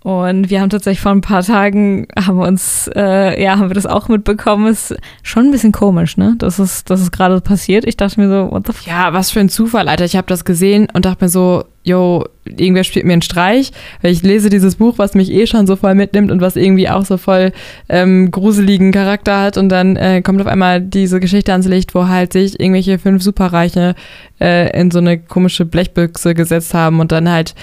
Und 0.00 0.50
wir 0.50 0.60
haben 0.60 0.68
tatsächlich 0.68 1.00
vor 1.00 1.12
ein 1.12 1.22
paar 1.22 1.42
Tagen 1.42 2.08
haben 2.14 2.36
wir 2.36 2.46
uns, 2.46 2.90
äh, 2.94 3.42
ja, 3.42 3.58
haben 3.58 3.70
wir 3.70 3.74
das 3.74 3.86
auch 3.86 4.08
mitbekommen. 4.08 4.66
Ist 4.66 4.94
schon 5.22 5.46
ein 5.46 5.50
bisschen 5.50 5.72
komisch, 5.72 6.18
ne? 6.18 6.34
Das 6.36 6.58
ist, 6.58 6.90
das 6.90 7.00
ist 7.00 7.10
gerade 7.10 7.40
passiert. 7.40 7.86
Ich 7.86 7.96
dachte 7.96 8.20
mir 8.20 8.28
so, 8.28 8.50
what 8.52 8.66
the 8.66 8.72
f 8.72 8.82
Ja, 8.82 9.14
was 9.14 9.30
für 9.30 9.40
ein 9.40 9.48
Zufall, 9.48 9.88
Alter. 9.88 10.04
Ich 10.04 10.16
habe 10.16 10.26
das 10.26 10.44
gesehen 10.44 10.88
und 10.92 11.06
dachte 11.06 11.24
mir 11.24 11.30
so, 11.30 11.64
yo, 11.84 12.24
irgendwer 12.44 12.82
spielt 12.82 13.04
mir 13.04 13.12
einen 13.12 13.22
Streich, 13.22 13.70
weil 14.00 14.12
ich 14.12 14.22
lese 14.22 14.48
dieses 14.48 14.76
Buch, 14.76 14.94
was 14.96 15.14
mich 15.14 15.30
eh 15.30 15.46
schon 15.46 15.66
so 15.66 15.76
voll 15.76 15.94
mitnimmt 15.94 16.30
und 16.30 16.40
was 16.40 16.56
irgendwie 16.56 16.88
auch 16.88 17.04
so 17.04 17.18
voll 17.18 17.52
ähm, 17.90 18.30
gruseligen 18.30 18.90
Charakter 18.90 19.40
hat 19.40 19.58
und 19.58 19.68
dann 19.68 19.96
äh, 19.96 20.22
kommt 20.22 20.40
auf 20.40 20.46
einmal 20.46 20.80
diese 20.80 21.20
Geschichte 21.20 21.52
ans 21.52 21.68
Licht, 21.68 21.94
wo 21.94 22.08
halt 22.08 22.32
sich 22.32 22.58
irgendwelche 22.58 22.98
fünf 22.98 23.22
Superreiche 23.22 23.94
äh, 24.40 24.78
in 24.78 24.90
so 24.90 24.98
eine 24.98 25.18
komische 25.18 25.66
Blechbüchse 25.66 26.34
gesetzt 26.34 26.72
haben 26.72 27.00
und 27.00 27.12
dann 27.12 27.30
halt 27.30 27.54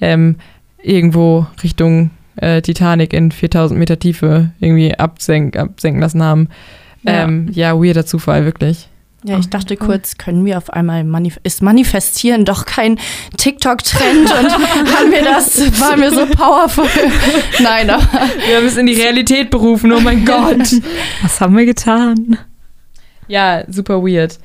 ähm, 0.00 0.36
irgendwo 0.80 1.46
Richtung 1.62 2.10
äh, 2.36 2.62
Titanic 2.62 3.12
in 3.12 3.32
4000 3.32 3.78
Meter 3.78 3.98
Tiefe 3.98 4.50
irgendwie 4.60 4.94
absenk, 4.96 5.56
absenken 5.56 6.00
lassen 6.00 6.22
haben. 6.22 6.48
Ja. 7.02 7.24
Ähm, 7.24 7.48
ja, 7.52 7.76
weirder 7.76 8.06
Zufall, 8.06 8.44
wirklich. 8.44 8.88
Ja, 9.26 9.38
ich 9.38 9.48
dachte 9.48 9.78
kurz, 9.78 10.18
können 10.18 10.44
wir 10.44 10.58
auf 10.58 10.68
einmal 10.68 11.02
manif 11.02 11.40
ist 11.44 11.62
manifestieren 11.62 12.44
doch 12.44 12.66
kein 12.66 12.98
TikTok-Trend 13.38 14.30
und 14.30 14.52
haben 14.98 15.10
wir 15.10 15.24
das, 15.24 15.80
war 15.80 15.96
mir 15.96 16.10
so 16.10 16.26
powerful. 16.26 16.86
Nein, 17.62 17.88
aber. 17.88 18.02
Wir 18.46 18.58
haben 18.58 18.66
es 18.66 18.76
in 18.76 18.84
die 18.84 18.92
Realität 18.92 19.48
berufen, 19.48 19.92
oh 19.92 20.00
mein 20.00 20.26
Gott. 20.26 20.74
Was 21.22 21.40
haben 21.40 21.56
wir 21.56 21.64
getan? 21.64 22.36
Ja, 23.26 23.64
super 23.66 24.02
weird. 24.02 24.38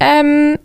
Ähm, 0.00 0.58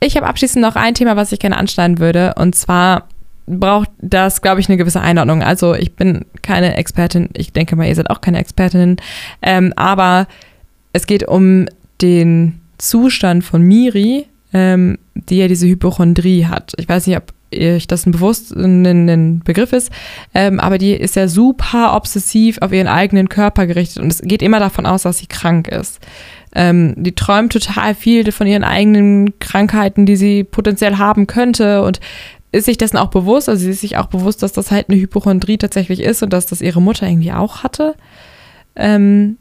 ich 0.00 0.18
habe 0.18 0.26
abschließend 0.26 0.60
noch 0.60 0.76
ein 0.76 0.92
Thema, 0.92 1.16
was 1.16 1.32
ich 1.32 1.38
gerne 1.38 1.56
anschneiden 1.56 1.98
würde. 1.98 2.34
Und 2.36 2.54
zwar 2.56 3.08
braucht 3.46 3.88
das, 4.02 4.42
glaube 4.42 4.60
ich, 4.60 4.68
eine 4.68 4.76
gewisse 4.76 5.00
Einordnung. 5.00 5.42
Also 5.42 5.74
ich 5.74 5.94
bin 5.94 6.26
keine 6.42 6.76
Expertin, 6.76 7.30
ich 7.32 7.54
denke 7.54 7.74
mal, 7.74 7.88
ihr 7.88 7.94
seid 7.94 8.10
auch 8.10 8.20
keine 8.20 8.38
Expertin, 8.38 8.98
ähm, 9.40 9.72
aber 9.76 10.26
es 10.92 11.06
geht 11.06 11.26
um 11.26 11.66
den 12.02 12.60
Zustand 12.78 13.44
von 13.44 13.62
Miri, 13.62 14.26
ähm, 14.52 14.98
die 15.14 15.38
ja 15.38 15.48
diese 15.48 15.66
Hypochondrie 15.66 16.46
hat. 16.46 16.72
Ich 16.78 16.88
weiß 16.88 17.06
nicht, 17.06 17.16
ob 17.16 17.32
euch 17.54 17.86
das 17.86 18.06
ein 18.06 18.12
bewusst 18.12 18.54
ein 18.54 19.40
Begriff 19.44 19.72
ist, 19.72 19.90
ähm, 20.34 20.58
aber 20.60 20.78
die 20.78 20.92
ist 20.92 21.16
ja 21.16 21.28
super 21.28 21.94
obsessiv 21.94 22.58
auf 22.60 22.72
ihren 22.72 22.88
eigenen 22.88 23.28
Körper 23.28 23.66
gerichtet 23.66 24.02
und 24.02 24.12
es 24.12 24.20
geht 24.22 24.42
immer 24.42 24.58
davon 24.58 24.86
aus, 24.86 25.02
dass 25.02 25.18
sie 25.18 25.26
krank 25.26 25.68
ist. 25.68 26.00
Ähm, 26.54 26.94
die 26.96 27.14
träumt 27.14 27.52
total 27.52 27.94
viel 27.94 28.30
von 28.32 28.46
ihren 28.46 28.64
eigenen 28.64 29.38
Krankheiten, 29.38 30.06
die 30.06 30.16
sie 30.16 30.44
potenziell 30.44 30.98
haben 30.98 31.26
könnte 31.26 31.82
und 31.82 32.00
ist 32.52 32.66
sich 32.66 32.78
dessen 32.78 32.96
auch 32.96 33.10
bewusst, 33.10 33.48
also 33.48 33.62
sie 33.62 33.70
ist 33.70 33.80
sich 33.80 33.96
auch 33.96 34.06
bewusst, 34.06 34.42
dass 34.42 34.52
das 34.52 34.70
halt 34.70 34.88
eine 34.88 34.98
Hypochondrie 34.98 35.58
tatsächlich 35.58 36.00
ist 36.00 36.22
und 36.22 36.32
dass 36.32 36.46
das 36.46 36.62
ihre 36.62 36.80
Mutter 36.80 37.06
irgendwie 37.06 37.32
auch 37.32 37.62
hatte. 37.62 37.94
Ähm, 38.74 39.36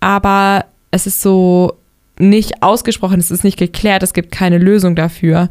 aber 0.00 0.66
es 0.90 1.06
ist 1.06 1.22
so 1.22 1.76
nicht 2.18 2.62
ausgesprochen, 2.62 3.18
es 3.18 3.30
ist 3.30 3.44
nicht 3.44 3.58
geklärt, 3.58 4.02
es 4.02 4.12
gibt 4.12 4.32
keine 4.32 4.58
Lösung 4.58 4.96
dafür. 4.96 5.48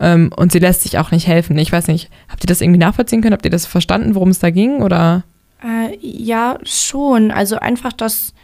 Ähm, 0.00 0.30
und 0.36 0.52
sie 0.52 0.58
lässt 0.58 0.82
sich 0.82 0.98
auch 0.98 1.10
nicht 1.10 1.26
helfen. 1.26 1.56
Ich 1.58 1.72
weiß 1.72 1.86
nicht, 1.88 2.10
habt 2.28 2.44
ihr 2.44 2.48
das 2.48 2.60
irgendwie 2.60 2.78
nachvollziehen 2.78 3.22
können? 3.22 3.34
Habt 3.34 3.44
ihr 3.44 3.50
das 3.50 3.66
verstanden, 3.66 4.14
worum 4.14 4.30
es 4.30 4.38
da 4.38 4.50
ging? 4.50 4.82
Oder? 4.82 5.24
Äh, 5.62 5.96
ja, 6.00 6.58
schon. 6.64 7.30
Also 7.30 7.56
einfach 7.56 7.92
das, 7.92 8.34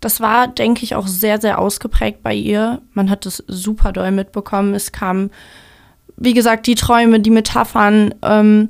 das 0.00 0.20
war, 0.20 0.48
denke 0.48 0.84
ich, 0.84 0.94
auch 0.94 1.06
sehr, 1.06 1.40
sehr 1.40 1.58
ausgeprägt 1.58 2.22
bei 2.22 2.34
ihr. 2.34 2.82
Man 2.92 3.10
hat 3.10 3.26
es 3.26 3.42
super 3.46 3.92
doll 3.92 4.10
mitbekommen. 4.10 4.74
Es 4.74 4.92
kamen, 4.92 5.30
wie 6.16 6.34
gesagt, 6.34 6.66
die 6.66 6.74
Träume, 6.74 7.20
die 7.20 7.30
Metaphern. 7.30 8.14
Ähm, 8.22 8.68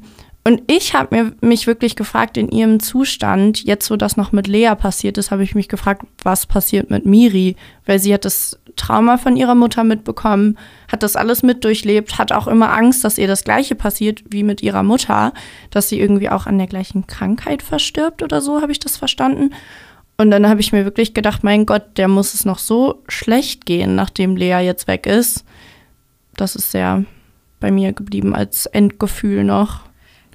und 0.48 0.62
ich 0.66 0.94
habe 0.94 1.34
mich 1.42 1.66
wirklich 1.66 1.94
gefragt, 1.94 2.38
in 2.38 2.48
ihrem 2.48 2.80
Zustand, 2.80 3.64
jetzt 3.64 3.90
wo 3.90 3.96
das 3.96 4.16
noch 4.16 4.32
mit 4.32 4.46
Lea 4.46 4.72
passiert 4.78 5.18
ist, 5.18 5.30
habe 5.30 5.42
ich 5.42 5.54
mich 5.54 5.68
gefragt, 5.68 6.06
was 6.22 6.46
passiert 6.46 6.88
mit 6.88 7.04
Miri? 7.04 7.54
Weil 7.84 7.98
sie 7.98 8.14
hat 8.14 8.24
das 8.24 8.58
Trauma 8.74 9.18
von 9.18 9.36
ihrer 9.36 9.54
Mutter 9.54 9.84
mitbekommen, 9.84 10.56
hat 10.90 11.02
das 11.02 11.16
alles 11.16 11.42
mit 11.42 11.64
durchlebt, 11.64 12.16
hat 12.16 12.32
auch 12.32 12.46
immer 12.46 12.72
Angst, 12.72 13.04
dass 13.04 13.18
ihr 13.18 13.26
das 13.26 13.44
Gleiche 13.44 13.74
passiert 13.74 14.22
wie 14.30 14.42
mit 14.42 14.62
ihrer 14.62 14.82
Mutter, 14.82 15.34
dass 15.70 15.90
sie 15.90 16.00
irgendwie 16.00 16.30
auch 16.30 16.46
an 16.46 16.56
der 16.56 16.66
gleichen 16.66 17.06
Krankheit 17.06 17.62
verstirbt 17.62 18.22
oder 18.22 18.40
so, 18.40 18.62
habe 18.62 18.72
ich 18.72 18.80
das 18.80 18.96
verstanden. 18.96 19.52
Und 20.16 20.30
dann 20.30 20.48
habe 20.48 20.62
ich 20.62 20.72
mir 20.72 20.86
wirklich 20.86 21.12
gedacht, 21.12 21.44
mein 21.44 21.66
Gott, 21.66 21.98
der 21.98 22.08
muss 22.08 22.32
es 22.32 22.46
noch 22.46 22.58
so 22.58 23.02
schlecht 23.06 23.66
gehen, 23.66 23.96
nachdem 23.96 24.34
Lea 24.34 24.60
jetzt 24.64 24.86
weg 24.86 25.06
ist. 25.06 25.44
Das 26.38 26.56
ist 26.56 26.70
sehr 26.70 27.04
bei 27.60 27.70
mir 27.70 27.92
geblieben 27.92 28.34
als 28.34 28.64
Endgefühl 28.64 29.44
noch. 29.44 29.87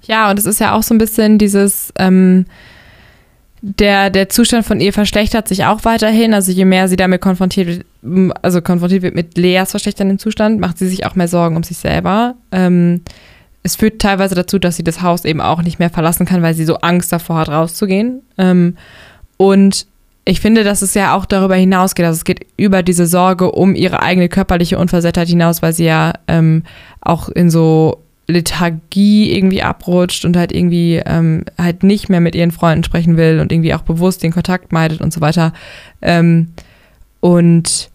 Ja, 0.06 0.30
und 0.30 0.38
es 0.38 0.46
ist 0.46 0.60
ja 0.60 0.72
auch 0.74 0.82
so 0.82 0.94
ein 0.94 0.98
bisschen 0.98 1.38
dieses, 1.38 1.92
ähm, 1.98 2.46
der, 3.66 4.10
der 4.10 4.28
Zustand 4.28 4.66
von 4.66 4.80
ihr 4.80 4.92
verschlechtert 4.92 5.48
sich 5.48 5.64
auch 5.64 5.84
weiterhin. 5.84 6.34
Also 6.34 6.52
je 6.52 6.66
mehr 6.66 6.86
sie 6.88 6.96
damit 6.96 7.22
konfrontiert 7.22 7.84
wird, 8.02 8.36
also 8.42 8.60
konfrontiert 8.60 9.02
wird 9.02 9.14
mit 9.14 9.38
Leas 9.38 9.70
verschlechternden 9.70 10.18
Zustand, 10.18 10.60
macht 10.60 10.76
sie 10.76 10.86
sich 10.86 11.06
auch 11.06 11.14
mehr 11.14 11.28
Sorgen 11.28 11.56
um 11.56 11.62
sich 11.62 11.78
selber. 11.78 12.34
Ähm, 12.52 13.00
es 13.62 13.76
führt 13.76 14.02
teilweise 14.02 14.34
dazu, 14.34 14.58
dass 14.58 14.76
sie 14.76 14.84
das 14.84 15.00
Haus 15.00 15.24
eben 15.24 15.40
auch 15.40 15.62
nicht 15.62 15.78
mehr 15.78 15.88
verlassen 15.88 16.26
kann, 16.26 16.42
weil 16.42 16.52
sie 16.52 16.66
so 16.66 16.76
Angst 16.76 17.10
davor 17.10 17.38
hat, 17.38 17.48
rauszugehen. 17.48 18.20
Ähm, 18.36 18.76
und 19.38 19.86
ich 20.26 20.40
finde, 20.40 20.64
dass 20.64 20.82
es 20.82 20.92
ja 20.92 21.16
auch 21.16 21.24
darüber 21.24 21.54
hinausgeht. 21.54 22.04
Also 22.04 22.18
es 22.18 22.24
geht 22.24 22.46
über 22.58 22.82
diese 22.82 23.06
Sorge 23.06 23.50
um 23.50 23.74
ihre 23.74 24.02
eigene 24.02 24.28
körperliche 24.28 24.78
Unversehrtheit 24.78 25.28
hinaus, 25.28 25.62
weil 25.62 25.72
sie 25.72 25.84
ja 25.84 26.12
ähm, 26.28 26.64
auch 27.00 27.30
in 27.30 27.48
so 27.48 28.03
Lethargie 28.26 29.32
irgendwie 29.32 29.62
abrutscht 29.62 30.24
und 30.24 30.36
halt 30.36 30.52
irgendwie 30.52 31.02
ähm, 31.04 31.44
halt 31.58 31.82
nicht 31.82 32.08
mehr 32.08 32.20
mit 32.20 32.34
ihren 32.34 32.52
Freunden 32.52 32.84
sprechen 32.84 33.16
will 33.16 33.40
und 33.40 33.52
irgendwie 33.52 33.74
auch 33.74 33.82
bewusst 33.82 34.22
den 34.22 34.32
Kontakt 34.32 34.72
meidet 34.72 35.00
und 35.00 35.12
so 35.12 35.20
weiter. 35.20 35.52
Ähm, 36.00 36.48
und 37.20 37.90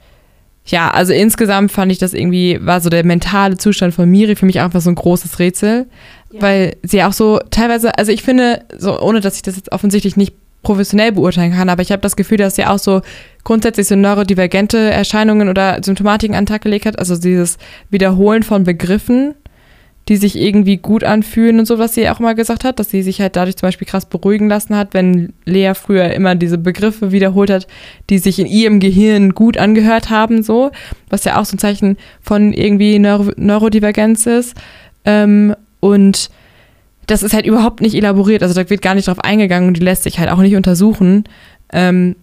ja, 0.66 0.92
also 0.92 1.14
insgesamt 1.14 1.72
fand 1.72 1.92
ich 1.92 1.98
das 1.98 2.14
irgendwie, 2.14 2.60
war 2.62 2.80
so 2.80 2.90
der 2.90 3.04
mentale 3.04 3.58
Zustand 3.58 3.94
von 3.94 4.10
Miri 4.10 4.36
für 4.36 4.46
mich 4.46 4.60
einfach 4.60 4.82
so 4.82 4.90
ein 4.92 4.96
großes 4.96 5.40
Rätsel, 5.40 5.88
ja. 6.32 6.42
weil 6.42 6.76
sie 6.84 7.04
auch 7.04 7.14
so 7.14 7.40
teilweise, 7.50 7.98
also 7.98 8.12
ich 8.12 8.22
finde, 8.22 8.64
so 8.78 9.00
ohne 9.02 9.20
dass 9.20 9.36
ich 9.36 9.42
das 9.42 9.56
jetzt 9.56 9.72
offensichtlich 9.72 10.16
nicht 10.16 10.34
professionell 10.62 11.12
beurteilen 11.12 11.54
kann, 11.54 11.70
aber 11.70 11.82
ich 11.82 11.92
habe 11.92 12.02
das 12.02 12.16
Gefühl, 12.16 12.38
dass 12.38 12.56
sie 12.56 12.66
auch 12.66 12.80
so 12.80 13.02
grundsätzlich 13.44 13.88
so 13.88 13.96
neurodivergente 13.96 14.78
Erscheinungen 14.78 15.50
oder 15.50 15.82
Symptomatiken 15.84 16.36
an 16.36 16.44
den 16.44 16.50
Tag 16.50 16.62
gelegt 16.62 16.86
hat, 16.86 17.00
also 17.00 17.18
dieses 17.18 17.58
Wiederholen 17.90 18.44
von 18.44 18.64
Begriffen 18.64 19.34
die 20.10 20.18
sich 20.18 20.36
irgendwie 20.36 20.78
gut 20.78 21.04
anfühlen 21.04 21.60
und 21.60 21.66
so, 21.66 21.78
was 21.78 21.94
sie 21.94 22.10
auch 22.10 22.20
immer 22.20 22.34
gesagt 22.34 22.64
hat, 22.64 22.80
dass 22.80 22.90
sie 22.90 23.04
sich 23.04 23.22
halt 23.22 23.36
dadurch 23.36 23.58
zum 23.58 23.68
Beispiel 23.68 23.88
krass 23.88 24.08
beruhigen 24.08 24.50
lassen 24.50 24.76
hat, 24.76 24.96
wenn 24.96 25.34
Lea 25.46 25.74
früher 25.76 26.12
immer 26.14 26.34
diese 26.34 26.58
Begriffe 26.58 27.12
wiederholt 27.12 27.52
hat, 27.52 27.68
die 28.10 28.18
sich 28.18 28.40
in 28.40 28.48
ihrem 28.48 28.80
Gehirn 28.80 29.36
gut 29.36 29.58
angehört 29.58 30.10
haben, 30.10 30.42
so, 30.42 30.72
was 31.10 31.26
ja 31.26 31.40
auch 31.40 31.46
so 31.46 31.56
ein 31.56 31.60
Zeichen 31.60 31.96
von 32.22 32.54
irgendwie 32.54 32.98
Neuro 32.98 33.32
Neurodivergenz 33.38 34.26
ist. 34.26 34.56
Ähm, 35.06 35.56
und 35.80 36.32
das 37.06 37.22
ist 37.22 37.34
halt 37.34 37.46
überhaupt 37.46 37.80
nicht 37.80 37.94
elaboriert, 37.94 38.42
also 38.42 38.56
da 38.56 38.68
wird 38.68 38.82
gar 38.82 38.96
nicht 38.96 39.08
drauf 39.08 39.24
eingegangen 39.24 39.68
und 39.70 39.78
die 39.78 39.86
lässt 39.86 40.04
sich 40.04 40.18
halt 40.18 40.32
auch 40.32 40.40
nicht 40.40 40.56
untersuchen. 40.56 41.26
Ähm, 41.72 42.16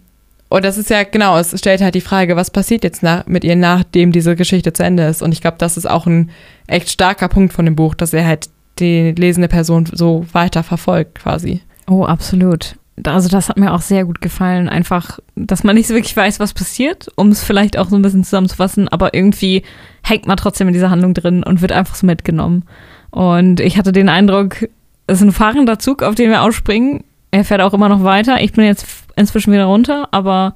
und 0.49 0.63
das 0.63 0.77
ist 0.77 0.89
ja, 0.89 1.03
genau, 1.03 1.37
es 1.37 1.57
stellt 1.57 1.81
halt 1.81 1.95
die 1.95 2.01
Frage, 2.01 2.35
was 2.35 2.51
passiert 2.51 2.83
jetzt 2.83 3.03
nach, 3.03 3.25
mit 3.27 3.43
ihr, 3.43 3.55
nachdem 3.55 4.11
diese 4.11 4.35
Geschichte 4.35 4.71
zu 4.73 4.83
Ende 4.83 5.03
ist. 5.03 5.21
Und 5.21 5.33
ich 5.33 5.41
glaube, 5.41 5.57
das 5.59 5.75
ist 5.75 5.89
auch 5.89 6.05
ein 6.05 6.29
echt 6.67 6.89
starker 6.89 7.27
Punkt 7.27 7.53
von 7.53 7.65
dem 7.65 7.75
Buch, 7.75 7.95
dass 7.95 8.13
er 8.13 8.25
halt 8.25 8.49
die 8.79 9.11
lesende 9.11 9.47
Person 9.47 9.85
so 9.91 10.25
weiter 10.31 10.63
verfolgt 10.63 11.15
quasi. 11.15 11.61
Oh, 11.89 12.05
absolut. 12.05 12.75
Also 13.03 13.29
das 13.29 13.49
hat 13.49 13.57
mir 13.57 13.73
auch 13.73 13.81
sehr 13.81 14.05
gut 14.05 14.21
gefallen. 14.21 14.69
Einfach, 14.69 15.19
dass 15.35 15.63
man 15.63 15.75
nicht 15.75 15.87
so 15.87 15.93
wirklich 15.93 16.15
weiß, 16.15 16.39
was 16.39 16.53
passiert, 16.53 17.07
um 17.15 17.29
es 17.29 17.43
vielleicht 17.43 17.77
auch 17.77 17.89
so 17.89 17.95
ein 17.95 18.01
bisschen 18.01 18.23
zusammenzufassen, 18.23 18.87
aber 18.87 19.13
irgendwie 19.13 19.63
hängt 20.03 20.27
man 20.27 20.37
trotzdem 20.37 20.67
in 20.67 20.73
dieser 20.73 20.89
Handlung 20.89 21.13
drin 21.13 21.43
und 21.43 21.61
wird 21.61 21.71
einfach 21.71 21.95
so 21.95 22.07
mitgenommen. 22.07 22.63
Und 23.11 23.59
ich 23.59 23.77
hatte 23.77 23.91
den 23.91 24.09
Eindruck, 24.09 24.63
es 25.07 25.17
ist 25.17 25.23
ein 25.23 25.31
fahrender 25.31 25.79
Zug, 25.79 26.03
auf 26.03 26.15
den 26.15 26.29
wir 26.29 26.41
ausspringen. 26.41 27.03
Er 27.31 27.43
fährt 27.43 27.61
auch 27.61 27.73
immer 27.73 27.89
noch 27.89 28.03
weiter. 28.03 28.41
Ich 28.41 28.53
bin 28.53 28.65
jetzt 28.65 29.06
inzwischen 29.17 29.51
wieder 29.51 29.65
runter, 29.65 30.07
aber 30.11 30.55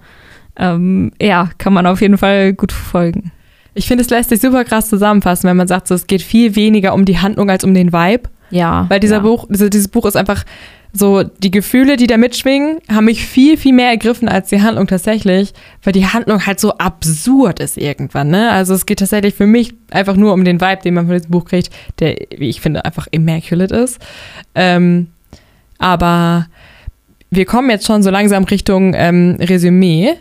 ähm, 0.58 1.12
ja, 1.22 1.50
kann 1.58 1.74
man 1.74 1.86
auf 1.86 2.02
jeden 2.02 2.18
Fall 2.18 2.54
gut 2.54 2.72
verfolgen. 2.72 3.32
Ich 3.74 3.88
finde, 3.88 4.04
es 4.04 4.10
lässt 4.10 4.30
sich 4.30 4.42
super 4.42 4.64
krass 4.66 4.90
zusammenfassen, 4.90 5.50
wenn 5.50 5.58
man 5.58 5.68
sagt, 5.68 5.88
so, 5.88 5.96
es 5.96 6.08
geht 6.08 6.22
viel 6.22 6.56
weniger 6.56 6.94
um 6.94 7.06
die 7.06 7.20
Handlung 7.20 7.50
als 7.50 7.64
um 7.64 7.74
den 7.74 7.94
Vibe. 7.94 8.30
Ja. 8.50 8.86
Weil 8.90 9.00
dieser 9.00 9.18
ja. 9.18 9.22
Buch, 9.22 9.48
dieses 9.50 9.88
Buch 9.88 10.06
ist 10.06 10.18
einfach 10.18 10.44
so, 10.94 11.24
die 11.24 11.52
Gefühle, 11.52 11.96
die 11.96 12.08
da 12.08 12.18
mitschwingen, 12.18 12.80
haben 12.90 13.06
mich 13.06 13.26
viel, 13.26 13.56
viel 13.56 13.72
mehr 13.72 13.90
ergriffen 13.90 14.28
als 14.28 14.50
die 14.50 14.62
Handlung 14.62 14.88
tatsächlich, 14.88 15.54
weil 15.84 15.94
die 15.94 16.06
Handlung 16.06 16.46
halt 16.46 16.60
so 16.60 16.74
absurd 16.78 17.62
ist 17.62 17.78
irgendwann, 17.78 18.30
ne? 18.30 18.52
Also 18.52 18.74
es 18.74 18.86
geht 18.86 19.00
tatsächlich 19.00 19.36
für 19.36 19.48
mich 19.48 19.74
einfach 19.90 20.18
nur 20.18 20.34
um 20.34 20.44
den 20.44 20.60
Vibe, 20.60 20.82
den 20.84 20.96
man 20.96 21.08
von 21.08 21.16
diesem 21.16 21.32
Buch 21.32 21.46
kriegt, 21.46 21.70
der, 22.00 22.18
wie 22.38 22.50
ich 22.50 22.60
finde, 22.60 22.84
einfach 22.84 23.08
immaculate 23.10 23.74
ist. 23.74 24.00
Ähm, 24.54 25.08
aber 25.78 26.48
wir 27.32 27.46
kommen 27.46 27.70
jetzt 27.70 27.86
schon 27.86 28.04
so 28.04 28.10
langsam 28.10 28.44
Richtung 28.44 28.94
ähm, 28.94 29.38
Resümee. 29.40 30.18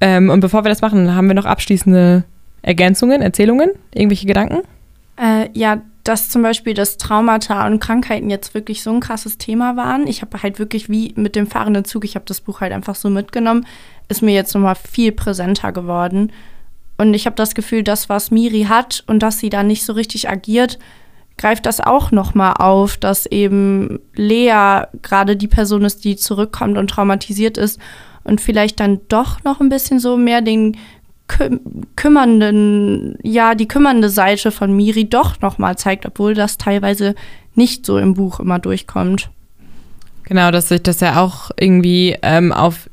Ähm, 0.00 0.30
und 0.30 0.40
bevor 0.40 0.64
wir 0.64 0.70
das 0.70 0.80
machen, 0.80 1.14
haben 1.14 1.28
wir 1.28 1.34
noch 1.34 1.44
abschließende 1.44 2.24
Ergänzungen, 2.62 3.20
Erzählungen, 3.20 3.70
irgendwelche 3.94 4.26
Gedanken? 4.26 4.62
Äh, 5.20 5.50
ja, 5.52 5.82
dass 6.02 6.30
zum 6.30 6.40
Beispiel 6.40 6.72
das 6.72 6.96
Traumata 6.96 7.66
und 7.66 7.78
Krankheiten 7.78 8.30
jetzt 8.30 8.54
wirklich 8.54 8.82
so 8.82 8.90
ein 8.90 9.00
krasses 9.00 9.36
Thema 9.36 9.76
waren. 9.76 10.06
Ich 10.06 10.22
habe 10.22 10.42
halt 10.42 10.58
wirklich 10.58 10.88
wie 10.88 11.12
mit 11.16 11.36
dem 11.36 11.46
fahrenden 11.46 11.84
Zug, 11.84 12.06
ich 12.06 12.14
habe 12.14 12.24
das 12.26 12.40
Buch 12.40 12.62
halt 12.62 12.72
einfach 12.72 12.94
so 12.94 13.10
mitgenommen, 13.10 13.66
ist 14.08 14.22
mir 14.22 14.32
jetzt 14.32 14.54
nochmal 14.54 14.76
viel 14.76 15.12
präsenter 15.12 15.72
geworden. 15.72 16.32
Und 16.96 17.12
ich 17.12 17.26
habe 17.26 17.36
das 17.36 17.54
Gefühl, 17.54 17.82
das, 17.82 18.08
was 18.08 18.30
Miri 18.30 18.62
hat 18.68 19.04
und 19.06 19.22
dass 19.22 19.38
sie 19.38 19.50
da 19.50 19.62
nicht 19.62 19.84
so 19.84 19.92
richtig 19.92 20.30
agiert, 20.30 20.78
greift 21.40 21.64
das 21.64 21.80
auch 21.80 22.10
nochmal 22.10 22.54
auf, 22.58 22.98
dass 22.98 23.24
eben 23.24 23.98
Lea 24.14 24.82
gerade 25.00 25.36
die 25.36 25.48
Person 25.48 25.84
ist, 25.84 26.04
die 26.04 26.16
zurückkommt 26.16 26.76
und 26.76 26.90
traumatisiert 26.90 27.56
ist 27.56 27.80
und 28.24 28.42
vielleicht 28.42 28.78
dann 28.78 29.00
doch 29.08 29.42
noch 29.42 29.58
ein 29.58 29.70
bisschen 29.70 30.00
so 30.00 30.18
mehr 30.18 30.42
den 30.42 30.76
küm 31.28 31.60
kümmernden, 31.96 33.16
ja, 33.22 33.54
die 33.54 33.68
kümmernde 33.68 34.10
Seite 34.10 34.50
von 34.50 34.76
Miri 34.76 35.08
doch 35.08 35.40
nochmal 35.40 35.78
zeigt, 35.78 36.04
obwohl 36.04 36.34
das 36.34 36.58
teilweise 36.58 37.14
nicht 37.54 37.86
so 37.86 37.96
im 37.96 38.12
Buch 38.12 38.38
immer 38.40 38.58
durchkommt. 38.58 39.30
Genau, 40.24 40.50
dass 40.50 40.68
sich 40.68 40.82
das 40.82 41.00
ja 41.00 41.22
auch 41.22 41.50
irgendwie 41.58 42.16
ähm, 42.22 42.52
auf 42.52 42.90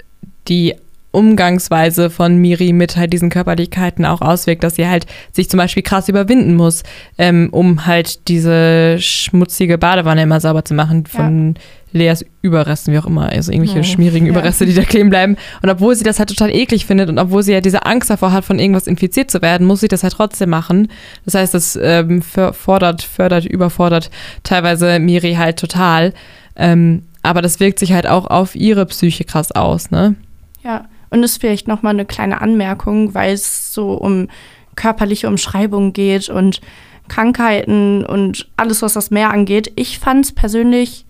die 0.47 0.75
Umgangsweise 1.11 2.09
von 2.09 2.37
Miri 2.37 2.73
mit 2.73 2.97
halt 2.97 3.13
diesen 3.13 3.29
Körperlichkeiten 3.29 4.05
auch 4.05 4.21
auswirkt, 4.21 4.63
dass 4.63 4.75
sie 4.75 4.87
halt 4.87 5.05
sich 5.31 5.49
zum 5.49 5.57
Beispiel 5.57 5.83
krass 5.83 6.09
überwinden 6.09 6.55
muss, 6.55 6.83
ähm, 7.17 7.49
um 7.51 7.85
halt 7.85 8.27
diese 8.27 8.97
schmutzige 8.99 9.77
Badewanne 9.77 10.23
immer 10.23 10.39
sauber 10.39 10.65
zu 10.65 10.73
machen 10.73 11.05
von 11.05 11.55
ja. 11.55 11.61
Leas 11.93 12.25
Überresten, 12.41 12.93
wie 12.93 12.99
auch 12.99 13.05
immer, 13.05 13.29
also 13.29 13.51
irgendwelche 13.51 13.79
oh, 13.79 13.83
schmierigen 13.83 14.25
ja. 14.25 14.33
Überreste, 14.33 14.65
die 14.65 14.73
da 14.73 14.83
kleben 14.83 15.09
bleiben. 15.09 15.37
Und 15.63 15.69
obwohl 15.69 15.95
sie 15.95 16.03
das 16.03 16.19
halt 16.19 16.29
total 16.29 16.53
eklig 16.53 16.85
findet 16.85 17.09
und 17.09 17.17
obwohl 17.17 17.41
sie 17.41 17.53
ja 17.53 17.61
diese 17.61 17.85
Angst 17.85 18.09
davor 18.09 18.33
hat, 18.33 18.43
von 18.45 18.59
irgendwas 18.59 18.87
infiziert 18.87 19.31
zu 19.31 19.41
werden, 19.41 19.65
muss 19.65 19.79
sie 19.79 19.87
das 19.87 20.03
halt 20.03 20.13
trotzdem 20.13 20.49
machen. 20.49 20.89
Das 21.23 21.35
heißt, 21.35 21.53
das 21.53 21.79
ähm, 21.81 22.21
fordert, 22.21 23.01
fördert, 23.01 23.45
überfordert 23.45 24.11
teilweise 24.43 24.99
Miri 24.99 25.35
halt 25.35 25.57
total. 25.57 26.13
Ähm, 26.57 27.03
aber 27.23 27.41
das 27.41 27.59
wirkt 27.59 27.79
sich 27.79 27.93
halt 27.93 28.07
auch 28.07 28.25
auf 28.27 28.55
ihre 28.55 28.85
Psyche 28.85 29.23
krass 29.23 29.51
aus, 29.51 29.89
ne? 29.89 30.15
Ja. 30.63 30.85
Und 31.09 31.23
ist 31.23 31.39
vielleicht 31.39 31.67
nochmal 31.67 31.93
eine 31.93 32.05
kleine 32.05 32.41
Anmerkung, 32.41 33.13
weil 33.13 33.33
es 33.33 33.73
so 33.73 33.93
um 33.93 34.27
körperliche 34.75 35.27
Umschreibungen 35.27 35.93
geht 35.93 36.29
und 36.29 36.61
Krankheiten 37.07 38.05
und 38.05 38.49
alles, 38.57 38.81
was 38.81 38.93
das 38.93 39.11
Meer 39.11 39.31
angeht. 39.31 39.71
Ich 39.75 39.99
fand 39.99 40.25
es 40.25 40.31
persönlich 40.33 41.05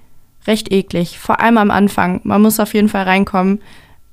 recht 0.45 0.71
eklig, 0.71 1.19
vor 1.19 1.39
allem 1.41 1.57
am 1.57 1.71
Anfang. 1.71 2.21
Man 2.23 2.41
muss 2.41 2.59
auf 2.59 2.73
jeden 2.73 2.89
Fall 2.89 3.03
reinkommen. 3.03 3.59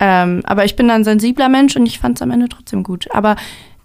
Ähm, 0.01 0.43
aber 0.45 0.65
ich 0.65 0.77
bin 0.77 0.91
ein 0.91 1.05
sensibler 1.05 1.49
Mensch 1.49 1.77
und 1.77 1.87
ich 1.87 1.99
fand 1.99 2.19
es 2.19 2.23
am 2.23 2.31
Ende 2.31 2.49
trotzdem 2.49 2.83
gut. 2.83 3.07
Aber 3.13 3.37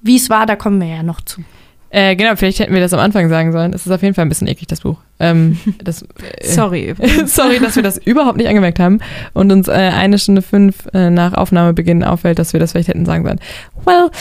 wie 0.01 0.15
es 0.15 0.29
war, 0.29 0.45
da 0.45 0.55
kommen 0.55 0.81
wir 0.81 0.87
ja 0.87 1.03
noch 1.03 1.21
zu. 1.21 1.43
Äh, 1.91 2.15
genau, 2.15 2.35
vielleicht 2.35 2.59
hätten 2.59 2.73
wir 2.73 2.81
das 2.81 2.93
am 2.93 2.99
Anfang 2.99 3.29
sagen 3.29 3.51
sollen. 3.51 3.73
Es 3.73 3.85
ist 3.85 3.91
auf 3.91 4.01
jeden 4.03 4.13
Fall 4.13 4.25
ein 4.25 4.29
bisschen 4.29 4.47
eklig, 4.47 4.67
das 4.67 4.81
Buch. 4.81 4.97
Ähm, 5.19 5.57
das, 5.83 6.03
äh, 6.03 6.05
Sorry. 6.43 6.93
sorry, 7.25 7.59
dass 7.59 7.75
wir 7.75 7.83
das 7.83 7.97
überhaupt 7.97 8.37
nicht 8.37 8.47
angemerkt 8.47 8.79
haben 8.79 8.99
und 9.33 9.51
uns 9.51 9.67
äh, 9.67 9.71
eine 9.71 10.19
Stunde 10.19 10.41
fünf 10.41 10.87
äh, 10.93 11.09
nach 11.09 11.33
Aufnahmebeginn 11.33 12.03
auffällt, 12.03 12.37
dass 12.37 12.53
wir 12.53 12.59
das 12.59 12.71
vielleicht 12.71 12.89
hätten 12.89 13.05
sagen 13.05 13.25
sollen. 13.25 13.39
Well, 13.85 14.11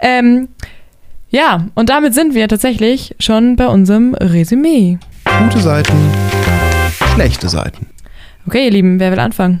ähm, 0.00 0.48
ja, 1.28 1.66
und 1.74 1.88
damit 1.88 2.14
sind 2.14 2.34
wir 2.34 2.46
tatsächlich 2.48 3.16
schon 3.18 3.56
bei 3.56 3.66
unserem 3.66 4.14
Resümee. 4.14 4.98
Gute 5.42 5.60
Seiten, 5.60 5.96
schlechte 7.14 7.48
Seiten. 7.48 7.86
Okay, 8.46 8.66
ihr 8.66 8.70
Lieben, 8.70 9.00
wer 9.00 9.10
will 9.10 9.18
anfangen? 9.18 9.60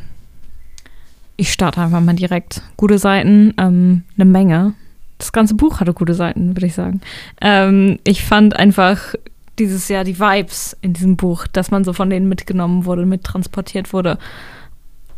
Ich 1.36 1.52
starte 1.52 1.80
einfach 1.80 2.00
mal 2.00 2.14
direkt. 2.14 2.62
Gute 2.76 2.98
Seiten, 2.98 3.52
ähm, 3.58 4.04
eine 4.16 4.24
Menge. 4.24 4.74
Das 5.18 5.32
ganze 5.32 5.54
Buch 5.54 5.80
hatte 5.80 5.94
gute 5.94 6.14
Seiten, 6.14 6.56
würde 6.56 6.66
ich 6.66 6.74
sagen. 6.74 7.00
Ähm, 7.40 7.98
ich 8.04 8.24
fand 8.24 8.56
einfach 8.56 9.14
dieses 9.58 9.88
Jahr 9.88 10.04
die 10.04 10.18
Vibes 10.18 10.76
in 10.82 10.92
diesem 10.92 11.16
Buch, 11.16 11.46
dass 11.46 11.70
man 11.70 11.84
so 11.84 11.92
von 11.92 12.10
denen 12.10 12.28
mitgenommen 12.28 12.84
wurde, 12.84 13.06
mittransportiert 13.06 13.92
wurde. 13.92 14.18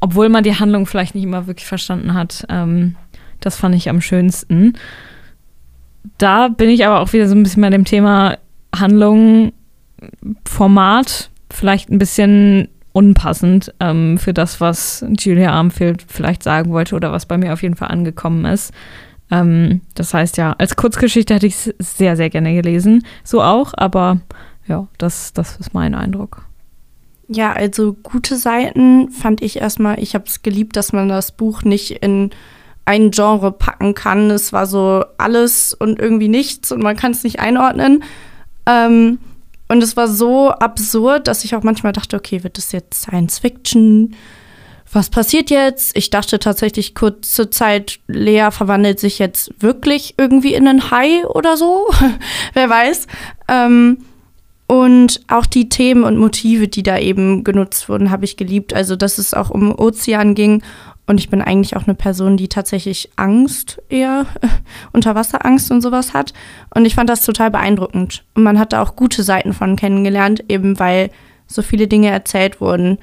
Obwohl 0.00 0.28
man 0.28 0.44
die 0.44 0.54
Handlung 0.54 0.86
vielleicht 0.86 1.14
nicht 1.14 1.24
immer 1.24 1.48
wirklich 1.48 1.66
verstanden 1.66 2.14
hat. 2.14 2.46
Ähm, 2.48 2.94
das 3.40 3.56
fand 3.56 3.74
ich 3.74 3.88
am 3.88 4.00
schönsten. 4.00 4.74
Da 6.18 6.48
bin 6.48 6.68
ich 6.68 6.86
aber 6.86 7.00
auch 7.00 7.12
wieder 7.12 7.28
so 7.28 7.34
ein 7.34 7.42
bisschen 7.42 7.62
bei 7.62 7.70
dem 7.70 7.84
Thema 7.84 8.38
Handlung, 8.74 9.52
Format, 10.44 11.30
vielleicht 11.50 11.90
ein 11.90 11.98
bisschen 11.98 12.68
unpassend 12.92 13.72
ähm, 13.80 14.18
für 14.18 14.32
das, 14.32 14.60
was 14.60 15.04
Julia 15.18 15.52
Armfield 15.52 16.04
vielleicht 16.06 16.42
sagen 16.42 16.70
wollte 16.72 16.94
oder 16.94 17.12
was 17.12 17.26
bei 17.26 17.36
mir 17.36 17.52
auf 17.52 17.62
jeden 17.62 17.76
Fall 17.76 17.88
angekommen 17.88 18.44
ist. 18.44 18.72
Ähm, 19.30 19.82
das 19.94 20.14
heißt 20.14 20.36
ja, 20.36 20.54
als 20.58 20.76
Kurzgeschichte 20.76 21.34
hätte 21.34 21.46
ich 21.46 21.54
es 21.54 21.74
sehr, 21.78 22.16
sehr 22.16 22.30
gerne 22.30 22.54
gelesen. 22.54 23.04
So 23.24 23.42
auch, 23.42 23.74
aber 23.76 24.20
ja, 24.66 24.86
das, 24.98 25.32
das 25.32 25.56
ist 25.56 25.74
mein 25.74 25.94
Eindruck. 25.94 26.42
Ja, 27.28 27.52
also 27.52 27.92
gute 27.92 28.36
Seiten 28.36 29.10
fand 29.10 29.42
ich 29.42 29.60
erstmal, 29.60 30.00
ich 30.02 30.14
habe 30.14 30.24
es 30.26 30.42
geliebt, 30.42 30.76
dass 30.76 30.92
man 30.92 31.08
das 31.08 31.32
Buch 31.32 31.62
nicht 31.62 31.90
in 32.02 32.30
ein 32.86 33.10
Genre 33.10 33.52
packen 33.52 33.94
kann. 33.94 34.30
Es 34.30 34.54
war 34.54 34.64
so 34.66 35.04
alles 35.18 35.74
und 35.74 35.98
irgendwie 35.98 36.28
nichts 36.28 36.72
und 36.72 36.82
man 36.82 36.96
kann 36.96 37.10
es 37.10 37.24
nicht 37.24 37.38
einordnen. 37.38 38.02
Ähm, 38.64 39.18
und 39.68 39.82
es 39.82 39.94
war 39.98 40.08
so 40.08 40.50
absurd, 40.50 41.28
dass 41.28 41.44
ich 41.44 41.54
auch 41.54 41.62
manchmal 41.62 41.92
dachte, 41.92 42.16
okay, 42.16 42.42
wird 42.42 42.56
das 42.56 42.72
jetzt 42.72 43.02
Science 43.02 43.40
Fiction? 43.40 44.14
Was 44.92 45.10
passiert 45.10 45.50
jetzt? 45.50 45.96
Ich 45.96 46.10
dachte 46.10 46.38
tatsächlich 46.38 46.94
kurze 46.94 47.50
Zeit, 47.50 48.00
Lea 48.06 48.48
verwandelt 48.50 48.98
sich 48.98 49.18
jetzt 49.18 49.50
wirklich 49.60 50.14
irgendwie 50.16 50.54
in 50.54 50.66
einen 50.66 50.90
Hai 50.90 51.26
oder 51.26 51.56
so. 51.56 51.88
Wer 52.54 52.70
weiß. 52.70 53.06
Ähm, 53.48 53.98
und 54.66 55.20
auch 55.28 55.46
die 55.46 55.68
Themen 55.68 56.04
und 56.04 56.18
Motive, 56.18 56.68
die 56.68 56.82
da 56.82 56.98
eben 56.98 57.44
genutzt 57.44 57.88
wurden, 57.88 58.10
habe 58.10 58.24
ich 58.24 58.36
geliebt. 58.36 58.74
Also, 58.74 58.96
dass 58.96 59.18
es 59.18 59.34
auch 59.34 59.50
um 59.50 59.78
Ozean 59.78 60.34
ging. 60.34 60.62
Und 61.06 61.18
ich 61.18 61.30
bin 61.30 61.40
eigentlich 61.40 61.74
auch 61.74 61.86
eine 61.86 61.94
Person, 61.94 62.36
die 62.36 62.48
tatsächlich 62.48 63.10
Angst, 63.16 63.80
eher 63.88 64.26
Unterwasserangst 64.92 65.70
und 65.70 65.80
sowas 65.80 66.12
hat. 66.12 66.34
Und 66.74 66.84
ich 66.84 66.94
fand 66.94 67.08
das 67.08 67.24
total 67.24 67.50
beeindruckend. 67.50 68.24
Und 68.34 68.42
man 68.42 68.58
hat 68.58 68.72
da 68.72 68.82
auch 68.82 68.96
gute 68.96 69.22
Seiten 69.22 69.52
von 69.52 69.76
kennengelernt, 69.76 70.44
eben 70.48 70.78
weil 70.78 71.10
so 71.46 71.62
viele 71.62 71.88
Dinge 71.88 72.10
erzählt 72.10 72.60
wurden. 72.60 72.98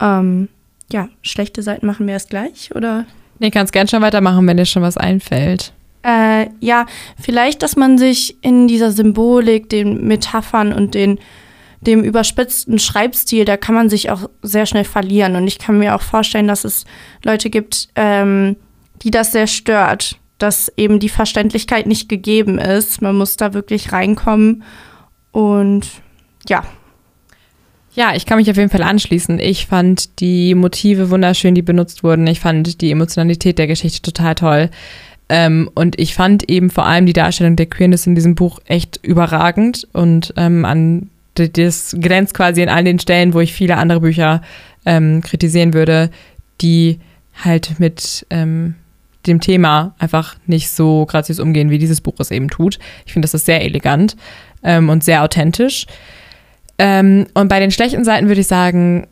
Ähm, 0.00 0.48
ja, 0.92 1.08
schlechte 1.22 1.62
Seiten 1.62 1.86
machen 1.86 2.06
wir 2.06 2.14
erst 2.14 2.30
gleich, 2.30 2.70
oder? 2.74 3.06
Nee, 3.38 3.50
kannst 3.50 3.72
gern 3.72 3.88
schon 3.88 4.02
weitermachen, 4.02 4.46
wenn 4.46 4.56
dir 4.56 4.66
schon 4.66 4.82
was 4.82 4.96
einfällt. 4.96 5.72
Äh, 6.04 6.48
ja, 6.60 6.86
vielleicht, 7.18 7.62
dass 7.62 7.76
man 7.76 7.98
sich 7.98 8.36
in 8.42 8.68
dieser 8.68 8.90
Symbolik, 8.90 9.70
den 9.70 10.06
Metaphern 10.06 10.72
und 10.72 10.94
den, 10.94 11.18
dem 11.80 12.04
überspitzten 12.04 12.78
Schreibstil, 12.78 13.44
da 13.44 13.56
kann 13.56 13.74
man 13.74 13.88
sich 13.88 14.10
auch 14.10 14.28
sehr 14.42 14.66
schnell 14.66 14.84
verlieren. 14.84 15.34
Und 15.36 15.46
ich 15.46 15.58
kann 15.58 15.78
mir 15.78 15.94
auch 15.94 16.02
vorstellen, 16.02 16.46
dass 16.46 16.64
es 16.64 16.84
Leute 17.24 17.50
gibt, 17.50 17.88
ähm, 17.96 18.56
die 19.02 19.10
das 19.10 19.32
sehr 19.32 19.46
stört, 19.46 20.18
dass 20.38 20.70
eben 20.76 21.00
die 21.00 21.08
Verständlichkeit 21.08 21.86
nicht 21.86 22.08
gegeben 22.08 22.58
ist. 22.58 23.00
Man 23.00 23.16
muss 23.16 23.36
da 23.36 23.54
wirklich 23.54 23.92
reinkommen. 23.92 24.62
Und 25.32 25.86
ja, 26.48 26.64
Ja, 27.94 28.14
ich 28.16 28.26
kann 28.26 28.38
mich 28.38 28.50
auf 28.50 28.56
jeden 28.56 28.70
Fall 28.70 28.82
anschließen. 28.82 29.38
Ich 29.38 29.66
fand 29.66 30.20
die 30.20 30.54
Motive 30.56 31.10
wunderschön, 31.10 31.54
die 31.54 31.62
benutzt 31.62 32.02
wurden. 32.02 32.26
Ich 32.26 32.40
fand 32.40 32.80
die 32.80 32.90
Emotionalität 32.90 33.56
der 33.58 33.68
Geschichte 33.68 34.02
total 34.02 34.34
toll. 34.34 34.70
Ähm, 35.28 35.70
und 35.74 35.98
ich 35.98 36.14
fand 36.14 36.50
eben 36.50 36.70
vor 36.70 36.86
allem 36.86 37.06
die 37.06 37.12
Darstellung 37.12 37.54
der 37.54 37.66
Queerness 37.66 38.06
in 38.06 38.16
diesem 38.16 38.34
Buch 38.34 38.58
echt 38.66 38.98
überragend. 39.02 39.86
Und 39.92 40.34
ähm, 40.36 40.64
an 40.64 41.10
das 41.34 41.96
glänzt 41.98 42.34
quasi 42.34 42.62
an 42.62 42.68
all 42.68 42.84
den 42.84 42.98
Stellen, 42.98 43.32
wo 43.32 43.40
ich 43.40 43.52
viele 43.52 43.76
andere 43.76 44.00
Bücher 44.00 44.42
ähm, 44.84 45.20
kritisieren 45.22 45.72
würde, 45.72 46.10
die 46.60 46.98
halt 47.44 47.78
mit 47.78 48.26
ähm, 48.30 48.74
dem 49.26 49.40
Thema 49.40 49.94
einfach 49.98 50.36
nicht 50.46 50.70
so 50.70 51.06
graziös 51.06 51.38
umgehen, 51.38 51.70
wie 51.70 51.78
dieses 51.78 52.00
Buch 52.00 52.14
es 52.18 52.30
eben 52.30 52.50
tut. 52.50 52.78
Ich 53.06 53.12
finde, 53.12 53.26
das 53.26 53.34
ist 53.34 53.46
sehr 53.46 53.62
elegant 53.62 54.16
ähm, 54.64 54.88
und 54.88 55.04
sehr 55.04 55.22
authentisch. 55.22 55.86
Ähm, 56.78 57.26
und 57.34 57.48
bei 57.48 57.60
den 57.60 57.70
schlechten 57.70 58.04
Seiten 58.04 58.28
würde 58.28 58.40
ich 58.40 58.46
sagen, 58.46 59.06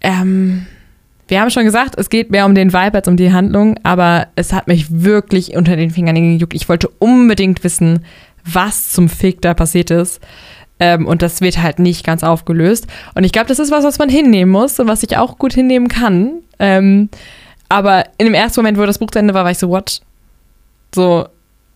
ähm, 0.00 0.66
wir 1.28 1.40
haben 1.40 1.50
schon 1.50 1.64
gesagt, 1.64 1.94
es 1.96 2.10
geht 2.10 2.30
mehr 2.30 2.46
um 2.46 2.54
den 2.54 2.72
Vibe 2.72 2.98
als 2.98 3.08
um 3.08 3.16
die 3.16 3.32
Handlung, 3.32 3.78
aber 3.82 4.28
es 4.36 4.52
hat 4.52 4.68
mich 4.68 4.86
wirklich 4.90 5.56
unter 5.56 5.76
den 5.76 5.90
Fingern 5.90 6.14
gejuckt. 6.14 6.54
Ich 6.54 6.68
wollte 6.68 6.88
unbedingt 6.98 7.64
wissen, 7.64 8.04
was 8.44 8.90
zum 8.90 9.08
Fick 9.08 9.40
da 9.40 9.54
passiert 9.54 9.90
ist. 9.90 10.20
Ähm, 10.80 11.06
und 11.06 11.22
das 11.22 11.40
wird 11.40 11.62
halt 11.62 11.78
nicht 11.78 12.04
ganz 12.04 12.24
aufgelöst. 12.24 12.86
Und 13.14 13.24
ich 13.24 13.32
glaube, 13.32 13.48
das 13.48 13.58
ist 13.58 13.70
was, 13.70 13.84
was 13.84 13.98
man 13.98 14.08
hinnehmen 14.08 14.50
muss 14.50 14.80
und 14.80 14.88
was 14.88 15.02
ich 15.02 15.16
auch 15.16 15.38
gut 15.38 15.52
hinnehmen 15.52 15.88
kann. 15.88 16.42
Ähm, 16.58 17.08
aber 17.68 18.04
in 18.18 18.26
dem 18.26 18.34
ersten 18.34 18.60
Moment, 18.60 18.78
wo 18.78 18.84
das 18.84 18.98
Buch 18.98 19.10
zu 19.10 19.18
Ende 19.18 19.32
war, 19.32 19.44
war 19.44 19.50
ich 19.52 19.58
so, 19.58 19.68
what? 19.68 20.00
So, 20.94 21.26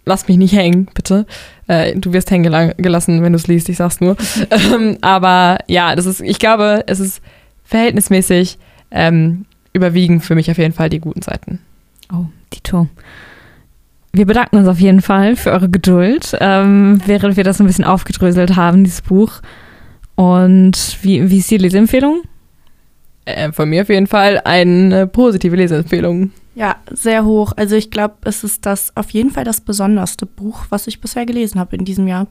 lass 0.07 0.29
mich 0.29 0.39
nicht 0.39 0.55
hängen, 0.55 0.89
bitte. 0.95 1.27
Äh, 1.67 1.97
du 1.97 2.13
wirst 2.13 2.31
hängen 2.31 2.45
gela 2.45 2.73
gelassen, 2.75 3.23
wenn 3.23 3.33
du 3.33 3.37
es 3.37 3.49
liest, 3.49 3.69
ich 3.69 3.77
sag's 3.77 4.01
nur. 4.01 4.17
ähm, 4.51 4.97
aber 5.03 5.59
ja, 5.67 5.95
das 5.95 6.07
ist, 6.07 6.21
ich 6.21 6.39
glaube, 6.39 6.85
es 6.87 7.01
ist 7.01 7.21
verhältnismäßig 7.65 8.59
ähm, 8.93 9.45
überwiegen 9.73 10.21
für 10.21 10.35
mich 10.35 10.51
auf 10.51 10.59
jeden 10.59 10.73
Fall 10.73 10.89
die 10.89 11.01
guten 11.01 11.23
Seiten. 11.23 11.59
Oh, 12.13 12.27
Dito. 12.55 12.89
Wir 14.13 14.25
bedanken 14.25 14.57
uns 14.57 14.69
auf 14.69 14.81
jeden 14.81 15.03
Fall 15.03 15.37
für 15.37 15.51
eure 15.51 15.69
Geduld, 15.69 16.35
ähm, 16.41 17.03
während 17.05 17.37
wir 17.37 17.45
das 17.45 17.61
ein 17.61 17.67
bisschen 17.67 17.85
aufgedröselt 17.85 18.57
haben, 18.57 18.85
dieses 18.85 19.03
Buch. 19.03 19.43
Und 20.15 20.97
wie, 21.03 21.29
wie 21.29 21.39
ist 21.39 21.51
die 21.51 21.59
Leseempfehlung? 21.59 22.23
Äh, 23.27 23.53
von 23.53 23.69
mir 23.69 23.83
auf 23.83 23.89
jeden 23.91 24.07
Fall 24.07 24.41
eine 24.45 25.07
positive 25.07 25.57
Leseempfehlung. 25.57 26.31
Ja, 26.57 26.77
sehr 26.91 27.25
hoch. 27.27 27.53
Also 27.55 27.77
ich 27.77 27.91
glaube, 27.91 28.15
es 28.25 28.43
ist 28.43 28.65
das 28.65 28.91
auf 28.97 29.11
jeden 29.11 29.31
Fall 29.31 29.45
das 29.45 29.61
besonderste 29.61 30.25
Buch, 30.25 30.65
was 30.71 30.87
ich 30.87 31.03
bisher 31.03 31.27
gelesen 31.27 31.61
habe 31.61 31.77
in 31.77 31.85
diesem 31.85 32.09
Jahr. 32.09 32.29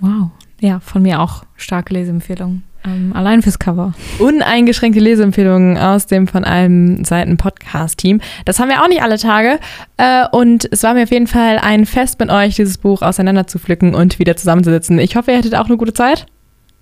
Wow. 0.00 0.30
Ja, 0.60 0.80
von 0.80 1.02
mir 1.02 1.20
auch 1.20 1.44
starke 1.54 1.94
Leseempfehlung. 1.94 2.62
Ähm, 2.84 3.12
allein 3.14 3.42
fürs 3.42 3.60
Cover. 3.60 3.92
Uneingeschränkte 4.18 4.98
Leseempfehlungen 4.98 5.78
aus 5.78 6.06
dem 6.06 6.26
von 6.26 6.42
allen 6.44 7.04
Seiten 7.04 7.36
Podcast-Team. 7.36 8.20
Das 8.44 8.58
haben 8.58 8.68
wir 8.68 8.82
auch 8.82 8.88
nicht 8.88 9.02
alle 9.02 9.18
Tage. 9.18 9.60
Äh, 9.98 10.26
und 10.32 10.68
es 10.72 10.82
war 10.82 10.94
mir 10.94 11.04
auf 11.04 11.12
jeden 11.12 11.28
Fall 11.28 11.58
ein 11.58 11.86
Fest 11.86 12.18
mit 12.18 12.30
euch, 12.30 12.56
dieses 12.56 12.76
Buch 12.76 13.02
auseinander 13.02 13.46
zu 13.46 13.60
pflücken 13.60 13.94
und 13.94 14.18
wieder 14.18 14.36
zusammenzusitzen. 14.36 14.98
Ich 14.98 15.14
hoffe, 15.14 15.30
ihr 15.30 15.38
hattet 15.38 15.54
auch 15.54 15.66
eine 15.66 15.76
gute 15.76 15.94
Zeit. 15.94 16.26